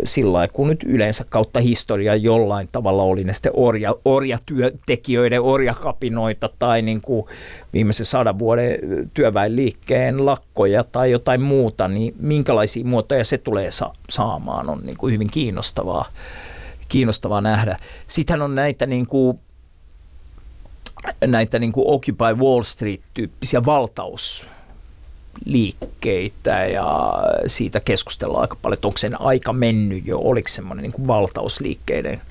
sillä 0.03 0.47
kun 0.47 0.67
nyt 0.67 0.83
yleensä 0.83 1.25
kautta 1.29 1.59
historiaa 1.59 2.15
jollain 2.15 2.69
tavalla 2.71 3.03
oli 3.03 3.23
ne 3.23 3.33
sitten 3.33 3.51
orja, 3.55 3.95
orjatyöntekijöiden 4.05 5.41
orjakapinoita 5.41 6.49
tai 6.59 6.81
niin 6.81 7.01
kuin 7.01 7.25
viimeisen 7.73 8.05
sadan 8.05 8.39
vuoden 8.39 8.79
työväenliikkeen 9.13 10.25
lakkoja 10.25 10.83
tai 10.83 11.11
jotain 11.11 11.41
muuta, 11.41 11.87
niin 11.87 12.15
minkälaisia 12.19 12.85
muotoja 12.85 13.23
se 13.23 13.37
tulee 13.37 13.71
sa- 13.71 13.93
saamaan 14.09 14.69
on 14.69 14.79
niin 14.83 14.97
kuin 14.97 15.13
hyvin 15.13 15.29
kiinnostavaa, 15.31 16.05
kiinnostavaa 16.87 17.41
nähdä. 17.41 17.77
Sitten 18.07 18.41
on 18.41 18.55
näitä 18.55 18.85
niin 18.85 19.07
kuin 19.07 19.39
näitä 21.27 21.59
niin 21.59 21.71
kuin 21.71 21.87
Occupy 21.87 22.43
Wall 22.45 22.63
Street-tyyppisiä 22.63 23.65
valtaus 23.65 24.45
liikkeitä 25.45 26.65
ja 26.65 27.13
siitä 27.47 27.79
keskustellaan 27.79 28.41
aika 28.41 28.57
paljon, 28.61 28.73
että 28.73 28.87
onko 28.87 28.97
sen 28.97 29.21
aika 29.21 29.53
mennyt 29.53 30.05
jo, 30.05 30.19
oliko 30.19 30.47
semmoinen 30.47 30.83
niin 30.83 30.91
kuin 30.91 31.07
valtausliikkeiden 31.07 32.21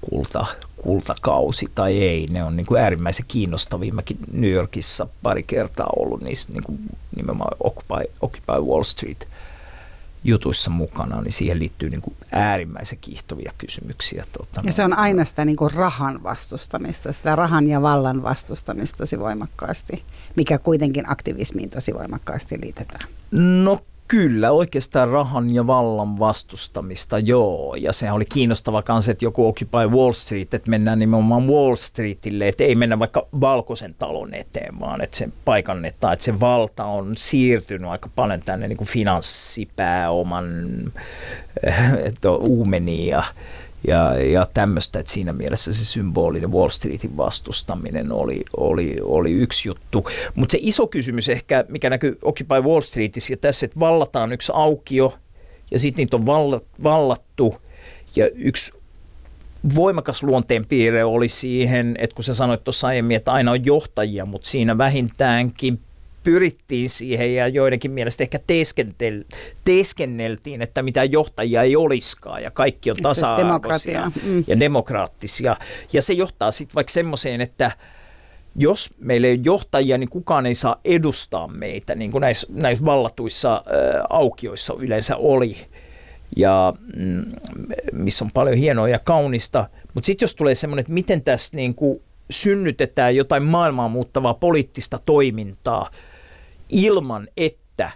kulta, 0.00 0.46
kultakausi 0.76 1.68
tai 1.74 2.02
ei. 2.02 2.26
Ne 2.30 2.44
on 2.44 2.56
niin 2.56 2.66
kuin 2.66 2.80
äärimmäisen 2.80 3.24
kiinnostavia. 3.28 3.92
Mäkin 3.92 4.18
New 4.32 4.50
Yorkissa 4.50 5.06
pari 5.22 5.42
kertaa 5.42 5.90
ollut 5.96 6.22
niissä 6.22 6.52
niin 6.52 6.62
kuin 6.62 6.78
nimenomaan 7.16 7.56
Occupy, 7.60 8.10
Occupy 8.20 8.60
Wall 8.70 8.82
Street 8.82 9.28
jutuissa 10.24 10.70
mukana, 10.70 11.20
niin 11.20 11.32
siihen 11.32 11.58
liittyy 11.58 11.90
niin 11.90 12.02
kuin 12.02 12.16
äärimmäisen 12.32 12.98
kiihtovia 13.00 13.52
kysymyksiä. 13.58 14.24
Tuota, 14.32 14.60
ja 14.64 14.72
se 14.72 14.84
on 14.84 14.98
aina 14.98 15.24
sitä 15.24 15.44
niin 15.44 15.56
kuin 15.56 15.70
rahan 15.72 16.22
vastustamista, 16.22 17.12
sitä 17.12 17.36
rahan 17.36 17.68
ja 17.68 17.82
vallan 17.82 18.22
vastustamista 18.22 18.98
tosi 18.98 19.18
voimakkaasti, 19.18 20.04
mikä 20.36 20.58
kuitenkin 20.58 21.10
aktivismiin 21.10 21.70
tosi 21.70 21.94
voimakkaasti 21.94 22.60
liitetään. 22.62 23.08
No 23.64 23.78
Kyllä, 24.08 24.50
oikeastaan 24.50 25.08
rahan 25.08 25.54
ja 25.54 25.66
vallan 25.66 26.18
vastustamista, 26.18 27.18
joo. 27.18 27.74
Ja 27.74 27.92
se 27.92 28.12
oli 28.12 28.24
kiinnostava 28.24 28.82
kanssa, 28.82 29.12
että 29.12 29.24
joku 29.24 29.46
Occupy 29.46 29.88
Wall 29.88 30.12
Street, 30.12 30.54
että 30.54 30.70
mennään 30.70 30.98
nimenomaan 30.98 31.46
Wall 31.46 31.76
Streetille, 31.76 32.48
että 32.48 32.64
ei 32.64 32.74
mennä 32.74 32.98
vaikka 32.98 33.26
valkoisen 33.40 33.94
talon 33.98 34.34
eteen, 34.34 34.80
vaan 34.80 35.00
että 35.00 35.16
se 35.16 35.28
paikannetaan, 35.44 36.12
että 36.12 36.24
se 36.24 36.40
valta 36.40 36.84
on 36.84 37.12
siirtynyt 37.16 37.90
aika 37.90 38.10
paljon 38.14 38.42
tänne 38.42 38.68
niin 38.68 38.76
kuin 38.76 38.88
finanssipääoman 38.88 40.46
että 42.06 42.30
uumeniin 42.30 43.08
ja 43.08 43.22
ja, 43.86 44.22
ja 44.22 44.46
tämmöistä, 44.52 44.98
että 44.98 45.12
siinä 45.12 45.32
mielessä 45.32 45.72
se 45.72 45.84
symbolinen 45.84 46.52
Wall 46.52 46.68
Streetin 46.68 47.16
vastustaminen 47.16 48.12
oli, 48.12 48.44
oli, 48.56 48.96
oli 49.02 49.32
yksi 49.32 49.68
juttu. 49.68 50.08
Mutta 50.34 50.52
se 50.52 50.58
iso 50.60 50.86
kysymys 50.86 51.28
ehkä, 51.28 51.64
mikä 51.68 51.90
näkyy 51.90 52.18
Occupy 52.22 52.60
Wall 52.60 52.80
Streetissä 52.80 53.32
ja 53.32 53.36
tässä, 53.36 53.66
että 53.66 53.80
vallataan 53.80 54.32
yksi 54.32 54.52
aukio 54.54 55.14
ja 55.70 55.78
sitten 55.78 56.02
niitä 56.02 56.16
on 56.16 56.26
vallattu 56.82 57.56
ja 58.16 58.28
yksi 58.34 58.72
voimakas 59.74 60.22
luonteen 60.22 60.66
piirre 60.66 61.04
oli 61.04 61.28
siihen, 61.28 61.96
että 61.98 62.14
kun 62.14 62.24
sä 62.24 62.34
sanoit 62.34 62.64
tuossa 62.64 62.86
aiemmin, 62.86 63.16
että 63.16 63.32
aina 63.32 63.50
on 63.50 63.64
johtajia, 63.64 64.26
mutta 64.26 64.48
siinä 64.48 64.78
vähintäänkin 64.78 65.80
pyrittiin 66.22 66.88
siihen 66.88 67.34
ja 67.34 67.48
joidenkin 67.48 67.90
mielestä 67.90 68.24
ehkä 68.24 68.38
teeskentel, 68.46 69.24
teeskenneltiin, 69.64 70.62
että 70.62 70.82
mitään 70.82 71.12
johtajia 71.12 71.62
ei 71.62 71.76
olisikaan 71.76 72.42
ja 72.42 72.50
kaikki 72.50 72.90
on 72.90 72.96
tasa-arvoisia 73.02 74.12
mm. 74.24 74.44
ja 74.46 74.60
demokraattisia. 74.60 75.56
Ja 75.92 76.02
se 76.02 76.12
johtaa 76.12 76.52
sitten 76.52 76.74
vaikka 76.74 76.92
semmoiseen, 76.92 77.40
että 77.40 77.70
jos 78.56 78.94
meillä 78.98 79.26
ei 79.26 79.32
ole 79.34 79.40
johtajia, 79.44 79.98
niin 79.98 80.08
kukaan 80.08 80.46
ei 80.46 80.54
saa 80.54 80.80
edustaa 80.84 81.48
meitä, 81.48 81.94
niin 81.94 82.10
kuin 82.10 82.20
näissä, 82.20 82.46
näissä 82.50 82.84
vallatuissa 82.84 83.54
ä, 83.54 83.60
aukioissa 84.10 84.74
yleensä 84.78 85.16
oli, 85.16 85.56
ja 86.36 86.72
mm, 86.96 87.24
missä 87.92 88.24
on 88.24 88.30
paljon 88.30 88.56
hienoa 88.56 88.88
ja 88.88 88.98
kaunista. 88.98 89.68
Mutta 89.94 90.06
sitten 90.06 90.24
jos 90.24 90.34
tulee 90.34 90.54
semmoinen, 90.54 90.80
että 90.80 90.92
miten 90.92 91.22
tässä 91.22 91.56
niin 91.56 91.74
kuin 91.74 92.02
synnytetään 92.30 93.16
jotain 93.16 93.42
maailmaa 93.42 93.88
muuttavaa 93.88 94.34
poliittista 94.34 94.98
toimintaa– 95.04 95.90
ilman, 96.72 97.28
että 97.36 97.90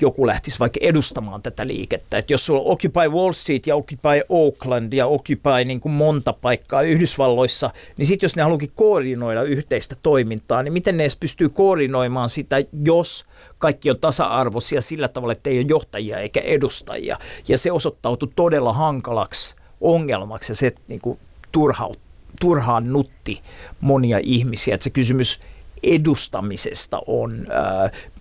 joku 0.00 0.26
lähtisi 0.26 0.58
vaikka 0.58 0.80
edustamaan 0.82 1.42
tätä 1.42 1.66
liikettä. 1.66 2.18
Että 2.18 2.32
jos 2.32 2.46
sulla 2.46 2.60
on 2.60 2.66
Occupy 2.66 3.08
Wall 3.08 3.32
Street 3.32 3.66
ja 3.66 3.76
Occupy 3.76 4.22
Oakland 4.28 4.92
ja 4.92 5.06
Occupy 5.06 5.64
niin 5.64 5.80
kuin 5.80 5.92
monta 5.92 6.32
paikkaa 6.32 6.82
Yhdysvalloissa, 6.82 7.70
niin 7.96 8.06
sitten 8.06 8.24
jos 8.24 8.36
ne 8.36 8.42
haluakin 8.42 8.70
koordinoida 8.74 9.42
yhteistä 9.42 9.96
toimintaa, 10.02 10.62
niin 10.62 10.72
miten 10.72 10.96
ne 10.96 11.02
edes 11.02 11.16
pystyy 11.16 11.48
koordinoimaan 11.48 12.28
sitä, 12.28 12.56
jos 12.84 13.24
kaikki 13.58 13.90
on 13.90 13.98
tasa-arvoisia 13.98 14.80
sillä 14.80 15.08
tavalla, 15.08 15.32
että 15.32 15.50
ei 15.50 15.58
ole 15.58 15.66
johtajia 15.68 16.18
eikä 16.18 16.40
edustajia. 16.40 17.18
Ja 17.48 17.58
se 17.58 17.72
osoittautui 17.72 18.28
todella 18.36 18.72
hankalaksi 18.72 19.54
ongelmaksi 19.80 20.52
ja 20.52 20.56
se 20.56 20.72
niin 20.88 21.00
kuin 21.00 21.18
turhaut, 21.52 21.98
turhaan 22.40 22.92
nutti 22.92 23.42
monia 23.80 24.20
ihmisiä. 24.22 24.74
Että 24.74 24.84
se 24.84 24.90
kysymys 24.90 25.40
edustamisesta 25.86 27.02
on 27.06 27.46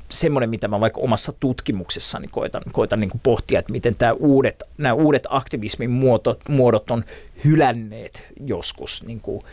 semmoinen, 0.09 0.49
mitä 0.49 0.67
mä 0.67 0.79
vaikka 0.79 1.01
omassa 1.01 1.31
tutkimuksessani 1.39 2.27
koitan, 2.27 2.63
koitan 2.71 2.99
niin 2.99 3.11
pohtia, 3.23 3.59
että 3.59 3.71
miten 3.71 3.95
tämä 3.95 4.13
uudet, 4.13 4.63
nämä 4.77 4.93
uudet 4.93 5.27
aktivismin 5.29 5.89
muodot, 5.89 6.49
muodot 6.49 6.91
on 6.91 7.05
hylänneet 7.45 8.23
joskus 8.45 9.03
niin 9.03 9.21
kuin, 9.21 9.43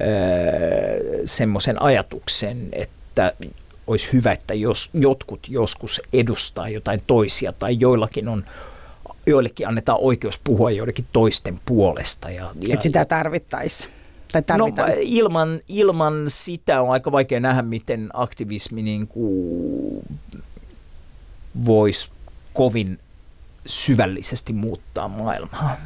öö, 0.00 1.22
semmoisen 1.24 1.82
ajatuksen, 1.82 2.68
että 2.72 3.32
olisi 3.86 4.12
hyvä, 4.12 4.32
että 4.32 4.54
jos 4.54 4.90
jotkut 4.94 5.48
joskus 5.48 6.02
edustaa 6.12 6.68
jotain 6.68 7.00
toisia 7.06 7.52
tai 7.52 7.76
joillakin 7.80 8.28
on 8.28 8.44
joillekin 9.26 9.68
annetaan 9.68 9.98
oikeus 10.00 10.40
puhua 10.44 10.70
joidenkin 10.70 11.06
toisten 11.12 11.60
puolesta. 11.66 12.30
Ja, 12.30 12.50
ja, 12.60 12.74
Et 12.74 12.82
sitä 12.82 13.04
tarvittaisiin. 13.04 13.92
Tai 14.42 14.58
no, 14.58 14.66
ilman, 15.00 15.60
ilman 15.68 16.24
sitä 16.28 16.80
on 16.80 16.90
aika 16.90 17.12
vaikea 17.12 17.40
nähdä, 17.40 17.62
miten 17.62 18.10
aktivismi 18.12 18.82
niin 18.82 19.08
voisi 21.66 22.10
kovin 22.52 22.98
syvällisesti 23.66 24.52
muuttaa 24.52 25.08
maailmaa. 25.08 25.76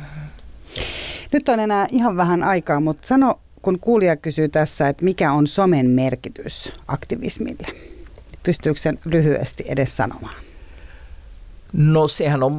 Nyt 1.33 1.49
on 1.49 1.61
enää 1.61 1.87
ihan 1.91 2.17
vähän 2.17 2.43
aikaa, 2.43 2.81
mutta 2.81 3.07
sano, 3.07 3.41
kun 3.63 3.79
kuulija 3.81 4.17
kysyy 4.17 4.49
tässä, 4.49 4.89
että 4.89 5.05
mikä 5.05 5.33
on 5.33 5.47
somen 5.47 5.87
merkitys 5.91 6.73
aktivismille? 6.89 7.67
Pystyykö 8.43 8.81
sen 8.81 8.99
lyhyesti 9.05 9.65
edes 9.67 9.97
sanomaan? 9.97 10.35
No 11.73 12.09
sehän 12.09 12.43
on 12.43 12.53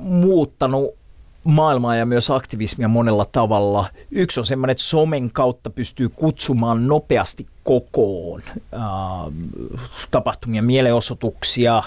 muuttanut 0.00 0.94
maailmaa 1.46 1.96
ja 1.96 2.06
myös 2.06 2.30
aktivismia 2.30 2.88
monella 2.88 3.24
tavalla. 3.32 3.88
Yksi 4.10 4.40
on 4.40 4.46
semmoinen, 4.46 4.72
että 4.72 4.84
somen 4.84 5.30
kautta 5.30 5.70
pystyy 5.70 6.08
kutsumaan 6.08 6.86
nopeasti 6.86 7.46
kokoon 7.64 8.42
äh, 8.74 8.80
tapahtumia, 10.10 10.62
mielenosoituksia. 10.62 11.82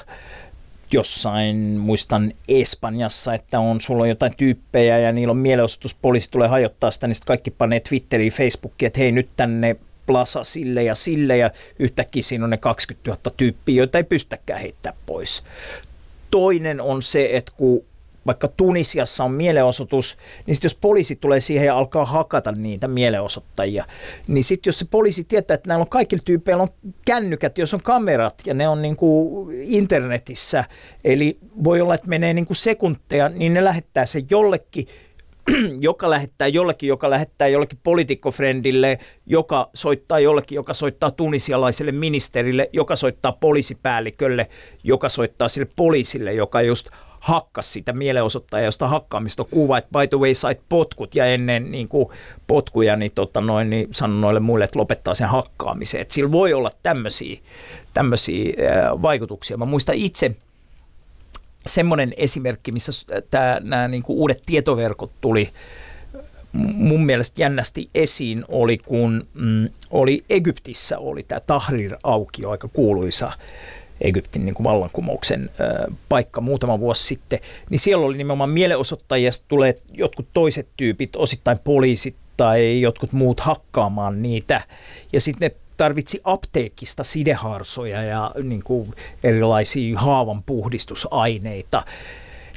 Jossain, 0.92 1.58
muistan 1.58 2.34
Espanjassa, 2.48 3.34
että 3.34 3.60
on, 3.60 3.82
sulla 3.82 4.04
on 4.04 4.10
jotain 4.10 4.36
tyyppejä 4.38 4.98
ja 4.98 5.12
niillä 5.12 5.32
on 5.32 5.38
mielenosoitus, 5.38 5.96
poliisi 5.96 6.32
tulee 6.32 6.48
hajottaa 6.48 6.92
sitä, 6.92 7.08
niin 7.08 7.16
sitten 7.16 7.28
kaikki 7.28 7.52
panee 7.52 7.80
Twitteriin, 7.80 8.32
Facebookiin, 8.32 8.88
että 8.88 9.00
hei 9.00 9.12
nyt 9.12 9.30
tänne 9.36 9.76
plasa 10.06 10.44
sille 10.44 10.84
ja 10.84 10.96
sille 10.96 11.38
ja 11.38 11.52
yhtäkkiä 11.80 12.22
siinä 12.22 12.44
on 12.44 12.50
ne 12.50 12.58
20 12.58 13.10
000 13.10 13.22
tyyppiä, 13.38 13.76
joita 13.76 13.98
ei 13.98 14.04
pystytäkään 14.04 14.62
heittää 14.62 14.94
pois. 15.06 15.44
Toinen 16.32 16.82
on 16.82 17.02
se, 17.02 17.30
että 17.32 17.52
kun 17.58 17.84
vaikka 18.26 18.48
Tunisiassa 18.48 19.24
on 19.24 19.32
mielenosoitus, 19.32 20.18
niin 20.48 20.56
sitten 20.56 20.66
jos 20.66 20.78
poliisi 20.82 21.16
tulee 21.16 21.40
siihen 21.40 21.66
ja 21.66 21.78
alkaa 21.78 22.06
hakata 22.06 22.52
niitä 22.52 22.88
mielenosoittajia, 22.88 23.86
niin 24.28 24.44
sitten 24.44 24.70
jos 24.70 24.80
se 24.80 24.86
poliisi 24.92 25.24
tietää, 25.24 25.56
että 25.56 25.68
näillä 25.68 25.84
on 25.84 25.90
kaikilla 25.90 26.24
tyypeillä 26.26 26.64
on 26.64 26.70
kännykät, 27.06 27.58
jos 27.58 27.74
on 27.74 27.82
kamerat 27.82 28.34
ja 28.46 28.54
ne 28.54 28.68
on 28.68 28.82
niin 28.82 28.96
kuin 28.96 29.50
internetissä, 29.62 30.64
eli 31.04 31.38
voi 31.64 31.82
olla, 31.82 31.96
että 31.96 32.08
menee 32.08 32.34
niin 32.34 32.46
kuin 32.46 32.58
sekunteja, 32.58 33.30
niin 33.30 33.54
ne 33.54 33.64
lähettää 33.64 34.06
se 34.06 34.24
jollekin, 34.30 34.88
joka 35.80 36.10
lähettää 36.10 36.48
jollekin, 36.48 36.88
joka 36.88 37.10
lähettää 37.10 37.48
jollekin 37.48 37.80
politiikkofrendille, 37.84 39.00
joka 39.26 39.70
soittaa 39.74 40.20
jollekin, 40.20 40.56
joka 40.56 40.74
soittaa 40.74 41.12
tunisialaiselle 41.12 41.92
ministerille, 41.92 42.70
joka 42.74 42.96
soittaa 42.96 43.32
poliisipäällikölle, 43.32 44.50
joka 44.84 45.10
soittaa 45.10 45.48
sille 45.48 45.68
poliisille, 45.76 46.34
joka 46.34 46.62
just 46.62 46.90
hakkas 47.20 47.74
sitä 47.74 47.94
mielenosoittajaa, 47.94 48.66
josta 48.66 48.88
hakkaamista 48.88 49.44
kuva, 49.44 49.78
että 49.78 50.00
by 50.00 50.08
the 50.08 50.18
way 50.18 50.34
sait 50.34 50.60
potkut 50.70 51.16
ja 51.16 51.26
ennen 51.26 51.72
niin 51.72 51.88
kuin 51.88 52.10
potkuja 52.48 52.96
niin, 52.96 53.12
tota 53.16 53.42
noin, 53.42 53.70
niin 53.70 53.88
sanon 53.92 54.22
noille 54.22 54.40
muille, 54.40 54.66
että 54.66 54.80
lopettaa 54.80 55.14
sen 55.14 55.28
hakkaamisen. 55.28 56.02
Että 56.02 56.14
sillä 56.14 56.32
voi 56.32 56.54
olla 56.54 56.72
tämmöisiä, 56.84 57.38
tämmöisiä 57.94 58.54
vaikutuksia. 59.02 59.58
Mä 59.58 59.66
muistan 59.66 59.96
itse 59.96 60.36
semmoinen 61.66 62.10
esimerkki, 62.18 62.72
missä 62.72 62.92
tämä, 63.30 63.60
nämä 63.64 63.88
niin 63.88 64.04
kuin 64.04 64.18
uudet 64.20 64.44
tietoverkot 64.46 65.12
tuli 65.22 65.50
mun 66.54 67.06
mielestä 67.06 67.42
jännästi 67.42 67.90
esiin 67.96 68.46
oli, 68.48 68.78
kun 68.78 69.28
mm, 69.34 69.70
oli 69.90 70.22
Egyptissä 70.30 71.00
oli 71.00 71.24
tämä 71.24 71.40
Tahrir-aukio, 71.40 72.50
aika 72.50 72.68
kuuluisa 72.68 73.32
Egyptin 74.02 74.46
niin 74.46 74.56
kuin 74.56 74.64
vallankumouksen 74.64 75.50
paikka 76.10 76.42
muutama 76.42 76.80
vuosi 76.80 77.04
sitten, 77.04 77.40
niin 77.70 77.80
siellä 77.80 78.06
oli 78.06 78.18
nimenomaan 78.18 78.50
mielenosoittajia, 78.50 79.32
tulee 79.48 79.74
jotkut 79.94 80.28
toiset 80.34 80.68
tyypit, 80.78 81.16
osittain 81.16 81.60
poliisit 81.64 82.16
tai 82.38 82.82
jotkut 82.82 83.12
muut 83.12 83.40
hakkaamaan 83.40 84.22
niitä, 84.22 84.62
ja 85.14 85.22
sitten 85.22 85.50
ne 85.50 85.56
tarvitsi 85.78 86.22
apteekista 86.24 87.04
sideharsoja 87.04 88.04
ja 88.04 88.32
niin 88.44 88.64
kuin 88.64 88.94
erilaisia 89.24 90.00
haavan 90.00 90.44
puhdistusaineita. 90.44 91.84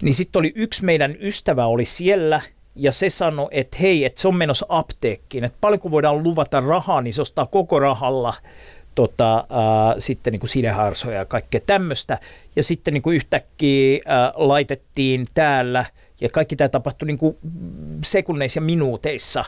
Niin 0.00 0.14
sitten 0.14 0.40
oli 0.40 0.52
yksi 0.54 0.84
meidän 0.84 1.16
ystävä 1.20 1.66
oli 1.66 1.84
siellä, 1.84 2.40
ja 2.76 2.92
se 2.92 3.10
sanoi, 3.10 3.48
että 3.50 3.76
hei, 3.80 4.04
että 4.04 4.20
se 4.20 4.28
on 4.28 4.36
menossa 4.36 4.66
apteekkiin, 4.68 5.44
että 5.44 5.58
paljonko 5.60 5.90
voidaan 5.90 6.22
luvata 6.22 6.60
rahaa, 6.60 7.00
niin 7.00 7.14
se 7.14 7.22
ostaa 7.22 7.46
koko 7.46 7.78
rahalla 7.78 8.34
tota, 8.94 9.38
äh, 9.38 9.94
sitten 9.98 10.32
niin 10.32 10.40
kuin 10.40 10.50
sideharsoja 10.50 11.16
ja 11.16 11.24
kaikkea 11.24 11.60
tämmöistä. 11.66 12.18
Ja 12.56 12.62
sitten 12.62 12.94
niin 12.94 13.02
kuin 13.02 13.16
yhtäkkiä 13.16 13.96
äh, 13.96 14.32
laitettiin 14.34 15.26
täällä, 15.34 15.84
ja 16.20 16.28
kaikki 16.28 16.56
tämä 16.56 16.68
tapahtui 16.68 17.06
niin 17.06 17.18
kuin 17.18 17.36
sekunneissa 18.04 18.58
ja 18.58 18.62
minuuteissa 18.62 19.44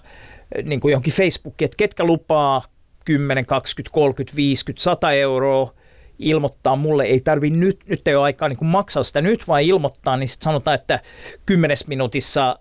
niin 0.63 0.81
kuin 0.81 0.93
johonkin 0.93 1.13
Facebookiin, 1.13 1.67
että 1.67 1.77
ketkä 1.77 2.05
lupaa 2.05 2.63
10, 3.05 3.47
20, 3.47 3.95
30, 3.95 4.37
50, 4.37 4.83
100 4.83 5.13
euroa– 5.13 5.75
ilmoittaa 6.19 6.77
mulle, 6.77 7.05
ei 7.05 7.21
tarvi 7.21 7.51
nyt, 7.51 7.81
nyt 7.89 8.09
ei 8.09 8.15
ole 8.15 8.25
aikaa 8.25 8.49
niin 8.49 8.67
maksaa 8.67 9.03
sitä 9.03 9.21
nyt, 9.21 9.49
vaan 9.49 9.63
ilmoittaa, 9.63 10.17
niin 10.17 10.29
sitten 10.29 10.45
sanotaan, 10.45 10.75
että 10.75 11.01
10 11.47 11.77
minuutissa 11.87 12.59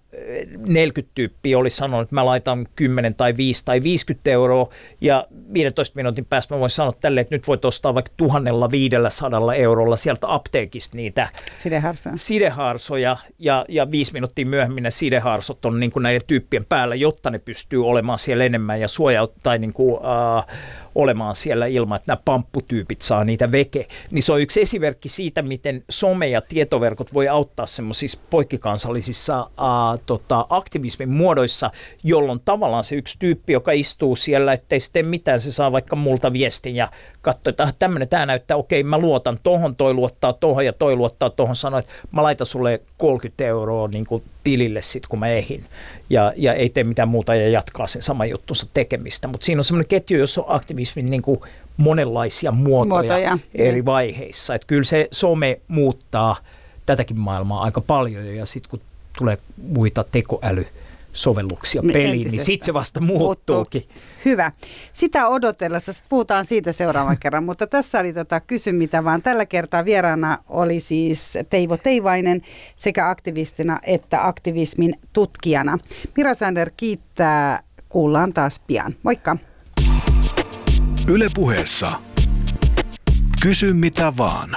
40 0.68 1.12
tyyppiä 1.16 1.58
olisi 1.58 1.78
sanonut, 1.78 2.04
että 2.04 2.16
mä 2.16 2.26
laitan 2.26 2.68
10 2.76 3.16
tai 3.16 3.38
5 3.38 3.66
tai 3.66 3.84
50 3.84 4.32
euroa, 4.32 4.70
ja 5.02 5.28
15 5.54 5.96
minuutin 5.96 6.26
päästä 6.26 6.56
mä 6.56 6.60
voin 6.60 6.70
sanoa 6.70 6.94
tälle, 7.00 7.22
että 7.22 7.36
nyt 7.36 7.48
voit 7.48 7.66
ostaa 7.66 7.94
vaikka 7.94 8.12
1500 8.18 9.56
eurolla 9.56 9.96
sieltä 9.96 10.34
apteekista 10.34 10.98
niitä 10.98 11.30
sideharsoja, 11.58 12.18
sideharsoja 12.18 13.18
ja, 13.40 13.66
ja 13.70 13.92
viisi 13.92 14.14
minuuttia 14.14 14.46
myöhemmin 14.46 14.84
ne 14.84 14.92
sideharsot 14.92 15.66
on 15.66 15.80
niin 15.80 15.92
kuin 15.92 16.04
näiden 16.04 16.22
tyyppien 16.28 16.66
päällä, 16.66 16.96
jotta 16.96 17.30
ne 17.30 17.40
pystyy 17.40 17.88
olemaan 17.88 18.20
siellä 18.20 18.44
enemmän 18.44 18.82
ja 18.82 18.88
suojauttaa 18.88 19.58
niin 19.58 19.74
kuin, 19.74 19.94
uh, 19.94 20.44
olemaan 20.96 21.36
siellä 21.36 21.66
ilman, 21.66 21.96
että 21.96 22.12
nämä 22.12 22.22
pampputyypit 22.26 23.02
saa 23.02 23.24
niitä 23.24 23.52
veke. 23.52 23.88
Niin 24.12 24.24
se 24.24 24.34
on 24.34 24.42
yksi 24.42 24.62
esimerkki 24.62 25.10
siitä, 25.10 25.42
miten 25.42 25.84
some 25.90 26.28
ja 26.28 26.42
tietoverkot 26.42 27.14
voi 27.14 27.28
auttaa 27.28 27.66
semmoisissa 27.66 28.20
poikkikansallisissa 28.30 29.40
äh, 29.40 30.00
tota, 30.18 30.46
aktivismin 30.50 31.10
muodoissa, 31.10 31.72
jolloin 32.04 32.42
tavallaan 32.46 32.84
se 32.84 32.96
yksi 32.96 33.20
tyyppi, 33.20 33.54
joka 33.54 33.72
istuu 33.72 34.16
siellä, 34.16 34.54
ettei 34.54 34.80
sitten 34.80 35.08
mitään, 35.08 35.42
se 35.42 35.52
saa 35.52 35.72
vaikka 35.72 35.96
multa 35.96 36.34
viestin 36.34 36.76
ja 36.76 36.92
katsoo, 37.22 37.50
että 37.50 37.64
ah, 37.64 37.76
tämmöinen 37.80 38.08
tämä 38.08 38.26
näyttää, 38.26 38.58
okei 38.58 38.84
mä 38.84 38.98
luotan 38.98 39.38
tohon, 39.44 39.76
toi 39.76 39.94
luottaa 39.94 40.34
tohon 40.34 40.66
ja 40.66 40.74
toi 40.74 40.96
luottaa 40.96 41.30
tohon, 41.30 41.56
sanoi, 41.56 41.80
että 41.80 41.94
mä 42.12 42.24
laitan 42.24 42.48
sulle 42.48 42.82
30 42.98 43.46
euroa 43.46 43.88
niin 43.88 44.06
kuin 44.06 44.24
tilille 44.44 44.82
sitten, 44.82 45.10
kun 45.10 45.20
mä 45.20 45.28
ehin. 45.28 45.66
Ja, 46.10 46.34
ja 46.36 46.54
ei 46.54 46.70
tee 46.70 46.84
mitään 46.84 47.10
muuta 47.10 47.36
ja 47.36 47.50
jatkaa 47.50 47.88
sen 47.88 48.02
saman 48.02 48.30
juttunsa 48.30 48.68
tekemistä. 48.74 49.28
Mutta 49.28 49.46
siinä 49.46 49.60
on 49.60 49.64
semmoinen 49.64 49.88
ketju, 49.88 50.18
jossa 50.18 50.42
on 50.42 50.56
aktivismin 50.56 51.10
niin 51.10 51.22
kuin 51.22 51.40
monenlaisia 51.78 52.52
muotoja, 52.52 53.02
muotoja. 53.02 53.38
eri 53.56 53.86
vaiheissa. 53.86 54.56
Että 54.56 54.68
kyllä 54.68 54.84
se 54.84 55.08
some 55.12 55.60
muuttaa 55.68 56.36
tätäkin 56.86 57.20
maailmaa 57.20 57.64
aika 57.64 57.82
paljon 57.82 58.26
ja 58.36 58.46
sitten 58.46 58.70
kun 58.70 58.82
tulee 59.18 59.38
muita 59.58 60.04
tekoäly 60.04 60.68
sovelluksia 61.14 61.82
niin, 61.82 61.94
peliin, 61.94 62.32
niin 62.32 62.42
sitten 62.42 62.66
se 62.66 62.74
vasta 62.74 63.02
muuttuukin. 63.02 63.88
Hyvä. 64.26 64.52
Sitä 64.92 65.28
odotellessa 65.28 65.92
puhutaan 66.10 66.46
siitä 66.46 66.72
seuraavan 66.72 67.18
kerran, 67.18 67.44
mutta 67.44 67.68
tässä 67.68 68.00
oli 68.00 68.14
tota 68.14 68.40
kysy 68.40 68.72
mitä 68.72 69.04
vaan. 69.04 69.22
Tällä 69.22 69.46
kertaa 69.46 69.86
vieraana 69.86 70.38
oli 70.50 70.80
siis 70.80 71.38
Teivo 71.50 71.78
Teivainen 71.78 72.42
sekä 72.76 73.10
aktivistina 73.10 73.80
että 73.84 74.28
aktivismin 74.28 74.96
tutkijana. 75.14 75.78
Mira 76.18 76.34
Sander 76.34 76.72
kiittää. 76.78 77.64
Kuullaan 77.90 78.34
taas 78.34 78.62
pian. 78.68 78.96
Moikka. 79.04 79.38
Yle 81.08 81.28
puheessa. 81.36 81.92
Kysy 83.42 83.74
mitä 83.74 84.14
vaan. 84.18 84.50